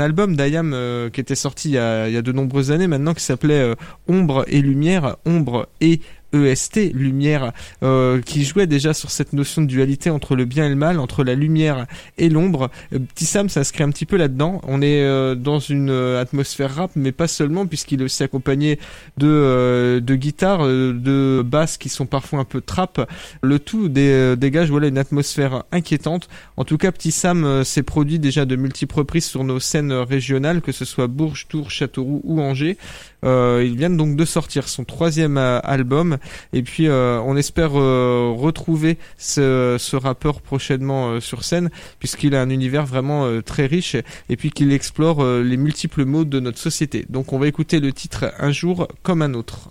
album 0.00 0.36
d'Ayam 0.36 0.72
euh, 0.74 1.10
qui 1.10 1.20
était 1.20 1.34
sorti 1.34 1.70
il 1.70 1.74
y, 1.74 1.78
a, 1.78 2.08
il 2.08 2.14
y, 2.14 2.16
a, 2.16 2.22
de 2.22 2.32
nombreuses 2.32 2.70
années 2.70 2.86
maintenant, 2.86 3.14
qui 3.14 3.24
s'appelait 3.24 3.74
Ombre 4.08 4.44
et 4.48 4.60
Lumière, 4.60 5.16
Ombre 5.24 5.68
et 5.80 6.00
EST, 6.32 6.92
lumière, 6.92 7.52
euh, 7.82 8.20
qui 8.20 8.44
jouait 8.44 8.66
déjà 8.66 8.94
sur 8.94 9.10
cette 9.10 9.32
notion 9.32 9.62
de 9.62 9.66
dualité 9.66 10.10
entre 10.10 10.36
le 10.36 10.44
bien 10.44 10.66
et 10.66 10.68
le 10.68 10.76
mal, 10.76 10.98
entre 10.98 11.24
la 11.24 11.34
lumière 11.34 11.86
et 12.18 12.28
l'ombre. 12.28 12.70
Euh, 12.92 12.98
Petit 12.98 13.26
Sam 13.26 13.48
s'inscrit 13.48 13.82
un 13.82 13.90
petit 13.90 14.06
peu 14.06 14.16
là-dedans. 14.16 14.60
On 14.64 14.82
est 14.82 15.02
euh, 15.02 15.34
dans 15.34 15.58
une 15.58 15.90
atmosphère 15.90 16.74
rap, 16.74 16.90
mais 16.96 17.12
pas 17.12 17.28
seulement, 17.28 17.66
puisqu'il 17.66 18.00
est 18.00 18.04
aussi 18.04 18.22
accompagné 18.22 18.78
de, 19.16 19.26
euh, 19.26 20.00
de 20.00 20.14
guitares, 20.14 20.66
de 20.66 21.42
basses 21.44 21.78
qui 21.78 21.88
sont 21.88 22.06
parfois 22.06 22.40
un 22.40 22.44
peu 22.44 22.60
trap. 22.60 23.08
Le 23.42 23.58
tout 23.58 23.88
dégage 23.88 24.70
voilà 24.70 24.88
une 24.88 24.98
atmosphère 24.98 25.64
inquiétante. 25.72 26.28
En 26.56 26.64
tout 26.64 26.78
cas, 26.78 26.92
Petit 26.92 27.12
Sam 27.12 27.64
s'est 27.64 27.82
produit 27.82 28.18
déjà 28.18 28.44
de 28.44 28.56
multiples 28.56 28.96
reprises 28.96 29.26
sur 29.26 29.44
nos 29.44 29.60
scènes 29.60 29.92
régionales, 29.92 30.60
que 30.60 30.72
ce 30.72 30.84
soit 30.84 31.06
Bourges, 31.06 31.46
Tours, 31.48 31.70
Châteauroux 31.70 32.20
ou 32.24 32.40
Angers. 32.40 32.76
Il 33.26 33.76
vient 33.76 33.90
donc 33.90 34.16
de 34.16 34.24
sortir 34.24 34.68
son 34.68 34.84
troisième 34.84 35.36
album 35.36 36.18
et 36.52 36.62
puis 36.62 36.88
euh, 36.88 37.20
on 37.20 37.36
espère 37.36 37.72
euh, 37.74 38.32
retrouver 38.36 38.98
ce, 39.18 39.76
ce, 39.78 39.96
rappeur 39.96 40.40
prochainement 40.40 41.10
euh, 41.10 41.20
sur 41.20 41.44
scène 41.44 41.70
puisqu'il 41.98 42.34
a 42.34 42.42
un 42.42 42.50
univers 42.50 42.86
vraiment 42.86 43.40
très 43.42 43.66
riche 43.66 43.96
et 44.28 44.36
puis 44.36 44.50
qu'il 44.50 44.72
explore 44.72 45.24
les 45.24 45.56
multiples 45.56 46.04
modes 46.04 46.28
de 46.28 46.40
notre 46.40 46.58
société. 46.58 47.06
Donc 47.08 47.32
on 47.32 47.38
va 47.38 47.46
écouter 47.46 47.80
le 47.80 47.92
titre 47.92 48.32
Un 48.38 48.52
jour 48.52 48.88
comme 49.02 49.22
un 49.22 49.34
autre. 49.34 49.70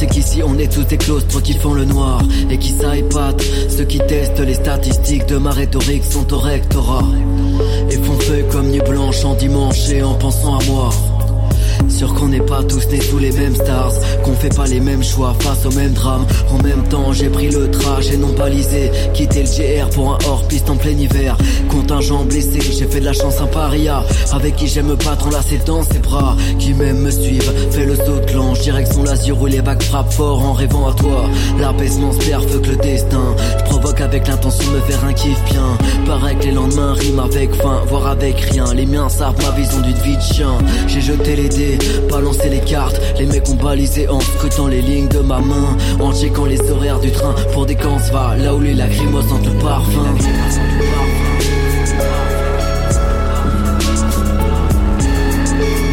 Sais 0.00 0.06
qu'ici 0.06 0.42
on 0.42 0.56
est 0.56 0.72
tous 0.72 0.94
éclos, 0.94 1.20
toi 1.20 1.42
qui 1.42 1.52
font 1.52 1.74
le 1.74 1.84
noir 1.84 2.22
et 2.50 2.56
qui 2.56 2.70
ça 2.70 2.96
épate. 2.96 3.42
Ceux 3.68 3.84
qui 3.84 3.98
testent 3.98 4.40
les 4.40 4.54
statistiques 4.54 5.26
de 5.26 5.36
ma 5.36 5.50
rhétorique 5.50 6.04
sont 6.04 6.32
au 6.32 6.38
rectorat 6.38 7.04
et 7.90 7.96
font 7.96 8.18
feu 8.18 8.44
comme 8.50 8.68
nuit 8.68 8.80
blanche 8.80 9.24
en 9.24 9.34
dimanche 9.34 9.90
et 9.90 10.02
en 10.02 10.14
pensant 10.14 10.58
à 10.58 10.64
moi. 10.64 10.90
Sûr 11.88 12.14
qu'on 12.14 12.28
n'est 12.28 12.40
pas 12.40 12.62
tous 12.62 12.86
nés 12.88 13.00
sous 13.00 13.18
les 13.18 13.32
mêmes 13.32 13.54
stars, 13.54 13.92
qu'on 14.22 14.34
fait 14.34 14.54
pas 14.54 14.66
les 14.66 14.80
mêmes 14.80 15.02
choix 15.02 15.34
face 15.40 15.66
au 15.66 15.70
même 15.72 15.92
drame. 15.92 16.26
En 16.50 16.58
même 16.62 16.82
temps, 16.88 17.12
j'ai 17.12 17.28
pris 17.28 17.50
le 17.50 17.70
trajet 17.70 18.16
non 18.16 18.32
balisé, 18.32 18.90
quitté 19.12 19.42
le 19.42 19.48
GR 19.48 19.90
pour 19.90 20.14
un 20.14 20.18
hors-piste 20.26 20.70
en 20.70 20.76
plein 20.76 20.90
hiver. 20.92 21.36
Contingent 21.68 22.24
blessé, 22.24 22.60
j'ai 22.60 22.86
fait 22.86 23.00
de 23.00 23.04
la 23.04 23.12
chance 23.12 23.40
un 23.40 23.46
paria. 23.46 24.02
Avec 24.32 24.56
qui 24.56 24.66
j'aime 24.66 24.86
me 24.86 24.96
battre 24.96 25.26
enlacé 25.26 25.60
dans 25.66 25.82
ses 25.82 25.98
bras. 25.98 26.36
Qui 26.58 26.74
même 26.74 26.98
me 26.98 27.10
suivent, 27.10 27.52
fait 27.70 27.86
le 27.86 27.96
saut 27.96 28.20
de 28.26 28.32
l'ange, 28.32 28.60
direction 28.60 29.02
l'azur 29.02 29.40
où 29.40 29.46
les 29.46 29.60
vagues 29.60 29.82
frappent 29.82 30.12
fort 30.12 30.42
en 30.42 30.52
rêvant 30.52 30.88
à 30.88 30.94
toi. 30.94 31.28
L'apaisement 31.58 32.12
se 32.12 32.18
que 32.18 32.70
le 32.70 32.76
destin. 32.76 33.34
Je 33.58 33.64
provoque 33.64 34.00
avec 34.00 34.26
l'intention 34.28 34.70
de 34.70 34.76
me 34.76 34.80
faire 34.82 35.04
un 35.04 35.12
kiff 35.12 35.38
bien. 35.50 35.76
Pareil 36.06 36.36
que 36.38 36.44
les 36.44 36.52
lendemains 36.52 36.92
riment 36.94 37.20
avec 37.20 37.54
faim, 37.54 37.82
voire 37.88 38.06
avec 38.06 38.40
rien. 38.40 38.72
Les 38.74 38.86
miens 38.86 39.08
savent 39.08 39.36
ma 39.42 39.50
vision 39.56 39.80
d'une 39.80 39.96
vie 39.98 40.16
de 40.16 40.22
chien. 40.22 40.52
J'ai 40.86 41.00
jeté 41.00 41.36
les 41.36 41.48
dés, 41.48 41.69
balancé 42.10 42.48
les 42.48 42.60
cartes. 42.60 43.00
Les 43.18 43.26
mecs 43.26 43.48
ont 43.48 43.54
balisé 43.54 44.08
en 44.08 44.20
scrutant 44.20 44.66
les 44.66 44.82
lignes 44.82 45.08
de 45.08 45.20
ma 45.20 45.38
main. 45.40 45.76
En 46.00 46.12
checkant 46.12 46.46
les 46.46 46.60
horaires 46.70 47.00
du 47.00 47.10
train 47.10 47.34
pour 47.52 47.66
des 47.66 47.74
camps 47.74 47.98
va 48.12 48.36
là 48.36 48.54
où 48.54 48.60
les 48.60 48.74
lacrymos 48.74 49.22
sentent 49.22 49.46
le 49.46 49.52
parfum. 49.62 50.14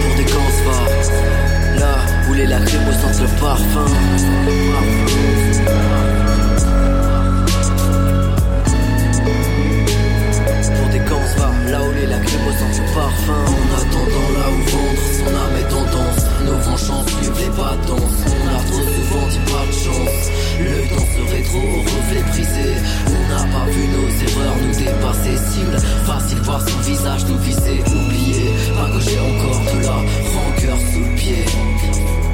Pour 0.01 0.15
des 0.17 0.25
camps 0.25 0.51
va 0.65 1.79
là 1.79 1.95
où 2.29 2.33
les 2.33 2.45
lacrymos 2.45 2.93
sentent 3.01 3.21
le 3.21 3.27
parfum. 3.39 3.85
Pour 10.75 10.89
des 10.91 10.99
camps 10.99 11.27
va 11.37 11.71
là 11.71 11.79
où 11.83 11.91
les 11.93 12.05
lacrymos 12.07 12.51
sentent 12.59 12.79
le 12.79 12.93
parfum. 12.93 13.43
En 13.47 13.67
attendant 13.75 14.29
là 14.33 14.45
où 14.49 14.59
vendre 14.71 15.16
Vents 16.77 16.85
chantent, 16.85 17.09
suivent 17.09 17.39
les 17.39 17.55
pas 17.55 17.75
danse. 17.87 17.99
On 18.27 18.47
a 18.47 18.63
trop 18.63 18.83
souvent 18.83 19.27
dit 19.29 19.51
pas 19.51 19.65
de 19.65 19.71
chance. 19.71 20.31
Le 20.59 20.95
dans 20.95 21.05
ce 21.05 21.33
rétro 21.33 21.59
reflet 21.59 22.23
brisé. 22.29 22.73
On 23.07 23.33
n'a 23.33 23.43
pas 23.51 23.65
vu 23.71 23.87
nos 23.87 24.09
erreurs 24.27 24.57
nous 24.61 24.75
dépasser. 24.75 25.37
Cible, 25.51 25.77
facile 26.05 26.37
voir 26.39 26.61
son 26.61 26.79
visage 26.79 27.25
nous 27.27 27.37
viser. 27.37 27.79
Oublier, 27.79 28.51
pas 28.75 28.99
j'ai 28.99 29.19
encore 29.19 29.61
de 29.73 29.83
la 29.83 29.95
rancœur 29.95 30.77
sous 30.91 30.99
le 30.99 31.15
pied. 31.15 32.26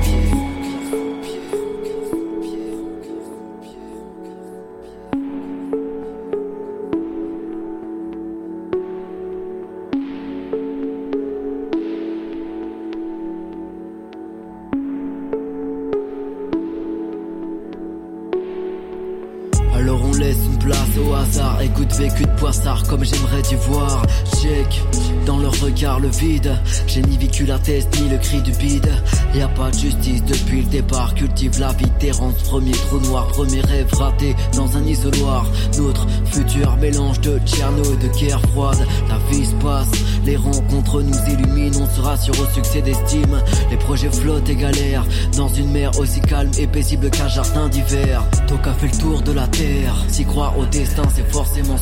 Vécu 22.03 22.23
de 22.23 22.35
poissard 22.37 22.83
comme 22.89 23.05
j'aimerais 23.05 23.41
t'y 23.41 23.55
voir. 23.55 24.05
Check 24.41 24.81
dans 25.25 25.37
leur 25.37 25.57
regard 25.61 25.99
le 26.01 26.09
vide. 26.09 26.53
J'ai 26.85 27.01
ni 27.01 27.17
vécu 27.17 27.45
la 27.45 27.57
test 27.59 27.87
ni 28.01 28.09
le 28.09 28.17
cri 28.17 28.41
du 28.41 28.51
bide. 28.51 28.91
Y 29.33 29.41
a 29.41 29.47
pas 29.47 29.71
de 29.71 29.77
justice 29.77 30.23
depuis 30.25 30.61
le 30.63 30.69
départ. 30.69 31.15
Cultive 31.15 31.59
la 31.59 31.71
vie 31.73 31.91
d'errance 31.99 32.35
Premier 32.43 32.71
trou 32.71 32.99
noir, 32.99 33.27
premier 33.27 33.61
rêve 33.61 33.93
raté 33.93 34.35
Dans 34.55 34.75
un 34.75 34.85
isoloir. 34.85 35.45
Notre 35.77 36.05
futur 36.25 36.75
mélange 36.77 37.21
de 37.21 37.39
Tcherno 37.45 37.83
et 37.83 38.07
de 38.07 38.19
guerre 38.19 38.41
froide. 38.51 38.85
La 39.07 39.17
vie 39.29 39.45
se 39.45 39.55
passe, 39.55 39.87
les 40.25 40.35
rencontres 40.35 41.01
nous 41.01 41.31
illuminent. 41.31 41.79
On 41.81 41.95
se 41.95 42.01
rassure 42.01 42.35
au 42.39 42.53
succès 42.53 42.81
d'estime. 42.81 43.41
Les 43.71 43.77
projets 43.77 44.11
flottent 44.11 44.49
et 44.49 44.55
galèrent 44.55 45.05
Dans 45.37 45.47
une 45.47 45.71
mer 45.71 45.97
aussi 45.99 46.19
calme 46.19 46.51
et 46.59 46.67
paisible 46.67 47.09
qu'un 47.09 47.29
jardin 47.29 47.69
d'hiver. 47.69 48.23
Toka 48.47 48.73
fait 48.73 48.87
le 48.87 48.97
tour 48.97 49.21
de 49.21 49.31
la 49.31 49.47
terre. 49.47 49.95
S'y 50.09 50.25
croire 50.25 50.57
au 50.59 50.65
destin 50.65 51.03
c'est 51.15 51.31
forcément 51.31 51.77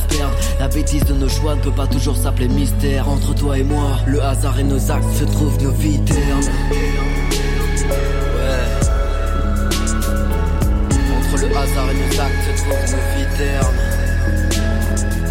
La 0.59 0.67
bêtise 0.67 1.03
de 1.05 1.13
nos 1.13 1.29
choix 1.29 1.55
ne 1.55 1.61
peut 1.61 1.71
pas 1.71 1.87
toujours 1.87 2.15
s'appeler 2.15 2.47
mystère. 2.47 3.09
Entre 3.09 3.33
toi 3.33 3.57
et 3.57 3.63
moi, 3.63 3.97
le 4.07 4.21
hasard 4.21 4.59
et 4.59 4.63
nos 4.63 4.91
actes 4.91 5.11
se 5.19 5.23
trouvent 5.25 5.61
nos 5.63 5.71
vies 5.71 5.99
ternes 6.01 6.51
Ouais. 8.35 8.67
Entre 11.17 11.37
le 11.41 11.57
hasard 11.57 11.89
et 11.89 11.95
nos 11.95 12.21
actes 12.21 12.43
se 12.45 12.63
trouvent 12.63 12.91
nos 12.91 13.03
vies 13.17 13.37
ternes 13.37 13.79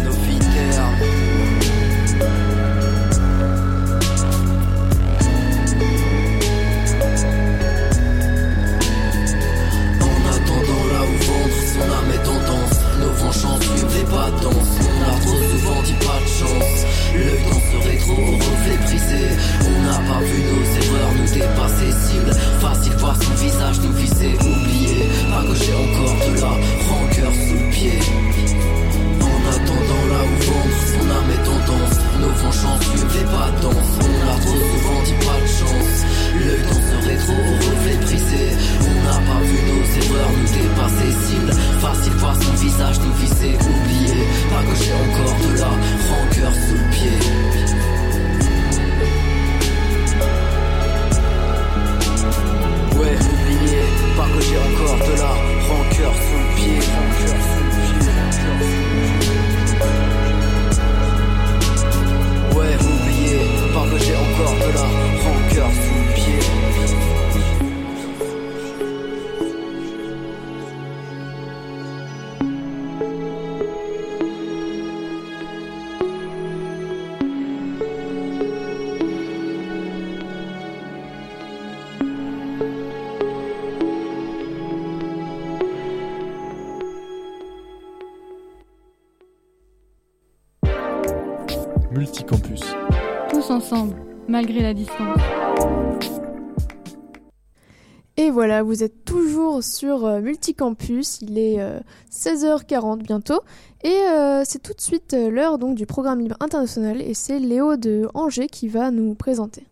Nos 0.03 0.11
vies 0.11 0.39
ternes 0.39 0.97
En 10.01 10.03
attendant 10.29 10.85
là 10.91 11.01
où 11.03 11.15
vendre 11.25 11.59
son 11.73 11.81
âme 11.81 12.11
est 12.13 12.23
tendance 12.23 12.40
Chantent, 13.31 13.63
suivent 13.63 13.95
les 13.95 14.03
danse 14.03 14.73
On 14.81 15.03
a 15.03 15.19
trop 15.21 15.41
souvent 15.51 15.81
dit 15.83 15.93
pas 15.93 16.19
de 16.19 16.27
chance. 16.27 16.79
L'œil 17.15 17.39
dans 17.49 17.61
ce 17.61 17.87
rétro 17.87 18.11
au 18.11 18.35
reflet 18.35 18.77
brisé. 18.83 19.23
On 19.61 19.81
n'a 19.85 19.97
pas 19.99 20.19
vu 20.19 20.43
nos 20.43 20.65
erreurs 20.81 21.13
nous 21.15 21.33
dépasser 21.33 21.91
Cible, 22.07 22.33
facile 22.59 22.93
voir 22.97 23.15
son 23.23 23.33
visage 23.35 23.79
nous 23.81 23.93
viser. 23.93 24.33
Oublier, 24.35 25.07
pas 25.29 25.43
que 25.43 25.55
j'ai 25.55 25.73
encore 25.73 26.15
de 26.27 26.41
la 26.41 26.53
rancœur 26.89 27.31
sous 27.33 27.55
le 27.55 27.69
pied. 27.71 27.99
En 29.21 29.49
attendant 29.49 30.00
là 30.11 30.21
où 30.23 30.35
vendre 30.47 30.79
son 30.91 31.05
âme 31.17 31.31
est 31.35 31.45
Nos 32.21 32.35
chantent, 32.51 32.83
suivent 32.83 33.15
les 33.17 33.27
pas 33.35 33.49
danse. 33.61 33.93
On 34.01 34.17
a 34.29 34.35
trop 34.43 34.61
souvent 34.71 35.01
dit 35.05 35.19
pas 35.25 35.39
de 35.41 35.49
chance. 35.59 35.97
L'œil 36.43 36.63
dans 36.69 36.81
ce 36.87 36.95
rétro 37.07 37.33
au 37.33 37.55
reflet 37.67 37.97
brisé 38.05 38.43
On 38.89 38.95
n'a 39.05 39.17
pas 39.27 39.41
vu 39.47 39.57
nos 39.69 39.85
erreurs 39.99 40.33
nous 40.37 40.49
dépasser. 40.57 41.11
Cible, 41.25 41.53
facile 41.81 42.13
voir 42.13 42.35
son 42.41 42.53
visage 42.53 42.97
nous 42.99 43.13
viser 43.13 43.53
Oublier, 43.55 44.21
pas 44.51 44.63
que 44.67 44.75
j'ai 44.81 44.95
encore 45.05 45.35
de 45.45 45.51
la 45.59 45.71
rancœur 46.09 46.53
sous 46.53 46.77
le 46.81 46.87
pied. 46.91 47.17
Ouais, 52.99 53.17
oublier, 53.33 53.85
pas 54.17 54.29
que 54.33 54.41
j'ai 54.47 54.59
encore 54.69 54.99
de 55.07 55.13
la. 55.19 55.31
Rancœur 55.71 56.13
sous 56.13 56.39
le 56.39 56.47
pied. 56.55 56.81
Que 64.45 64.55
j'ai 64.61 65.20
malgré 94.41 94.63
la 94.63 94.73
distance. 94.73 95.19
Et 98.17 98.31
voilà, 98.31 98.63
vous 98.63 98.83
êtes 98.83 99.05
toujours 99.05 99.63
sur 99.63 100.05
euh, 100.05 100.19
Multicampus, 100.19 101.21
il 101.21 101.37
est 101.37 101.59
euh, 101.59 101.79
16h40 102.11 103.03
bientôt, 103.03 103.41
et 103.83 103.89
euh, 103.89 104.41
c'est 104.43 104.63
tout 104.63 104.73
de 104.73 104.81
suite 104.81 105.13
euh, 105.13 105.29
l'heure 105.29 105.59
donc 105.59 105.75
du 105.75 105.85
programme 105.85 106.19
libre 106.21 106.37
international, 106.39 107.01
et 107.01 107.13
c'est 107.13 107.37
Léo 107.37 107.77
de 107.77 108.07
Angers 108.15 108.47
qui 108.47 108.67
va 108.67 108.89
nous 108.89 109.13
présenter. 109.13 109.63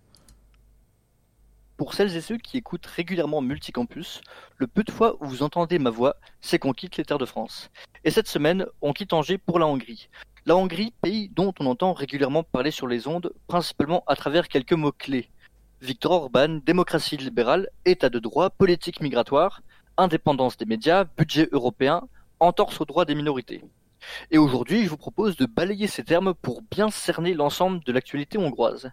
Pour 1.75 1.95
celles 1.95 2.15
et 2.15 2.21
ceux 2.21 2.37
qui 2.37 2.57
écoutent 2.57 2.85
régulièrement 2.85 3.41
Multicampus, 3.41 4.21
le 4.57 4.67
peu 4.67 4.83
de 4.83 4.91
fois 4.91 5.15
où 5.19 5.25
vous 5.25 5.41
entendez 5.41 5.79
ma 5.79 5.89
voix, 5.89 6.17
c'est 6.41 6.59
qu'on 6.59 6.73
quitte 6.73 6.97
les 6.97 7.05
terres 7.05 7.17
de 7.17 7.25
France. 7.25 7.71
Et 8.03 8.11
cette 8.11 8.27
semaine, 8.27 8.65
on 8.81 8.93
quitte 8.93 9.13
Angers 9.13 9.37
pour 9.37 9.57
la 9.59 9.65
Hongrie. 9.65 10.09
La 10.45 10.55
Hongrie, 10.55 10.93
pays 11.01 11.29
dont 11.35 11.53
on 11.59 11.65
entend 11.65 11.91
régulièrement 11.91 12.43
parler 12.43 12.71
sur 12.71 12.87
les 12.87 13.07
ondes, 13.07 13.33
principalement 13.47 14.03
à 14.07 14.15
travers 14.15 14.47
quelques 14.47 14.73
mots-clés. 14.73 15.29
Viktor 15.81 16.11
Orban, 16.13 16.59
démocratie 16.65 17.17
libérale, 17.17 17.69
état 17.85 18.09
de 18.09 18.19
droit, 18.19 18.49
politique 18.49 19.01
migratoire, 19.01 19.61
indépendance 19.97 20.55
des 20.55 20.65
médias, 20.65 21.03
budget 21.17 21.49
européen, 21.51 22.07
entorse 22.39 22.79
aux 22.79 22.85
droits 22.85 23.03
des 23.03 23.15
minorités. 23.15 23.63
Et 24.31 24.37
aujourd'hui, 24.37 24.85
je 24.85 24.89
vous 24.89 24.97
propose 24.97 25.35
de 25.35 25.45
balayer 25.45 25.87
ces 25.87 26.05
termes 26.05 26.33
pour 26.33 26.61
bien 26.61 26.89
cerner 26.89 27.33
l'ensemble 27.33 27.83
de 27.83 27.91
l'actualité 27.91 28.37
hongroise. 28.37 28.91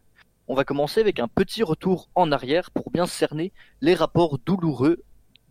On 0.48 0.54
va 0.54 0.64
commencer 0.64 1.00
avec 1.00 1.20
un 1.20 1.28
petit 1.28 1.62
retour 1.62 2.08
en 2.16 2.32
arrière 2.32 2.72
pour 2.72 2.90
bien 2.90 3.06
cerner 3.06 3.52
les 3.80 3.94
rapports 3.94 4.38
douloureux 4.38 5.04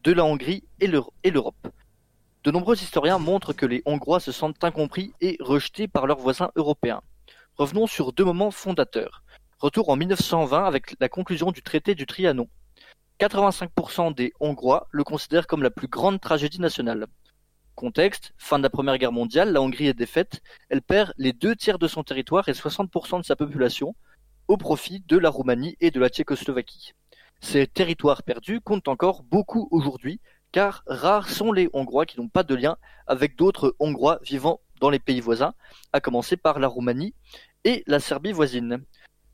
de 0.03 0.11
la 0.11 0.25
Hongrie 0.25 0.63
et 0.81 0.87
l'Euro- 0.87 1.13
et 1.23 1.31
l'Europe. 1.31 1.67
De 2.45 2.51
nombreux 2.51 2.75
historiens 2.75 3.17
montrent 3.17 3.53
que 3.53 3.65
les 3.65 3.81
Hongrois 3.85 4.19
se 4.19 4.31
sentent 4.31 4.63
incompris 4.63 5.13
et 5.19 5.35
rejetés 5.39 5.87
par 5.87 6.05
leurs 6.05 6.19
voisins 6.19 6.51
européens. 6.55 7.01
Revenons 7.57 7.87
sur 7.87 8.13
deux 8.13 8.23
moments 8.23 8.51
fondateurs. 8.51 9.23
Retour 9.57 9.89
en 9.89 9.95
1920 9.95 10.63
avec 10.63 10.95
la 10.99 11.09
conclusion 11.09 11.51
du 11.51 11.63
traité 11.63 11.95
du 11.95 12.05
Trianon. 12.05 12.47
85% 13.19 14.13
des 14.13 14.31
Hongrois 14.39 14.87
le 14.91 15.03
considèrent 15.03 15.47
comme 15.47 15.63
la 15.63 15.71
plus 15.71 15.87
grande 15.87 16.21
tragédie 16.21 16.61
nationale. 16.61 17.07
Contexte, 17.73 18.33
fin 18.37 18.59
de 18.59 18.63
la 18.63 18.69
Première 18.69 18.99
Guerre 18.99 19.11
mondiale, 19.11 19.51
la 19.51 19.63
Hongrie 19.63 19.87
est 19.87 19.95
défaite, 19.95 20.43
elle 20.69 20.83
perd 20.83 21.15
les 21.17 21.33
deux 21.33 21.55
tiers 21.55 21.79
de 21.79 21.87
son 21.87 22.03
territoire 22.03 22.47
et 22.47 22.53
60% 22.53 23.21
de 23.21 23.25
sa 23.25 23.35
population 23.35 23.95
au 24.47 24.57
profit 24.57 25.03
de 25.07 25.17
la 25.17 25.31
Roumanie 25.31 25.77
et 25.81 25.89
de 25.89 25.99
la 25.99 26.09
Tchécoslovaquie. 26.09 26.93
Ces 27.41 27.65
territoires 27.65 28.21
perdus 28.21 28.61
comptent 28.61 28.87
encore 28.87 29.23
beaucoup 29.23 29.67
aujourd'hui, 29.71 30.21
car 30.55 30.83
rares 30.87 31.27
sont 31.27 31.51
les 31.51 31.69
Hongrois 31.73 32.05
qui 32.05 32.17
n'ont 32.17 32.29
pas 32.29 32.43
de 32.43 32.55
lien 32.55 32.77
avec 33.07 33.35
d'autres 33.35 33.75
Hongrois 33.77 34.19
vivant 34.23 34.61
dans 34.79 34.89
les 34.89 34.99
pays 34.99 35.19
voisins, 35.19 35.53
à 35.91 35.99
commencer 35.99 36.37
par 36.37 36.59
la 36.59 36.69
Roumanie 36.69 37.13
et 37.65 37.83
la 37.87 37.99
Serbie 37.99 38.31
voisine. 38.31 38.81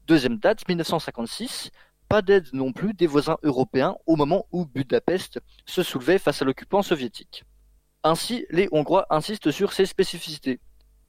Deuxième 0.08 0.40
date, 0.40 0.68
1956, 0.68 1.70
pas 2.10 2.24
d'aide 2.24 2.48
non 2.54 2.74
plus 2.74 2.96
des 2.96 3.06
voisins 3.06 3.38
européens 3.44 3.98
au 4.08 4.16
moment 4.16 4.48
où 4.52 4.66
Budapest 4.66 5.40
se 5.68 5.84
soulevait 5.84 6.18
face 6.18 6.42
à 6.42 6.46
l'occupant 6.46 6.82
soviétique. 6.82 7.44
Ainsi, 8.04 8.48
les 8.50 8.68
Hongrois 8.72 9.06
insistent 9.12 9.52
sur 9.52 9.74
ces 9.74 9.86
spécificités. 9.86 10.60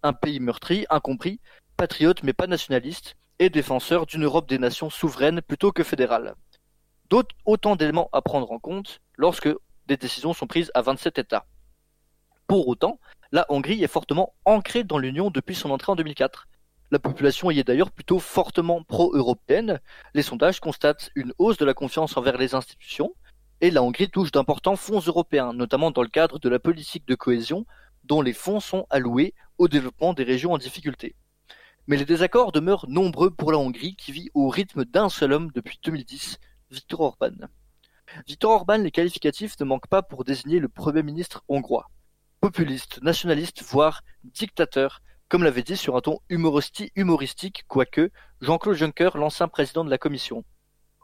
Un 0.02 0.12
pays 0.12 0.40
meurtri, 0.40 0.84
incompris, 0.90 1.40
patriote 1.78 2.22
mais 2.22 2.34
pas 2.34 2.46
nationaliste, 2.46 3.16
et 3.38 3.48
défenseur 3.48 4.04
d'une 4.04 4.24
Europe 4.24 4.46
des 4.46 4.58
nations 4.58 4.90
souveraines 4.90 5.40
plutôt 5.40 5.72
que 5.72 5.82
fédérale. 5.82 6.34
D'autres 7.08 7.34
autant 7.46 7.76
d'éléments 7.76 8.10
à 8.12 8.20
prendre 8.20 8.52
en 8.52 8.58
compte 8.58 9.00
lorsque 9.16 9.48
des 9.92 9.98
décisions 9.98 10.32
sont 10.32 10.46
prises 10.46 10.70
à 10.74 10.80
27 10.80 11.18
États. 11.18 11.46
Pour 12.46 12.66
autant, 12.68 12.98
la 13.30 13.44
Hongrie 13.50 13.84
est 13.84 13.88
fortement 13.88 14.34
ancrée 14.46 14.84
dans 14.84 14.96
l'Union 14.98 15.30
depuis 15.30 15.54
son 15.54 15.70
entrée 15.70 15.92
en 15.92 15.96
2004. 15.96 16.48
La 16.90 16.98
population 16.98 17.50
y 17.50 17.58
est 17.58 17.64
d'ailleurs 17.64 17.90
plutôt 17.90 18.18
fortement 18.18 18.82
pro-européenne. 18.82 19.80
Les 20.14 20.22
sondages 20.22 20.60
constatent 20.60 21.10
une 21.14 21.34
hausse 21.38 21.58
de 21.58 21.66
la 21.66 21.74
confiance 21.74 22.16
envers 22.16 22.38
les 22.38 22.54
institutions, 22.54 23.14
et 23.60 23.70
la 23.70 23.82
Hongrie 23.82 24.10
touche 24.10 24.32
d'importants 24.32 24.76
fonds 24.76 25.00
européens, 25.00 25.52
notamment 25.52 25.90
dans 25.90 26.02
le 26.02 26.08
cadre 26.08 26.38
de 26.38 26.48
la 26.48 26.58
politique 26.58 27.06
de 27.06 27.14
cohésion, 27.14 27.66
dont 28.04 28.22
les 28.22 28.32
fonds 28.32 28.60
sont 28.60 28.86
alloués 28.88 29.34
au 29.58 29.68
développement 29.68 30.14
des 30.14 30.24
régions 30.24 30.52
en 30.52 30.58
difficulté. 30.58 31.16
Mais 31.86 31.98
les 31.98 32.06
désaccords 32.06 32.52
demeurent 32.52 32.88
nombreux 32.88 33.30
pour 33.30 33.52
la 33.52 33.58
Hongrie, 33.58 33.94
qui 33.96 34.10
vit 34.12 34.30
au 34.32 34.48
rythme 34.48 34.86
d'un 34.86 35.10
seul 35.10 35.34
homme 35.34 35.50
depuis 35.54 35.78
2010, 35.82 36.38
Viktor 36.70 37.00
Orban. 37.00 37.48
Viktor 38.26 38.52
Orban, 38.52 38.78
les 38.78 38.90
qualificatifs 38.90 39.58
ne 39.60 39.64
manquent 39.64 39.88
pas 39.88 40.02
pour 40.02 40.24
désigner 40.24 40.58
le 40.58 40.68
Premier 40.68 41.02
ministre 41.02 41.42
hongrois. 41.48 41.90
Populiste, 42.40 43.02
nationaliste, 43.02 43.62
voire 43.62 44.02
dictateur, 44.24 45.00
comme 45.28 45.44
l'avait 45.44 45.62
dit 45.62 45.76
sur 45.76 45.96
un 45.96 46.00
ton 46.00 46.20
humoristique, 46.28 47.64
quoique, 47.68 48.10
Jean-Claude 48.40 48.76
Juncker, 48.76 49.16
l'ancien 49.16 49.48
président 49.48 49.84
de 49.84 49.90
la 49.90 49.98
Commission. 49.98 50.44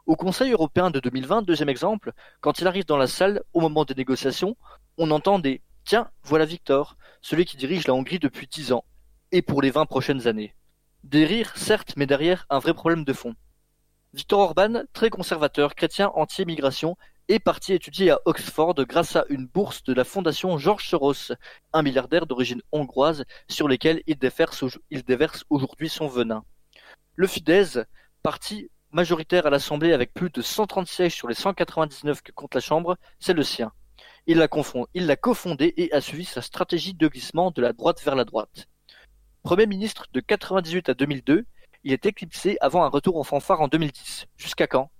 Au 0.05 0.15
Conseil 0.15 0.51
européen 0.51 0.91
de 0.91 0.99
2020, 0.99 1.43
deuxième 1.43 1.69
exemple, 1.69 2.13
quand 2.41 2.59
il 2.59 2.67
arrive 2.67 2.85
dans 2.85 2.97
la 2.97 3.07
salle 3.07 3.41
au 3.53 3.61
moment 3.61 3.85
des 3.85 3.95
négociations, 3.95 4.55
on 4.97 5.11
entend 5.11 5.39
des 5.39 5.61
Tiens, 5.85 6.11
voilà 6.23 6.45
Victor, 6.45 6.97
celui 7.21 7.45
qui 7.45 7.57
dirige 7.57 7.87
la 7.87 7.95
Hongrie 7.95 8.19
depuis 8.19 8.47
dix 8.47 8.71
ans, 8.71 8.85
et 9.31 9.41
pour 9.41 9.61
les 9.61 9.71
vingt 9.71 9.85
prochaines 9.85 10.27
années. 10.27 10.55
Des 11.03 11.25
rires, 11.25 11.55
certes, 11.55 11.93
mais 11.95 12.05
derrière 12.05 12.45
un 12.49 12.59
vrai 12.59 12.73
problème 12.73 13.03
de 13.05 13.13
fond. 13.13 13.33
Victor 14.13 14.39
Orban, 14.39 14.85
très 14.91 15.11
conservateur, 15.11 15.75
chrétien 15.75 16.11
anti-immigration, 16.15 16.97
est 17.27 17.37
parti 17.37 17.73
étudier 17.73 18.09
à 18.09 18.19
Oxford 18.25 18.73
grâce 18.87 19.15
à 19.15 19.23
une 19.29 19.45
bourse 19.45 19.83
de 19.83 19.93
la 19.93 20.03
fondation 20.03 20.57
George 20.57 20.87
Soros, 20.87 21.33
un 21.73 21.83
milliardaire 21.83 22.25
d'origine 22.25 22.63
hongroise 22.71 23.23
sur 23.47 23.67
lequel 23.67 24.01
il 24.07 24.17
déverse, 24.17 25.45
aujourd'hui 25.51 25.89
son 25.89 26.07
venin. 26.07 26.43
Le 27.13 27.27
Fidesz, 27.27 27.77
parti 28.23 28.71
majoritaire 28.89 29.45
à 29.45 29.51
l'Assemblée 29.51 29.93
avec 29.93 30.11
plus 30.15 30.31
de 30.31 30.41
130 30.41 30.87
sièges 30.87 31.13
sur 31.13 31.27
les 31.27 31.35
199 31.35 32.23
que 32.23 32.31
compte 32.31 32.55
la 32.55 32.61
Chambre, 32.61 32.97
c'est 33.19 33.33
le 33.33 33.43
sien. 33.43 33.71
Il 34.25 34.39
l'a 34.39 34.47
cofondé 34.47 35.73
et 35.77 35.93
a 35.93 36.01
suivi 36.01 36.25
sa 36.25 36.41
stratégie 36.41 36.95
de 36.95 37.07
glissement 37.07 37.51
de 37.51 37.61
la 37.61 37.73
droite 37.73 38.01
vers 38.03 38.15
la 38.15 38.25
droite. 38.25 38.65
Premier 39.43 39.67
ministre 39.67 40.07
de 40.13 40.19
98 40.19 40.89
à 40.89 40.93
2002, 40.95 41.45
il 41.83 41.93
est 41.93 42.05
éclipsé 42.05 42.57
avant 42.61 42.83
un 42.83 42.89
retour 42.89 43.17
en 43.17 43.23
fanfare 43.23 43.61
en 43.61 43.67
2010. 43.67 44.25
Jusqu'à 44.37 44.67
quand? 44.67 44.91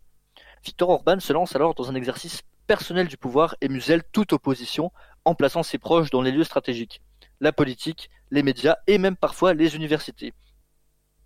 Victor 0.63 0.89
Orban 0.89 1.19
se 1.19 1.33
lance 1.33 1.55
alors 1.55 1.75
dans 1.75 1.89
un 1.89 1.95
exercice 1.95 2.41
personnel 2.67 3.07
du 3.07 3.17
pouvoir 3.17 3.55
et 3.61 3.69
muselle 3.69 4.03
toute 4.11 4.33
opposition 4.33 4.91
en 5.25 5.35
plaçant 5.35 5.63
ses 5.63 5.77
proches 5.77 6.09
dans 6.09 6.21
les 6.21 6.31
lieux 6.31 6.43
stratégiques, 6.43 7.01
la 7.39 7.51
politique, 7.51 8.09
les 8.31 8.43
médias 8.43 8.77
et 8.87 8.97
même 8.97 9.15
parfois 9.15 9.53
les 9.53 9.75
universités. 9.75 10.33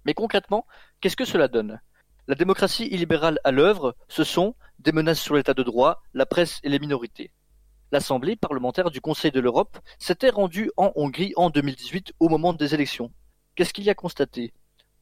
Mais 0.05 0.13
concrètement, 0.13 0.65
qu'est-ce 1.01 1.17
que 1.17 1.25
cela 1.25 1.47
donne? 1.47 1.79
La 2.27 2.35
démocratie 2.35 2.87
illibérale 2.87 3.39
à 3.43 3.51
l'œuvre, 3.51 3.95
ce 4.07 4.23
sont 4.23 4.55
des 4.79 4.91
menaces 4.91 5.19
sur 5.19 5.35
l'état 5.35 5.53
de 5.53 5.63
droit, 5.63 6.01
la 6.13 6.25
presse 6.25 6.59
et 6.63 6.69
les 6.69 6.79
minorités. 6.79 7.31
L'Assemblée 7.91 8.35
parlementaire 8.35 8.89
du 8.89 9.01
Conseil 9.01 9.31
de 9.31 9.39
l'Europe 9.39 9.77
s'était 9.99 10.29
rendue 10.29 10.71
en 10.77 10.91
Hongrie 10.95 11.33
en 11.35 11.49
2018 11.49 12.13
au 12.19 12.29
moment 12.29 12.53
des 12.53 12.73
élections. 12.73 13.11
Qu'est-ce 13.55 13.73
qu'il 13.73 13.83
y 13.83 13.89
a 13.89 13.95
constaté? 13.95 14.53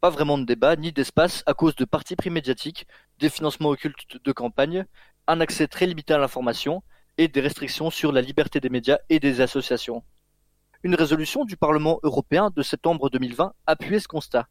Pas 0.01 0.09
vraiment 0.09 0.39
de 0.39 0.45
débat 0.45 0.75
ni 0.75 0.91
d'espace 0.91 1.43
à 1.45 1.53
cause 1.53 1.75
de 1.75 1.85
partis 1.85 2.15
pris 2.15 2.31
médiatiques, 2.31 2.87
des 3.19 3.29
financements 3.29 3.69
occultes 3.69 4.17
de 4.23 4.31
campagne, 4.31 4.85
un 5.27 5.39
accès 5.41 5.67
très 5.67 5.85
limité 5.85 6.15
à 6.15 6.17
l'information 6.17 6.81
et 7.19 7.27
des 7.27 7.39
restrictions 7.39 7.91
sur 7.91 8.11
la 8.11 8.21
liberté 8.21 8.59
des 8.59 8.69
médias 8.69 8.97
et 9.09 9.19
des 9.19 9.41
associations. 9.41 10.03
Une 10.81 10.95
résolution 10.95 11.45
du 11.45 11.55
Parlement 11.55 11.99
européen 12.01 12.49
de 12.49 12.63
septembre 12.63 13.11
2020 13.11 13.53
appuyait 13.67 13.99
ce 13.99 14.07
constat. 14.07 14.47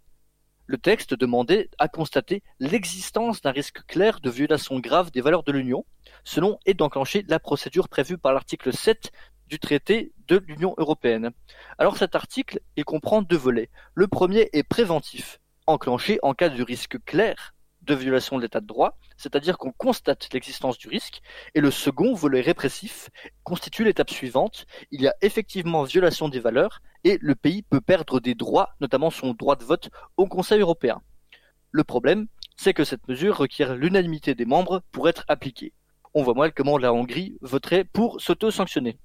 Le 0.70 0.78
texte 0.78 1.14
demandait 1.14 1.68
à 1.78 1.88
constater 1.88 2.44
l'existence 2.60 3.40
d'un 3.40 3.50
risque 3.50 3.84
clair 3.88 4.20
de 4.20 4.30
violation 4.30 4.78
grave 4.78 5.10
des 5.10 5.20
valeurs 5.20 5.42
de 5.42 5.50
l'Union, 5.50 5.84
selon 6.22 6.60
et 6.64 6.74
d'enclencher 6.74 7.24
la 7.26 7.40
procédure 7.40 7.88
prévue 7.88 8.18
par 8.18 8.32
l'article 8.32 8.72
7 8.72 9.10
du 9.48 9.58
traité 9.58 10.12
de 10.28 10.36
l'Union 10.46 10.76
européenne. 10.78 11.32
Alors 11.76 11.96
cet 11.96 12.14
article, 12.14 12.60
il 12.76 12.84
comprend 12.84 13.20
deux 13.20 13.36
volets. 13.36 13.68
Le 13.94 14.06
premier 14.06 14.48
est 14.52 14.62
préventif, 14.62 15.40
enclenché 15.66 16.20
en 16.22 16.34
cas 16.34 16.50
de 16.50 16.62
risque 16.62 17.04
clair 17.04 17.52
de 17.96 18.02
violation 18.02 18.36
de 18.36 18.42
l'état 18.42 18.60
de 18.60 18.66
droit, 18.66 18.96
c'est-à-dire 19.16 19.58
qu'on 19.58 19.72
constate 19.72 20.32
l'existence 20.32 20.78
du 20.78 20.88
risque, 20.88 21.20
et 21.54 21.60
le 21.60 21.70
second 21.70 22.14
volet 22.14 22.40
répressif 22.40 23.10
constitue 23.42 23.84
l'étape 23.84 24.10
suivante, 24.10 24.66
il 24.90 25.02
y 25.02 25.08
a 25.08 25.14
effectivement 25.22 25.82
violation 25.82 26.28
des 26.28 26.40
valeurs, 26.40 26.80
et 27.04 27.18
le 27.20 27.34
pays 27.34 27.62
peut 27.62 27.80
perdre 27.80 28.20
des 28.20 28.34
droits, 28.34 28.70
notamment 28.80 29.10
son 29.10 29.34
droit 29.34 29.56
de 29.56 29.64
vote 29.64 29.90
au 30.16 30.26
Conseil 30.26 30.60
européen. 30.60 31.02
Le 31.72 31.84
problème, 31.84 32.26
c'est 32.56 32.74
que 32.74 32.84
cette 32.84 33.08
mesure 33.08 33.36
requiert 33.36 33.74
l'unanimité 33.74 34.34
des 34.34 34.44
membres 34.44 34.82
pour 34.92 35.08
être 35.08 35.24
appliquée. 35.28 35.72
On 36.14 36.22
voit 36.22 36.34
mal 36.34 36.52
comment 36.52 36.78
la 36.78 36.92
Hongrie 36.92 37.38
voterait 37.40 37.84
pour 37.84 38.20
s'auto-sanctionner. 38.20 38.98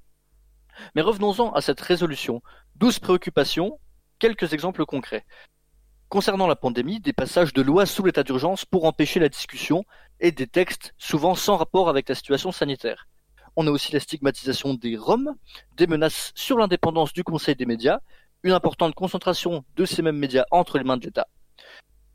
Mais 0.93 1.01
revenons-en 1.01 1.51
à 1.53 1.61
cette 1.61 1.81
résolution. 1.81 2.41
Douze 2.75 2.99
préoccupations, 2.99 3.79
quelques 4.19 4.53
exemples 4.53 4.86
concrets. 4.86 5.25
Concernant 6.16 6.47
la 6.47 6.55
pandémie, 6.55 7.01
des 7.01 7.11
passages 7.11 7.51
de 7.51 7.61
lois 7.61 7.86
sous 7.86 8.01
l'état 8.05 8.24
d'urgence 8.24 8.63
pour 8.63 8.86
empêcher 8.86 9.20
la 9.20 9.28
discussion 9.28 9.84
et 10.22 10.32
des 10.32 10.47
textes 10.47 10.93
souvent 10.97 11.36
sans 11.36 11.57
rapport 11.57 11.89
avec 11.89 12.07
la 12.07 12.16
situation 12.16 12.53
sanitaire. 12.53 13.09
On 13.57 13.68
a 13.68 13.70
aussi 13.70 13.91
la 13.91 13.99
stigmatisation 13.99 14.76
des 14.76 14.95
Roms, 14.95 15.36
des 15.76 15.88
menaces 15.88 16.32
sur 16.34 16.57
l'indépendance 16.57 17.11
du 17.11 17.26
Conseil 17.26 17.57
des 17.57 17.66
médias, 17.66 17.99
une 18.43 18.53
importante 18.53 18.95
concentration 18.95 19.66
de 19.76 19.84
ces 19.84 20.01
mêmes 20.01 20.16
médias 20.16 20.45
entre 20.51 20.78
les 20.78 20.86
mains 20.86 20.95
de 20.95 21.03
l'État. 21.03 21.28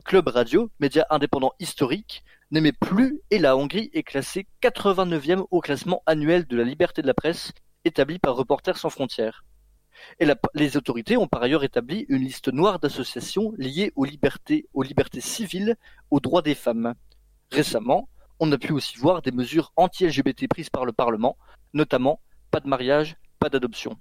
Club 0.07 0.29
Radio, 0.29 0.71
média 0.81 1.07
indépendant 1.11 1.53
historique, 1.59 2.25
n'aimait 2.51 2.73
plus 2.73 3.21
et 3.31 3.39
la 3.39 3.55
Hongrie 3.55 3.91
est 3.93 4.03
classée 4.03 4.47
89e 4.63 5.45
au 5.51 5.61
classement 5.61 6.03
annuel 6.07 6.47
de 6.47 6.57
la 6.57 6.65
liberté 6.65 7.03
de 7.03 7.07
la 7.07 7.13
presse 7.13 7.53
établi 7.85 8.19
par 8.19 8.35
Reporters 8.35 8.79
sans 8.79 8.89
frontières. 8.89 9.45
Les 10.55 10.77
autorités 10.77 11.17
ont 11.17 11.27
par 11.27 11.43
ailleurs 11.43 11.65
établi 11.65 12.07
une 12.09 12.23
liste 12.23 12.53
noire 12.53 12.79
d'associations 12.79 13.53
liées 13.57 13.93
aux 13.97 14.05
libertés, 14.05 14.67
aux 14.75 14.83
libertés 14.83 15.21
civiles, 15.21 15.77
aux 16.11 16.21
droits 16.21 16.43
des 16.43 16.55
femmes. 16.55 16.95
Récemment, 17.51 18.09
on 18.39 18.51
a 18.53 18.59
pu 18.59 18.73
aussi 18.73 18.97
voir 18.97 19.23
des 19.23 19.33
mesures 19.33 19.73
anti-LGBT 19.77 20.49
prises 20.49 20.71
par 20.71 20.85
le 20.85 20.93
Parlement, 20.93 21.37
notamment 21.75 22.21
pas 22.51 22.61
de 22.61 22.69
mariage, 22.69 23.17
pas 23.39 23.49
d'adoption. 23.49 23.99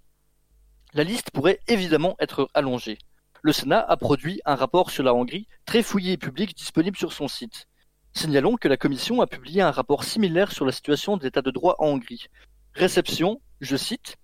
La 0.94 1.04
liste 1.04 1.32
pourrait 1.32 1.60
évidemment 1.68 2.16
être 2.20 2.50
allongée. 2.54 2.98
Le 3.42 3.54
Sénat 3.54 3.80
a 3.80 3.96
produit 3.96 4.42
un 4.46 4.56
rapport 4.56 4.92
sur 4.92 5.04
la 5.04 5.14
Hongrie 5.14 5.48
très 5.66 5.84
fouillé 5.84 6.14
et 6.14 6.18
public 6.18 6.56
disponible 6.56 6.98
sur 6.98 7.14
son 7.14 7.28
site. 7.28 7.68
Signalons 8.14 8.58
que 8.58 8.68
la 8.68 8.76
Commission 8.76 9.22
a 9.22 9.28
publié 9.28 9.62
un 9.62 9.72
rapport 9.72 10.04
similaire 10.04 10.52
sur 10.52 10.66
la 10.66 10.72
situation 10.72 11.16
de 11.16 11.24
l'état 11.24 11.42
de 11.42 11.52
droit 11.52 11.76
en 11.80 11.88
Hongrie. 11.88 12.28
Réception, 12.74 13.42
je 13.62 13.76
cite, 13.76 14.18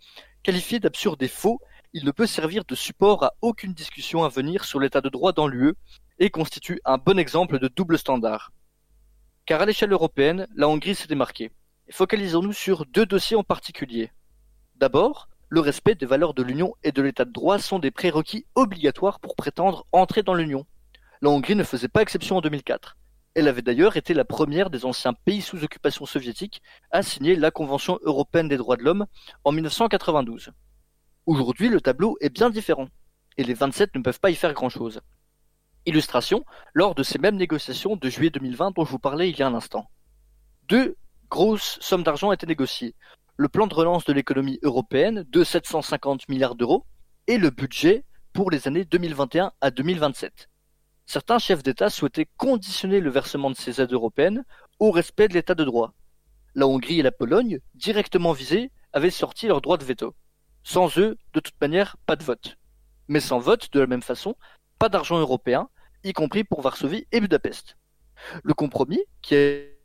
Qualifié 0.46 0.80
d'absurde 0.80 1.24
et 1.24 1.28
faux, 1.28 1.60
il 1.92 2.06
ne 2.06 2.12
peut 2.12 2.28
servir 2.28 2.66
de 2.66 2.76
support 2.76 3.24
à 3.24 3.34
aucune 3.42 3.74
discussion 3.74 4.24
à 4.24 4.30
venir 4.30 4.64
sur 4.64 4.80
l'état 4.80 5.02
de 5.02 5.10
droit 5.10 5.34
dans 5.34 5.48
l'UE 5.48 5.74
et 6.20 6.30
constitue 6.30 6.80
un 6.86 7.00
bon 7.00 7.18
exemple 7.18 7.58
de 7.58 7.68
double 7.68 7.98
standard. 7.98 8.52
Car 9.48 9.64
à 9.64 9.66
l'échelle 9.66 9.92
européenne, 9.92 10.46
la 10.56 10.70
Hongrie 10.70 10.94
s'est 10.94 11.08
démarquée. 11.08 11.52
Focalisons-nous 11.90 12.54
sur 12.54 12.86
deux 12.86 13.08
dossiers 13.08 13.36
en 13.36 13.44
particulier. 13.44 14.12
D'abord, 14.76 15.30
le 15.50 15.62
respect 15.62 15.96
des 15.96 16.06
valeurs 16.06 16.36
de 16.36 16.44
l'Union 16.44 16.76
et 16.84 16.92
de 16.92 17.02
l'état 17.02 17.26
de 17.26 17.32
droit 17.32 17.58
sont 17.58 17.80
des 17.80 17.90
prérequis 17.90 18.46
obligatoires 18.54 19.20
pour 19.20 19.36
prétendre 19.36 19.88
entrer 19.94 20.22
dans 20.22 20.36
l'Union. 20.36 20.68
La 21.22 21.32
Hongrie 21.32 21.56
ne 21.56 21.64
faisait 21.64 21.88
pas 21.88 22.04
exception 22.04 22.38
en 22.38 22.42
2004. 22.42 22.96
Elle 23.36 23.50
avait 23.50 23.62
d'ailleurs 23.62 23.98
été 23.98 24.14
la 24.14 24.24
première 24.24 24.70
des 24.70 24.86
anciens 24.86 25.12
pays 25.14 25.42
sous 25.42 25.62
occupation 25.62 26.06
soviétique 26.06 26.62
à 26.90 27.04
signer 27.04 27.36
la 27.36 27.52
Convention 27.52 28.00
européenne 28.04 28.48
des 28.48 28.56
droits 28.56 28.78
de 28.78 28.84
l'homme 28.84 29.06
en 29.44 29.52
1992. 29.52 30.52
Aujourd'hui, 31.26 31.68
le 31.68 31.82
tableau 31.82 32.18
est 32.22 32.30
bien 32.30 32.50
différent, 32.50 32.88
et 33.36 33.44
les 33.44 33.54
27 33.54 33.94
ne 33.96 34.02
peuvent 34.02 34.22
pas 34.22 34.30
y 34.30 34.36
faire 34.36 34.54
grand-chose. 34.54 35.02
Illustration, 35.86 36.46
lors 36.74 36.96
de 36.96 37.04
ces 37.04 37.20
mêmes 37.20 37.36
négociations 37.36 37.98
de 37.98 38.10
juillet 38.10 38.30
2020 38.30 38.72
dont 38.72 38.86
je 38.86 38.92
vous 38.92 39.00
parlais 39.00 39.30
il 39.30 39.38
y 39.38 39.44
a 39.44 39.48
un 39.48 39.54
instant. 39.54 39.90
Deux 40.70 40.96
grosses 41.30 41.78
sommes 41.82 42.04
d'argent 42.04 42.32
étaient 42.32 42.48
négociées. 42.48 42.96
Le 43.36 43.50
plan 43.50 43.68
de 43.68 43.74
relance 43.74 44.06
de 44.06 44.14
l'économie 44.14 44.60
européenne 44.64 45.26
de 45.28 45.44
750 45.44 46.30
milliards 46.30 46.56
d'euros 46.56 46.86
et 47.28 47.38
le 47.38 47.50
budget 47.50 48.06
pour 48.32 48.50
les 48.50 48.70
années 48.70 48.86
2021 48.86 49.52
à 49.60 49.72
2027. 49.72 50.48
Certains 51.06 51.40
chefs 51.40 51.64
d'État 51.64 51.90
souhaitaient 51.90 52.28
conditionner 52.38 53.00
le 53.00 53.10
versement 53.10 53.52
de 53.52 53.56
ces 53.56 53.80
aides 53.80 53.94
européennes 53.94 54.44
au 54.80 54.92
respect 54.92 55.28
de 55.28 55.34
l'état 55.34 55.56
de 55.56 55.64
droit. 55.64 55.94
La 56.56 56.68
Hongrie 56.68 57.00
et 57.00 57.04
la 57.04 57.12
Pologne, 57.12 57.60
directement 57.76 58.32
visées, 58.32 58.72
avaient 58.94 59.12
sorti 59.12 59.48
leur 59.48 59.62
droit 59.62 59.78
de 59.78 59.84
veto. 59.84 60.16
Sans 60.64 60.98
eux, 60.98 61.18
de 61.34 61.40
toute 61.40 61.60
manière, 61.62 61.96
pas 62.06 62.16
de 62.16 62.24
vote. 62.24 62.58
Mais 63.08 63.20
sans 63.20 63.40
vote, 63.40 63.72
de 63.72 63.80
la 63.80 63.88
même 63.88 64.02
façon, 64.02 64.36
pas 64.80 64.90
d'argent 64.90 65.20
européen, 65.20 65.70
y 66.04 66.14
compris 66.14 66.44
pour 66.44 66.62
Varsovie 66.62 67.06
et 67.12 67.20
Budapest. 67.20 67.78
Le 68.44 68.54
compromis, 68.54 69.02
qui 69.22 69.36
est... 69.36 69.80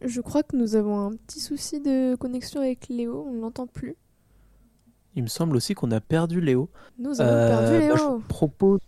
Je 0.00 0.20
crois 0.20 0.42
que 0.42 0.56
nous 0.56 0.76
avons 0.76 0.98
un 0.98 1.16
petit 1.16 1.40
souci 1.40 1.80
de 1.80 2.16
connexion 2.16 2.62
avec 2.62 2.88
Léo, 2.88 3.26
on 3.28 3.32
ne 3.32 3.40
l'entend 3.40 3.66
plus. 3.66 3.96
Il 5.14 5.22
me 5.22 5.28
semble 5.28 5.56
aussi 5.56 5.74
qu'on 5.74 5.90
a 5.90 6.00
perdu 6.00 6.40
Léo. 6.40 6.70
Nous 6.98 7.20
avons 7.20 7.48
perdu 7.48 7.78
Léo. 7.78 7.94
bah, 7.94 7.96
je 7.98 8.04
vous 8.04 8.20
propose, 8.20 8.80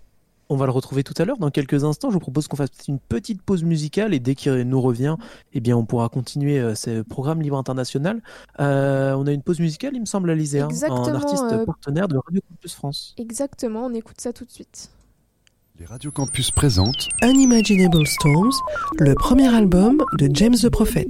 on 0.49 0.57
va 0.57 0.67
le 0.67 0.73
retrouver 0.73 1.03
tout 1.03 1.15
à 1.19 1.25
l'heure 1.25 1.39
dans 1.39 1.51
quelques 1.51 1.85
instants. 1.85 2.11
Je 2.11 2.15
vous 2.15 2.21
propose 2.21 2.49
qu'on 2.49 2.57
fasse 2.57 2.71
une 2.89 2.99
petite 2.99 3.43
pause 3.43 3.65
musicale 3.65 4.15
et 4.15 4.21
dès 4.21 4.35
qu'il 4.35 4.63
nous 4.63 4.81
revient, 4.81 5.17
eh 5.53 5.61
bien, 5.61 5.77
on 5.77 5.85
pourra 5.85 6.09
continuer 6.09 6.59
euh, 6.59 6.75
ce 6.75 7.03
programme 7.03 7.43
Libre 7.43 7.57
International. 7.57 8.23
Euh, 8.61 9.15
on 9.15 9.27
a 9.27 9.33
une 9.33 9.43
pause 9.43 9.61
musicale, 9.61 9.93
il 9.95 10.01
me 10.01 10.07
semble, 10.07 10.31
Alizé, 10.31 10.61
hein, 10.61 10.69
un 10.89 11.15
artiste 11.15 11.45
euh, 11.53 11.65
partenaire 11.65 12.09
de 12.09 12.17
Radio 12.17 12.41
Campus 12.49 12.75
France. 12.75 13.15
Exactement, 13.19 13.87
on 13.87 13.95
écoute 13.95 14.21
ça 14.21 14.33
tout 14.33 14.45
de 14.45 14.51
suite. 14.51 14.91
Les 15.79 15.87
Radio 15.87 16.11
Campus 16.11 16.51
présentent 16.51 17.09
Unimaginable 17.23 18.07
Storms, 18.07 18.53
le 18.99 19.15
premier 19.15 19.53
album 19.53 20.03
de 20.19 20.29
James 20.33 20.55
the 20.55 20.69
Prophet. 20.69 21.09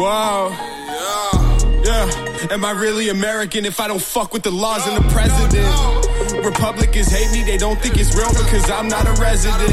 Whoa. 0.00 0.48
Yeah. 0.48 1.84
Yeah. 1.84 2.52
Am 2.52 2.64
I 2.64 2.70
really 2.70 3.10
American 3.10 3.66
if 3.66 3.80
I 3.80 3.86
don't 3.86 4.00
fuck 4.00 4.32
with 4.32 4.42
the 4.42 4.50
laws 4.50 4.86
and 4.88 4.96
the 4.96 5.06
president? 5.12 6.42
Republicans 6.42 7.08
hate 7.08 7.30
me, 7.32 7.44
they 7.44 7.58
don't 7.58 7.78
think 7.80 7.98
it's 7.98 8.16
real 8.16 8.30
because 8.30 8.70
I'm 8.70 8.88
not 8.88 9.06
a 9.06 9.12
resident. 9.20 9.68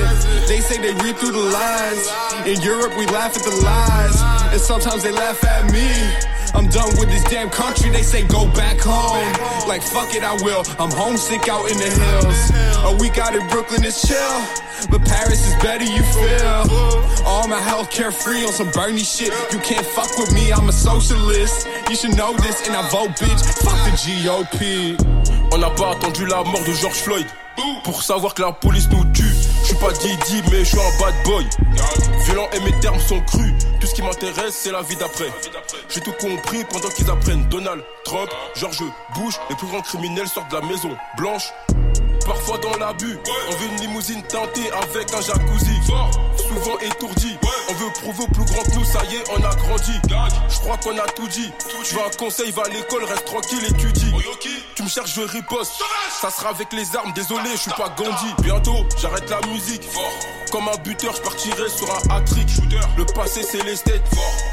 They 0.49 0.59
say 0.59 0.81
they 0.81 0.91
read 1.01 1.15
through 1.15 1.31
the 1.31 1.47
lines. 1.47 2.11
In 2.45 2.61
Europe, 2.61 2.97
we 2.97 3.05
laugh 3.05 3.37
at 3.37 3.43
the 3.43 3.55
lies. 3.63 4.51
And 4.51 4.59
sometimes 4.59 5.01
they 5.01 5.13
laugh 5.13 5.41
at 5.45 5.71
me. 5.71 6.36
I'm 6.57 6.67
done 6.69 6.89
with 6.97 7.09
this 7.09 7.23
damn 7.25 7.51
country, 7.51 7.91
they 7.91 8.01
say 8.01 8.25
go 8.27 8.47
back 8.53 8.79
home. 8.81 9.29
Like 9.69 9.83
fuck 9.83 10.15
it, 10.15 10.23
I 10.23 10.33
will. 10.41 10.63
I'm 10.79 10.89
homesick 10.89 11.47
out 11.47 11.69
in 11.69 11.77
the 11.77 11.85
hills. 11.85 12.49
A 12.81 12.97
week 12.99 13.19
out 13.19 13.35
in 13.35 13.47
Brooklyn 13.49 13.85
is 13.85 14.01
chill. 14.01 14.41
But 14.89 15.05
Paris 15.05 15.45
is 15.45 15.53
better, 15.61 15.85
you 15.85 16.01
feel. 16.17 16.65
All 17.25 17.47
my 17.47 17.61
health 17.61 17.91
care 17.91 18.11
free 18.11 18.43
on 18.43 18.51
some 18.51 18.71
Bernie 18.71 19.05
shit. 19.05 19.31
You 19.53 19.59
can't 19.59 19.85
fuck 19.85 20.17
with 20.17 20.33
me, 20.33 20.51
I'm 20.51 20.67
a 20.67 20.73
socialist. 20.73 21.67
You 21.89 21.95
should 21.95 22.17
know 22.17 22.33
this, 22.33 22.67
and 22.67 22.75
I 22.75 22.89
vote 22.89 23.11
bitch. 23.21 23.41
Fuck 23.61 23.77
the 23.85 23.93
GOP. 24.01 25.53
On 25.53 25.59
n'a 25.59 25.69
pas 25.69 25.91
attendu 25.95 26.25
la 26.25 26.43
mort 26.43 26.63
de 26.65 26.73
George 26.73 26.95
Floyd 26.95 27.25
pour 27.83 28.03
savoir 28.03 28.33
que 28.33 28.41
la 28.41 28.51
police 28.51 28.89
nous 28.89 29.03
tue. 29.13 29.23
Je 29.61 29.67
suis 29.67 29.75
pas 29.75 29.91
Didi, 29.91 30.41
mais 30.51 30.59
je 30.59 30.63
suis 30.65 30.79
un 30.79 30.99
bad 30.99 31.13
boy. 31.23 31.45
Violent 32.25 32.47
et 32.53 32.59
mes 32.59 32.79
termes 32.79 32.99
sont 32.99 33.19
crus. 33.21 33.53
Tout 33.79 33.87
ce 33.87 33.93
qui 33.93 34.01
m'intéresse, 34.01 34.55
c'est 34.55 34.71
la 34.71 34.81
vie 34.81 34.95
d'après. 34.95 35.31
J'ai 35.89 36.01
tout 36.01 36.13
compris 36.19 36.63
pendant 36.69 36.89
qu'ils 36.89 37.09
apprennent 37.09 37.47
Donald 37.49 37.83
Trump, 38.03 38.29
George 38.55 38.83
Bush, 39.15 39.35
les 39.49 39.55
plus 39.55 39.67
grands 39.67 39.81
criminels 39.81 40.27
sortent 40.27 40.51
de 40.51 40.57
la 40.57 40.65
maison 40.65 40.89
blanche. 41.17 41.51
Parfois 42.25 42.57
dans 42.57 42.77
l'abus, 42.77 43.17
on 43.49 43.55
veut 43.55 43.67
une 43.67 43.81
limousine 43.81 44.21
teintée 44.23 44.69
avec 44.71 45.13
un 45.13 45.21
jacuzzi. 45.21 45.79
Souvent 46.37 46.77
étourdi, 46.79 47.37
veut 47.77 47.91
prouver 47.91 48.23
au 48.23 48.27
plus 48.27 48.45
grand 48.45 48.63
que 48.63 48.75
nous, 48.75 48.85
ça 48.85 49.03
y 49.05 49.15
est, 49.15 49.23
on 49.31 49.43
a 49.43 49.55
grandi. 49.55 49.93
Je 50.49 50.59
crois 50.59 50.77
qu'on 50.77 50.97
a 50.97 51.05
tout 51.07 51.27
dit. 51.27 51.51
Tu 51.83 51.95
veux 51.95 52.01
un 52.01 52.09
conseil, 52.17 52.51
va 52.51 52.63
à 52.63 52.69
l'école, 52.69 53.03
reste 53.03 53.25
tranquille, 53.25 53.63
étudie. 53.65 54.11
Tu 54.75 54.83
me 54.83 54.89
cherches, 54.89 55.13
je 55.15 55.21
riposte. 55.21 55.73
Ça 56.21 56.29
sera 56.29 56.49
avec 56.49 56.73
les 56.73 56.95
armes, 56.95 57.13
désolé, 57.13 57.49
je 57.53 57.57
suis 57.57 57.71
pas 57.71 57.89
Gandhi. 57.97 58.33
Bientôt, 58.41 58.85
j'arrête 59.01 59.29
la 59.29 59.41
musique. 59.47 59.87
Comme 60.51 60.67
un 60.67 60.77
buteur, 60.77 61.15
je 61.15 61.21
partirai 61.21 61.69
sur 61.69 61.89
un 61.93 62.15
hat-trick. 62.15 62.47
Le 62.97 63.05
passé, 63.05 63.43
c'est 63.43 63.63
les. 63.63 63.75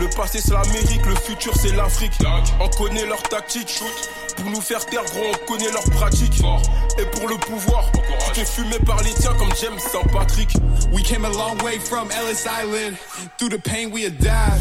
Le 0.01 0.09
passé, 0.11 0.41
c'est 0.41 0.53
l'Amérique. 0.53 1.07
Le 1.07 1.15
futur, 1.15 1.53
c'est 1.57 1.75
l'Afrique. 1.75 2.13
On 2.61 2.69
connaît 2.69 3.07
leur 3.07 3.23
tactique. 3.23 3.83
Pour 4.37 4.51
nous 4.51 4.61
faire 4.61 4.85
taire, 4.87 5.05
gros, 5.05 5.33
on 5.33 5.47
connaît 5.47 5.71
leur 5.71 5.85
pratique. 5.91 6.41
Et 6.99 7.05
pour 7.07 7.29
le 7.29 7.37
pouvoir, 7.37 7.91
fumé 8.43 8.79
par 8.85 9.01
les 9.03 9.13
tiens 9.15 9.35
comme 9.39 9.53
James 9.61 9.79
St. 9.79 10.11
Patrick. 10.13 10.51
We 10.93 11.03
came 11.03 11.25
a 11.25 11.31
long 11.31 11.57
way 11.59 11.79
from 11.79 12.11
Ellis 12.11 12.47
Island. 12.47 12.97
Through 13.39 13.51
the 13.51 13.59
pain, 13.59 13.91
we 13.91 14.07
adapt. 14.07 14.61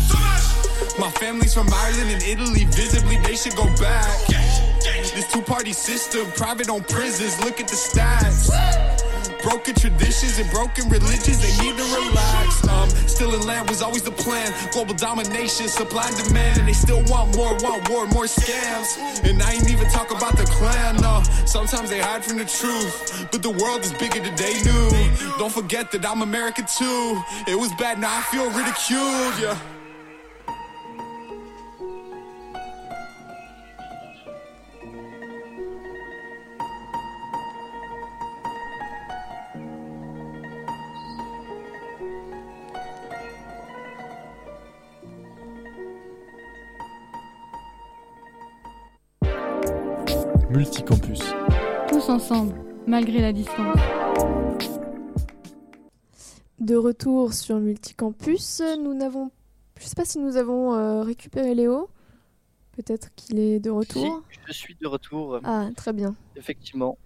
My 0.99 1.09
family's 1.09 1.53
from 1.53 1.67
Ireland 1.73 2.11
and 2.11 2.23
Italy. 2.23 2.65
Visibly, 2.65 3.17
they 3.17 3.35
should 3.35 3.55
go 3.55 3.65
back. 3.81 4.27
This 5.15 5.31
two 5.31 5.41
party 5.41 5.73
system, 5.73 6.25
private 6.35 6.69
on 6.69 6.83
prisons. 6.83 7.43
Look 7.43 7.59
at 7.59 7.67
the 7.67 7.75
stats. 7.75 9.02
Broken 9.43 9.75
traditions 9.75 10.39
and 10.39 10.49
broken 10.51 10.87
religions, 10.89 11.39
they 11.43 11.51
need 11.63 11.75
to 11.77 11.83
relax. 11.83 12.67
Um, 12.67 12.89
still 13.07 13.35
in 13.35 13.45
land 13.45 13.69
was 13.69 13.81
always 13.81 14.03
the 14.03 14.11
plan. 14.11 14.53
Global 14.71 14.93
domination, 14.93 15.67
supply 15.67 16.07
and 16.07 16.17
demand, 16.23 16.59
and 16.59 16.67
they 16.67 16.73
still 16.73 17.03
want 17.07 17.35
more, 17.35 17.53
want 17.57 17.89
war, 17.89 18.07
more 18.07 18.23
scams. 18.23 18.97
And 19.27 19.41
I 19.43 19.53
ain't 19.53 19.69
even 19.69 19.87
talk 19.89 20.11
about 20.11 20.37
the 20.37 20.45
clan, 20.45 20.95
no. 20.97 21.21
Sometimes 21.45 21.89
they 21.89 21.99
hide 21.99 22.23
from 22.23 22.37
the 22.37 22.45
truth, 22.45 23.27
but 23.31 23.43
the 23.43 23.51
world 23.51 23.81
is 23.81 23.91
bigger 23.93 24.21
than 24.21 24.35
they 24.35 24.63
knew. 24.63 24.89
Don't 25.37 25.51
forget 25.51 25.91
that 25.91 26.05
I'm 26.05 26.21
American 26.21 26.65
too. 26.65 27.21
It 27.45 27.59
was 27.59 27.71
bad, 27.73 27.99
now 27.99 28.17
I 28.17 28.21
feel 28.21 28.49
ridiculed, 28.49 29.39
yeah. 29.41 29.72
Multicampus. 50.55 51.19
Tous 51.89 52.09
ensemble, 52.09 52.53
malgré 52.85 53.21
la 53.21 53.33
distance. 53.33 53.75
De 56.59 56.75
retour 56.75 57.33
sur 57.33 57.57
Multicampus, 57.57 58.61
nous 58.79 58.93
n'avons. 58.93 59.31
Je 59.79 59.85
sais 59.87 59.95
pas 59.95 60.05
si 60.05 60.19
nous 60.19 60.37
avons 60.37 60.75
euh, 60.75 61.01
récupéré 61.01 61.55
Léo. 61.55 61.89
Peut-être 62.73 63.09
qu'il 63.15 63.39
est 63.39 63.59
de 63.59 63.71
retour. 63.71 64.21
Si, 64.31 64.39
je 64.45 64.53
suis 64.53 64.77
de 64.79 64.85
retour. 64.85 65.39
Ah, 65.43 65.69
très 65.75 65.91
bien. 65.91 66.13
Effectivement. 66.35 66.99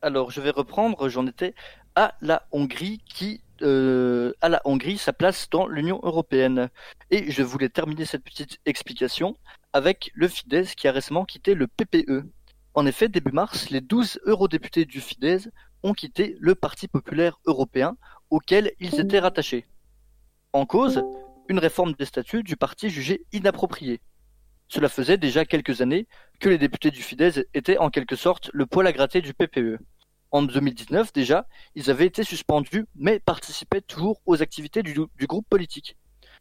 Alors, 0.00 0.30
je 0.30 0.40
vais 0.40 0.50
reprendre. 0.50 1.08
J'en 1.08 1.26
étais 1.26 1.52
à 1.96 2.14
la 2.20 2.46
Hongrie 2.52 3.00
qui, 3.06 3.40
euh, 3.62 4.32
à 4.40 4.48
la 4.48 4.62
Hongrie, 4.64 4.98
sa 4.98 5.12
place 5.12 5.50
dans 5.50 5.66
l'Union 5.66 5.98
européenne. 6.04 6.70
Et 7.10 7.32
je 7.32 7.42
voulais 7.42 7.68
terminer 7.68 8.04
cette 8.04 8.22
petite 8.22 8.60
explication 8.66 9.36
avec 9.72 10.10
le 10.14 10.28
Fidesz 10.28 10.74
qui 10.74 10.88
a 10.88 10.92
récemment 10.92 11.24
quitté 11.24 11.54
le 11.54 11.66
PPE. 11.66 12.24
En 12.74 12.86
effet, 12.86 13.08
début 13.08 13.32
mars, 13.32 13.70
les 13.70 13.80
12 13.80 14.20
eurodéputés 14.24 14.84
du 14.84 15.00
Fidesz 15.00 15.48
ont 15.82 15.92
quitté 15.92 16.36
le 16.40 16.54
Parti 16.54 16.88
populaire 16.88 17.38
européen 17.46 17.96
auquel 18.30 18.72
ils 18.80 19.00
étaient 19.00 19.18
rattachés. 19.18 19.66
En 20.52 20.66
cause, 20.66 21.02
une 21.48 21.58
réforme 21.58 21.92
des 21.94 22.04
statuts 22.04 22.42
du 22.42 22.56
parti 22.56 22.90
jugée 22.90 23.24
inappropriée. 23.32 24.00
Cela 24.68 24.88
faisait 24.88 25.16
déjà 25.16 25.44
quelques 25.44 25.80
années 25.80 26.06
que 26.40 26.48
les 26.48 26.58
députés 26.58 26.90
du 26.90 27.02
Fidesz 27.02 27.44
étaient 27.54 27.78
en 27.78 27.90
quelque 27.90 28.16
sorte 28.16 28.50
le 28.52 28.66
poil 28.66 28.86
à 28.86 28.92
gratter 28.92 29.22
du 29.22 29.32
PPE. 29.32 29.78
En 30.30 30.42
2019 30.42 31.12
déjà, 31.12 31.46
ils 31.74 31.90
avaient 31.90 32.06
été 32.06 32.22
suspendus 32.22 32.86
mais 32.94 33.18
participaient 33.18 33.80
toujours 33.80 34.20
aux 34.26 34.42
activités 34.42 34.82
du, 34.82 34.94
du 34.94 35.26
groupe 35.26 35.48
politique. 35.48 35.96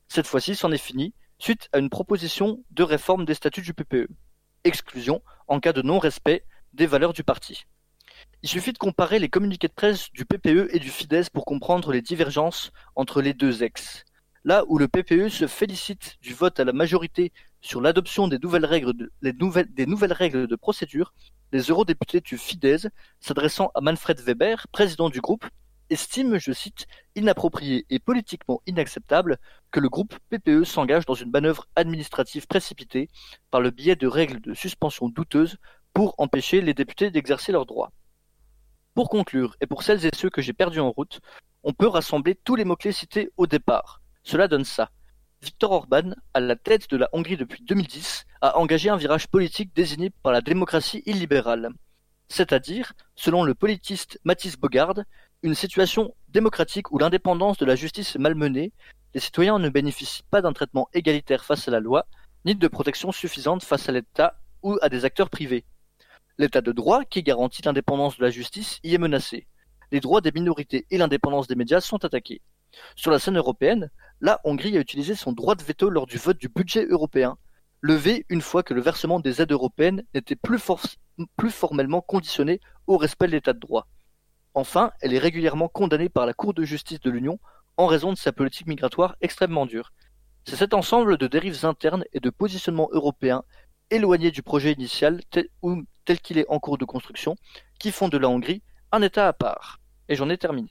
Cette 0.10 0.28
fois-ci, 0.28 0.56
c'en 0.56 0.72
est 0.72 0.78
fini 0.78 1.14
suite 1.40 1.70
à 1.72 1.80
une 1.80 1.90
proposition 1.90 2.64
de 2.72 2.84
réforme 2.84 3.26
des 3.26 3.34
statuts 3.34 3.62
du 3.62 3.74
PPE. 3.74 4.08
Exclusion 4.64 5.22
en 5.48 5.60
cas 5.60 5.74
de 5.74 5.82
non-respect 5.82 6.44
des 6.74 6.88
valeurs 6.88 7.14
du 7.14 7.24
parti. 7.24 7.66
Il 8.44 8.50
suffit 8.50 8.74
de 8.74 8.78
comparer 8.78 9.20
les 9.20 9.30
communiqués 9.30 9.68
de 9.68 9.74
presse 9.74 10.12
du 10.12 10.26
PPE 10.26 10.70
et 10.72 10.80
du 10.80 10.90
Fidesz 10.90 11.30
pour 11.30 11.46
comprendre 11.46 11.92
les 11.92 12.02
divergences 12.02 12.72
entre 12.96 13.22
les 13.22 13.34
deux 13.34 13.64
ex. 13.64 14.06
Là 14.44 14.64
où 14.68 14.78
le 14.78 14.88
PPE 14.88 15.30
se 15.30 15.48
félicite 15.48 16.18
du 16.22 16.34
vote 16.34 16.60
à 16.60 16.64
la 16.64 16.74
majorité 16.74 17.32
sur 17.62 17.82
l'adoption 17.82 18.28
des 18.28 18.40
nouvelles 18.40 18.66
règles 18.66 18.94
de, 18.94 20.56
procédure, 20.56 21.14
les 21.52 21.62
eurodéputés 21.64 22.22
du 22.22 22.38
Fidesz, 22.38 22.88
s'adressant 23.20 23.72
à 23.76 23.82
Manfred 23.82 24.20
Weber, 24.22 24.68
président 24.72 25.10
du 25.10 25.20
groupe, 25.20 25.46
estiment, 25.90 26.38
je 26.38 26.52
cite, 26.52 26.88
inapproprié 27.16 27.86
et 27.90 28.00
politiquement 28.00 28.62
inacceptable 28.66 29.38
que 29.72 29.80
le 29.80 29.90
groupe 29.90 30.16
PPE 30.30 30.64
s'engage 30.64 31.06
dans 31.06 31.14
une 31.14 31.32
manœuvre 31.32 31.68
administrative 31.76 32.48
précipitée 32.48 33.10
par 33.52 33.62
le 33.62 33.72
biais 33.72 33.96
de 33.96 34.08
règles 34.08 34.42
de 34.42 34.54
suspension 34.54 35.10
douteuses 35.10 35.58
pour 35.94 36.16
empêcher 36.18 36.62
les 36.62 36.74
députés 36.74 37.12
d'exercer 37.12 37.52
leurs 37.52 37.66
droits. 37.66 37.92
Pour 38.94 39.10
conclure, 39.10 39.56
et 39.62 39.68
pour 39.68 39.84
celles 39.84 40.06
et 40.06 40.12
ceux 40.16 40.30
que 40.30 40.42
j'ai 40.42 40.54
perdus 40.54 40.80
en 40.80 40.92
route, 40.92 41.20
on 41.64 41.74
peut 41.74 41.88
rassembler 41.88 42.36
tous 42.36 42.56
les 42.56 42.66
mots-clés 42.66 42.92
cités 42.92 43.30
au 43.38 43.48
départ. 43.48 44.02
Cela 44.24 44.48
donne 44.48 44.66
ça. 44.66 44.92
Viktor 45.42 45.72
Orban, 45.72 46.16
à 46.34 46.40
la 46.40 46.56
tête 46.56 46.90
de 46.90 46.98
la 46.98 47.10
Hongrie 47.14 47.38
depuis 47.38 47.64
2010, 47.64 48.26
a 48.42 48.58
engagé 48.58 48.90
un 48.90 48.98
virage 48.98 49.28
politique 49.28 49.74
désigné 49.76 50.10
par 50.10 50.32
la 50.32 50.42
démocratie 50.42 51.04
illibérale. 51.06 51.70
C'est-à-dire, 52.30 52.94
selon 53.16 53.44
le 53.44 53.54
politiste 53.54 54.20
Mathis 54.24 54.58
Bogard, 54.58 54.96
une 55.44 55.56
situation 55.56 56.16
démocratique 56.30 56.92
où 56.92 56.98
l'indépendance 56.98 57.58
de 57.58 57.66
la 57.66 57.76
justice 57.76 58.16
est 58.16 58.20
malmenée, 58.20 58.72
les 59.14 59.20
citoyens 59.20 59.60
ne 59.60 59.70
bénéficient 59.70 60.24
pas 60.30 60.42
d'un 60.42 60.54
traitement 60.54 60.90
égalitaire 60.94 61.46
face 61.46 61.68
à 61.68 61.72
la 61.72 61.80
loi, 61.80 62.06
ni 62.46 62.56
de 62.56 62.68
protection 62.68 63.12
suffisante 63.12 63.64
face 63.64 63.88
à 63.90 63.92
l'État 63.92 64.40
ou 64.64 64.78
à 64.82 64.90
des 64.90 65.06
acteurs 65.06 65.30
privés. 65.30 65.66
L'état 66.38 66.62
de 66.62 66.72
droit, 66.72 67.04
qui 67.04 67.24
garantit 67.24 67.62
l'indépendance 67.64 68.18
de 68.18 68.24
la 68.24 68.30
justice, 68.30 68.80
y 68.84 68.94
est 68.94 69.00
menacé. 69.00 69.48
Les 69.92 70.00
droits 70.00 70.22
des 70.22 70.32
minorités 70.32 70.86
et 70.92 70.98
l'indépendance 70.98 71.48
des 71.48 71.56
médias 71.56 71.82
sont 71.82 72.04
attaqués. 72.04 72.42
Sur 72.96 73.12
la 73.12 73.20
scène 73.20 73.38
européenne, 73.38 73.90
la 74.22 74.42
Hongrie 74.44 74.78
a 74.78 74.82
utilisé 74.82 75.16
son 75.16 75.32
droit 75.32 75.56
de 75.56 75.64
veto 75.64 75.90
lors 75.90 76.06
du 76.06 76.18
vote 76.18 76.38
du 76.38 76.50
budget 76.50 76.86
européen, 76.86 77.38
levé 77.82 78.26
une 78.30 78.42
fois 78.42 78.64
que 78.64 78.74
le 78.74 78.82
versement 78.82 79.20
des 79.20 79.42
aides 79.42 79.52
européennes 79.52 80.04
n'était 80.14 80.36
plus, 80.36 80.60
formellement 81.50 82.02
conditionné 82.02 82.60
au 82.88 82.98
respect 82.98 83.28
de 83.28 83.32
l'état 83.32 83.54
de 83.54 83.60
droit. 83.60 83.88
Enfin, 84.58 84.90
elle 85.02 85.14
est 85.14 85.20
régulièrement 85.20 85.68
condamnée 85.68 86.10
par 86.10 86.26
la 86.26 86.34
Cour 86.34 86.56
de 86.56 86.64
justice 86.64 87.00
de 87.00 87.12
l'Union 87.12 87.40
en 87.78 87.86
raison 87.86 88.12
de 88.12 88.18
sa 88.18 88.32
politique 88.32 88.66
migratoire 88.66 89.16
extrêmement 89.22 89.68
dure. 89.68 89.94
C'est 90.46 90.56
cet 90.56 90.74
ensemble 90.74 91.20
de 91.20 91.28
dérives 91.28 91.64
internes 91.64 92.06
et 92.12 92.20
de 92.20 92.32
positionnements 92.32 92.90
européens 92.92 93.44
éloignés 93.92 94.32
du 94.32 94.42
projet 94.42 94.72
initial 94.72 95.22
tel, 95.30 95.50
tel 96.06 96.20
qu'il 96.22 96.40
est 96.40 96.50
en 96.50 96.58
cours 96.58 96.80
de 96.80 96.86
construction 96.86 97.36
qui 97.78 97.92
font 97.92 98.10
de 98.10 98.18
la 98.18 98.30
Hongrie 98.30 98.64
un 98.92 99.04
État 99.04 99.28
à 99.28 99.34
part. 99.34 99.80
Et 100.10 100.16
j'en 100.16 100.28
ai 100.28 100.40
terminé. 100.40 100.70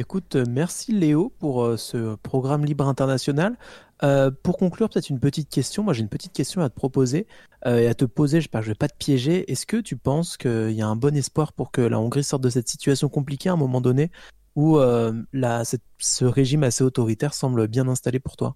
Écoute, 0.00 0.36
euh, 0.36 0.44
merci 0.48 0.92
Léo 0.92 1.34
pour 1.40 1.64
euh, 1.64 1.76
ce 1.76 2.14
programme 2.14 2.64
libre 2.64 2.86
international. 2.86 3.58
Euh, 4.04 4.30
pour 4.30 4.56
conclure, 4.56 4.88
peut-être 4.88 5.10
une 5.10 5.18
petite 5.18 5.50
question. 5.50 5.82
Moi, 5.82 5.92
j'ai 5.92 6.02
une 6.02 6.08
petite 6.08 6.32
question 6.32 6.62
à 6.62 6.68
te 6.68 6.74
proposer 6.76 7.26
et 7.66 7.88
à 7.88 7.94
te 7.94 8.04
poser. 8.04 8.40
Je 8.40 8.48
ne 8.54 8.62
vais 8.62 8.74
pas 8.76 8.86
te 8.86 8.96
piéger. 8.96 9.50
Est-ce 9.50 9.66
que 9.66 9.76
tu 9.76 9.96
penses 9.96 10.36
qu'il 10.36 10.70
y 10.70 10.82
a 10.82 10.86
un 10.86 10.94
bon 10.94 11.16
espoir 11.16 11.52
pour 11.52 11.72
que 11.72 11.80
la 11.80 11.98
Hongrie 11.98 12.22
sorte 12.22 12.44
de 12.44 12.48
cette 12.48 12.68
situation 12.68 13.08
compliquée 13.08 13.48
à 13.48 13.54
un 13.54 13.56
moment 13.56 13.80
donné 13.80 14.12
où 14.54 14.78
ce 14.78 16.24
régime 16.24 16.62
assez 16.62 16.84
autoritaire 16.84 17.34
semble 17.34 17.66
bien 17.66 17.88
installé 17.88 18.20
pour 18.20 18.36
toi? 18.36 18.54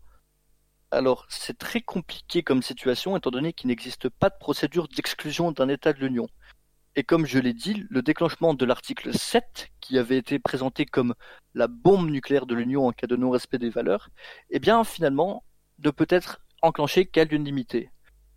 Alors, 0.92 1.26
c'est 1.28 1.58
très 1.58 1.80
compliqué 1.80 2.44
comme 2.44 2.62
situation 2.62 3.16
étant 3.16 3.30
donné 3.32 3.52
qu'il 3.52 3.68
n'existe 3.68 4.08
pas 4.08 4.28
de 4.28 4.36
procédure 4.38 4.86
d'exclusion 4.86 5.50
d'un 5.50 5.68
État 5.68 5.92
de 5.92 5.98
l'Union. 5.98 6.28
Et 6.94 7.04
comme 7.04 7.24
je 7.24 7.38
l'ai 7.38 7.54
dit, 7.54 7.84
le 7.88 8.02
déclenchement 8.02 8.52
de 8.52 8.66
l'article 8.66 9.14
7, 9.14 9.70
qui 9.80 9.98
avait 9.98 10.18
été 10.18 10.38
présenté 10.38 10.84
comme 10.84 11.14
la 11.54 11.66
bombe 11.66 12.10
nucléaire 12.10 12.44
de 12.44 12.54
l'Union 12.54 12.86
en 12.86 12.92
cas 12.92 13.06
de 13.06 13.16
non-respect 13.16 13.58
des 13.58 13.70
valeurs, 13.70 14.10
eh 14.50 14.58
bien 14.58 14.84
finalement, 14.84 15.44
ne 15.78 15.90
peut 15.90 16.06
être 16.10 16.42
enclenché 16.60 17.06
qu'à 17.06 17.24
l'unanimité. 17.24 17.90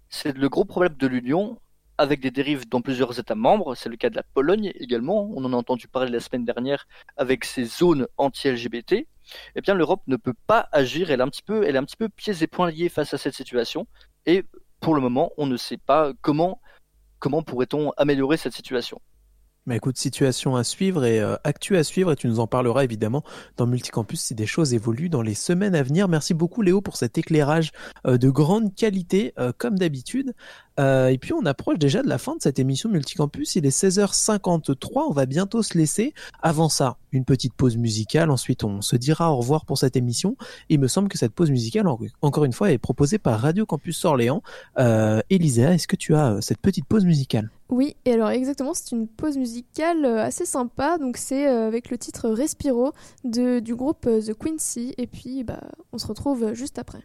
C'est 0.08 0.38
le 0.38 0.48
gros 0.48 0.64
problème 0.64 0.96
de 0.96 1.08
l'Union, 1.08 1.60
avec 1.98 2.22
des 2.22 2.32
dérives 2.32 2.68
dans 2.70 2.82
plusieurs 2.82 3.20
États 3.20 3.36
membres, 3.36 3.76
c'est 3.76 3.90
le 3.90 3.98
cas 3.98 4.10
de 4.10 4.16
la 4.16 4.24
Pologne 4.24 4.72
également, 4.76 5.30
on 5.36 5.44
en 5.44 5.54
a 5.54 5.56
entendu 5.58 5.88
parler 5.88 6.12
la 6.12 6.20
semaine 6.20 6.46
dernière 6.46 6.88
avec 7.18 7.46
ses 7.46 7.66
zones 7.66 8.08
anti-LGBT, 8.18 9.08
eh 9.56 9.62
bien 9.62 9.74
l'Europe 9.74 10.02
ne 10.08 10.18
peut 10.18 10.34
pas 10.48 10.68
agir, 10.72 11.12
elle 11.12 11.20
est 11.20 11.24
un 11.24 11.30
petit 11.30 11.42
peu, 11.42 11.64
elle 11.64 11.76
est 11.76 11.80
un 11.80 11.86
petit 11.86 11.96
peu 11.96 12.10
pieds 12.10 12.34
et 12.42 12.48
poings 12.48 12.70
liés 12.70 12.90
face 12.90 13.14
à 13.14 13.18
cette 13.18 13.34
situation, 13.34 13.88
et 14.26 14.44
pour 14.80 14.96
le 14.96 15.02
moment, 15.02 15.32
on 15.38 15.46
ne 15.46 15.58
sait 15.58 15.78
pas 15.78 16.14
comment 16.22 16.62
comment 17.26 17.42
pourrait-on 17.42 17.90
améliorer 17.98 18.38
cette 18.38 18.54
situation? 18.54 19.02
Mais 19.66 19.78
écoute, 19.78 19.98
situation 19.98 20.56
à 20.56 20.64
suivre 20.64 21.06
et 21.06 21.20
euh, 21.20 21.38
actu 21.44 21.76
à 21.76 21.84
suivre 21.84 22.12
et 22.12 22.16
tu 22.16 22.28
nous 22.28 22.40
en 22.40 22.46
parleras 22.46 22.84
évidemment 22.84 23.24
dans 23.58 23.66
Multicampus 23.66 24.22
si 24.22 24.36
des 24.36 24.46
choses 24.46 24.76
évoluent 24.76 25.10
dans 25.10 25.24
les 25.24 25.34
semaines 25.34 25.74
à 25.74 25.82
venir. 25.82 26.08
Merci 26.08 26.36
beaucoup 26.36 26.62
Léo 26.62 26.82
pour 26.82 26.98
cet 26.98 27.18
éclairage 27.18 27.72
euh, 28.06 28.20
de 28.20 28.30
grande 28.30 28.76
qualité 28.76 29.34
euh, 29.40 29.52
comme 29.58 29.80
d'habitude. 29.80 30.36
Et 30.78 31.18
puis 31.20 31.34
on 31.34 31.46
approche 31.46 31.80
déjà 31.80 32.02
de 32.04 32.10
la 32.10 32.18
fin 32.18 32.36
de 32.36 32.42
cette 32.42 32.60
émission 32.60 32.90
Multicampus. 32.90 33.56
Il 33.56 33.66
est 33.66 33.78
16h53, 33.78 35.06
on 35.10 35.12
va 35.12 35.26
bientôt 35.26 35.64
se 35.64 35.78
laisser. 35.78 36.14
Avant 36.42 36.70
ça, 36.70 36.98
une 37.12 37.26
petite 37.26 37.54
pause 37.54 37.78
musicale. 37.78 38.30
Ensuite, 38.30 38.64
on 38.64 38.82
se 38.82 38.96
dira 38.96 39.32
au 39.32 39.38
revoir 39.38 39.66
pour 39.66 39.78
cette 39.78 39.96
émission. 39.96 40.36
Il 40.70 40.80
me 40.80 40.88
semble 40.88 41.10
que 41.10 41.18
cette 41.18 41.34
pause 41.34 41.52
musicale, 41.52 41.88
encore 42.22 42.46
une 42.46 42.54
fois, 42.54 42.72
est 42.72 42.78
proposée 42.78 43.18
par 43.18 43.40
Radio 43.40 43.66
Campus 43.66 44.04
Orléans. 44.06 44.44
Euh, 44.78 45.22
Elisa, 45.30 45.74
est-ce 45.74 45.88
que 45.88 45.96
tu 45.96 46.16
as 46.16 46.42
cette 46.42 46.60
petite 46.60 46.86
pause 46.86 47.06
musicale? 47.06 47.50
Oui, 47.70 47.96
et 48.06 48.14
alors 48.14 48.30
exactement, 48.30 48.74
c'est 48.74 48.92
une 48.92 49.08
pause 49.08 49.38
musicale 49.38 50.06
euh, 50.06 50.24
assez 50.24 50.46
sympa. 50.46 50.98
Donc 51.00 51.18
c'est 51.18 51.48
euh, 51.48 51.68
avec 51.68 51.90
le 51.90 51.98
titre 51.98 52.30
Respiro 52.30 52.94
de, 53.24 53.60
du 53.60 53.76
groupe 53.76 54.06
euh, 54.06 54.22
The 54.22 54.34
Quincy. 54.34 54.94
Et 54.98 55.08
puis 55.08 55.44
bah, 55.44 55.62
on 55.92 55.98
se 55.98 56.06
retrouve 56.06 56.54
juste 56.54 56.78
après. 56.78 57.00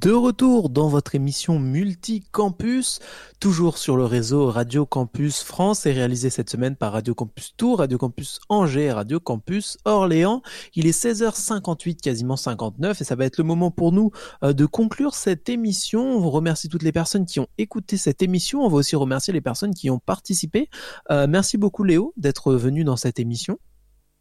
De 0.00 0.12
retour 0.12 0.70
dans 0.70 0.86
votre 0.86 1.16
émission 1.16 1.58
Multicampus, 1.58 3.00
toujours 3.40 3.78
sur 3.78 3.96
le 3.96 4.04
réseau 4.04 4.46
Radio 4.46 4.86
Campus 4.86 5.42
France 5.42 5.86
et 5.86 5.92
réalisé 5.92 6.30
cette 6.30 6.50
semaine 6.50 6.76
par 6.76 6.92
Radio 6.92 7.16
Campus 7.16 7.56
Tours, 7.56 7.78
Radio 7.78 7.98
Campus 7.98 8.38
Angers 8.48 8.92
Radio 8.92 9.18
Campus 9.18 9.76
Orléans. 9.84 10.40
Il 10.76 10.86
est 10.86 10.96
16h58, 10.96 11.96
quasiment 11.96 12.36
59 12.36 13.00
et 13.00 13.02
ça 13.02 13.16
va 13.16 13.24
être 13.24 13.38
le 13.38 13.44
moment 13.44 13.72
pour 13.72 13.90
nous 13.90 14.12
euh, 14.44 14.52
de 14.52 14.66
conclure 14.66 15.16
cette 15.16 15.48
émission. 15.48 16.00
On 16.00 16.20
vous 16.20 16.30
remercie 16.30 16.68
toutes 16.68 16.84
les 16.84 16.92
personnes 16.92 17.26
qui 17.26 17.40
ont 17.40 17.48
écouté 17.58 17.96
cette 17.96 18.22
émission. 18.22 18.60
On 18.60 18.68
va 18.68 18.76
aussi 18.76 18.94
remercier 18.94 19.32
les 19.32 19.40
personnes 19.40 19.74
qui 19.74 19.90
ont 19.90 19.98
participé. 19.98 20.70
Euh, 21.10 21.26
merci 21.28 21.58
beaucoup 21.58 21.82
Léo 21.82 22.14
d'être 22.16 22.54
venu 22.54 22.84
dans 22.84 22.96
cette 22.96 23.18
émission. 23.18 23.58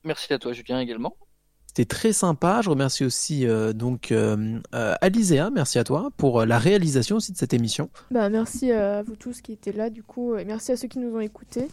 Merci 0.04 0.34
à 0.34 0.40
toi 0.40 0.54
Julien 0.54 0.80
également. 0.80 1.16
C'était 1.78 1.96
très 1.96 2.12
sympa. 2.12 2.62
Je 2.64 2.72
remercie 2.72 3.06
aussi 3.06 3.46
euh, 3.46 3.72
donc 3.72 4.12
euh, 4.12 4.60
euh, 4.74 4.96
Alizéa, 5.00 5.52
merci 5.52 5.78
à 5.78 5.84
toi 5.84 6.10
pour 6.18 6.44
la 6.44 6.58
réalisation 6.58 7.18
aussi 7.18 7.32
de 7.32 7.38
cette 7.38 7.54
émission. 7.54 7.92
Bah, 8.10 8.30
merci 8.30 8.72
à 8.72 9.04
vous 9.04 9.16
tous 9.16 9.42
qui 9.42 9.52
étaient 9.52 9.72
là 9.72 9.92
du 9.92 10.02
coup 10.02 10.36
et 10.38 10.44
merci 10.44 10.72
à 10.72 10.76
ceux 10.76 10.88
qui 10.88 10.98
nous 10.98 11.16
ont 11.16 11.20
écoutés. 11.20 11.68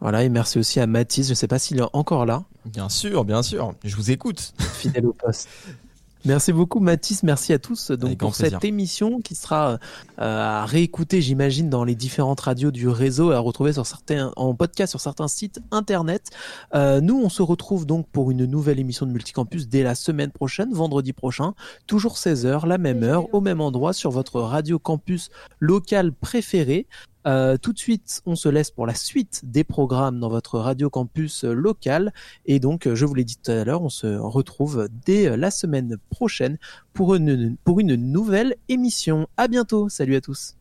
Voilà, 0.00 0.24
et 0.24 0.28
merci 0.28 0.58
aussi 0.58 0.78
à 0.78 0.86
Mathis, 0.86 1.24
je 1.24 1.30
ne 1.30 1.34
sais 1.34 1.48
pas 1.48 1.58
s'il 1.58 1.78
est 1.78 1.88
encore 1.94 2.26
là. 2.26 2.44
Bien 2.66 2.90
sûr, 2.90 3.24
bien 3.24 3.42
sûr, 3.42 3.72
je 3.82 3.96
vous 3.96 4.10
écoute. 4.10 4.52
Fidèle 4.58 5.06
au 5.06 5.14
poste. 5.14 5.48
Merci 6.24 6.52
beaucoup 6.52 6.78
Mathis, 6.78 7.24
merci 7.24 7.52
à 7.52 7.58
tous 7.58 7.90
donc 7.90 8.16
pour 8.16 8.34
cette 8.36 8.64
émission 8.64 9.20
qui 9.20 9.34
sera 9.34 9.72
euh, 9.72 9.78
à 10.18 10.64
réécouter 10.66 11.20
j'imagine 11.20 11.68
dans 11.68 11.82
les 11.82 11.96
différentes 11.96 12.40
radios 12.40 12.70
du 12.70 12.88
réseau 12.88 13.32
et 13.32 13.34
à 13.34 13.40
retrouver 13.40 13.72
sur 13.72 13.86
certains 13.86 14.32
en 14.36 14.54
podcast 14.54 14.90
sur 14.90 15.00
certains 15.00 15.26
sites 15.26 15.60
internet. 15.72 16.30
Euh, 16.74 17.00
nous 17.00 17.20
on 17.20 17.28
se 17.28 17.42
retrouve 17.42 17.86
donc 17.86 18.06
pour 18.08 18.30
une 18.30 18.44
nouvelle 18.44 18.78
émission 18.78 19.04
de 19.04 19.10
Multicampus 19.10 19.68
dès 19.68 19.82
la 19.82 19.96
semaine 19.96 20.30
prochaine, 20.30 20.72
vendredi 20.72 21.12
prochain, 21.12 21.54
toujours 21.86 22.14
16h, 22.14 22.66
la 22.66 22.78
même 22.78 23.02
heure, 23.02 23.32
au 23.34 23.40
même 23.40 23.60
endroit 23.60 23.92
sur 23.92 24.12
votre 24.12 24.40
radio 24.40 24.78
campus 24.78 25.30
local 25.58 26.12
préféré. 26.12 26.86
Euh, 27.26 27.56
tout 27.56 27.72
de 27.72 27.78
suite, 27.78 28.22
on 28.26 28.34
se 28.34 28.48
laisse 28.48 28.70
pour 28.70 28.86
la 28.86 28.94
suite 28.94 29.42
des 29.44 29.64
programmes 29.64 30.20
dans 30.20 30.28
votre 30.28 30.58
radio 30.58 30.90
campus 30.90 31.44
local. 31.44 32.12
Et 32.46 32.60
donc, 32.60 32.92
je 32.92 33.04
vous 33.06 33.14
l'ai 33.14 33.24
dit 33.24 33.36
tout 33.42 33.50
à 33.50 33.64
l'heure, 33.64 33.82
on 33.82 33.88
se 33.88 34.06
retrouve 34.06 34.88
dès 35.06 35.36
la 35.36 35.50
semaine 35.50 35.96
prochaine 36.10 36.58
pour 36.92 37.14
une, 37.14 37.56
pour 37.64 37.80
une 37.80 37.94
nouvelle 37.96 38.56
émission. 38.68 39.28
À 39.36 39.48
bientôt. 39.48 39.88
Salut 39.88 40.16
à 40.16 40.20
tous. 40.20 40.50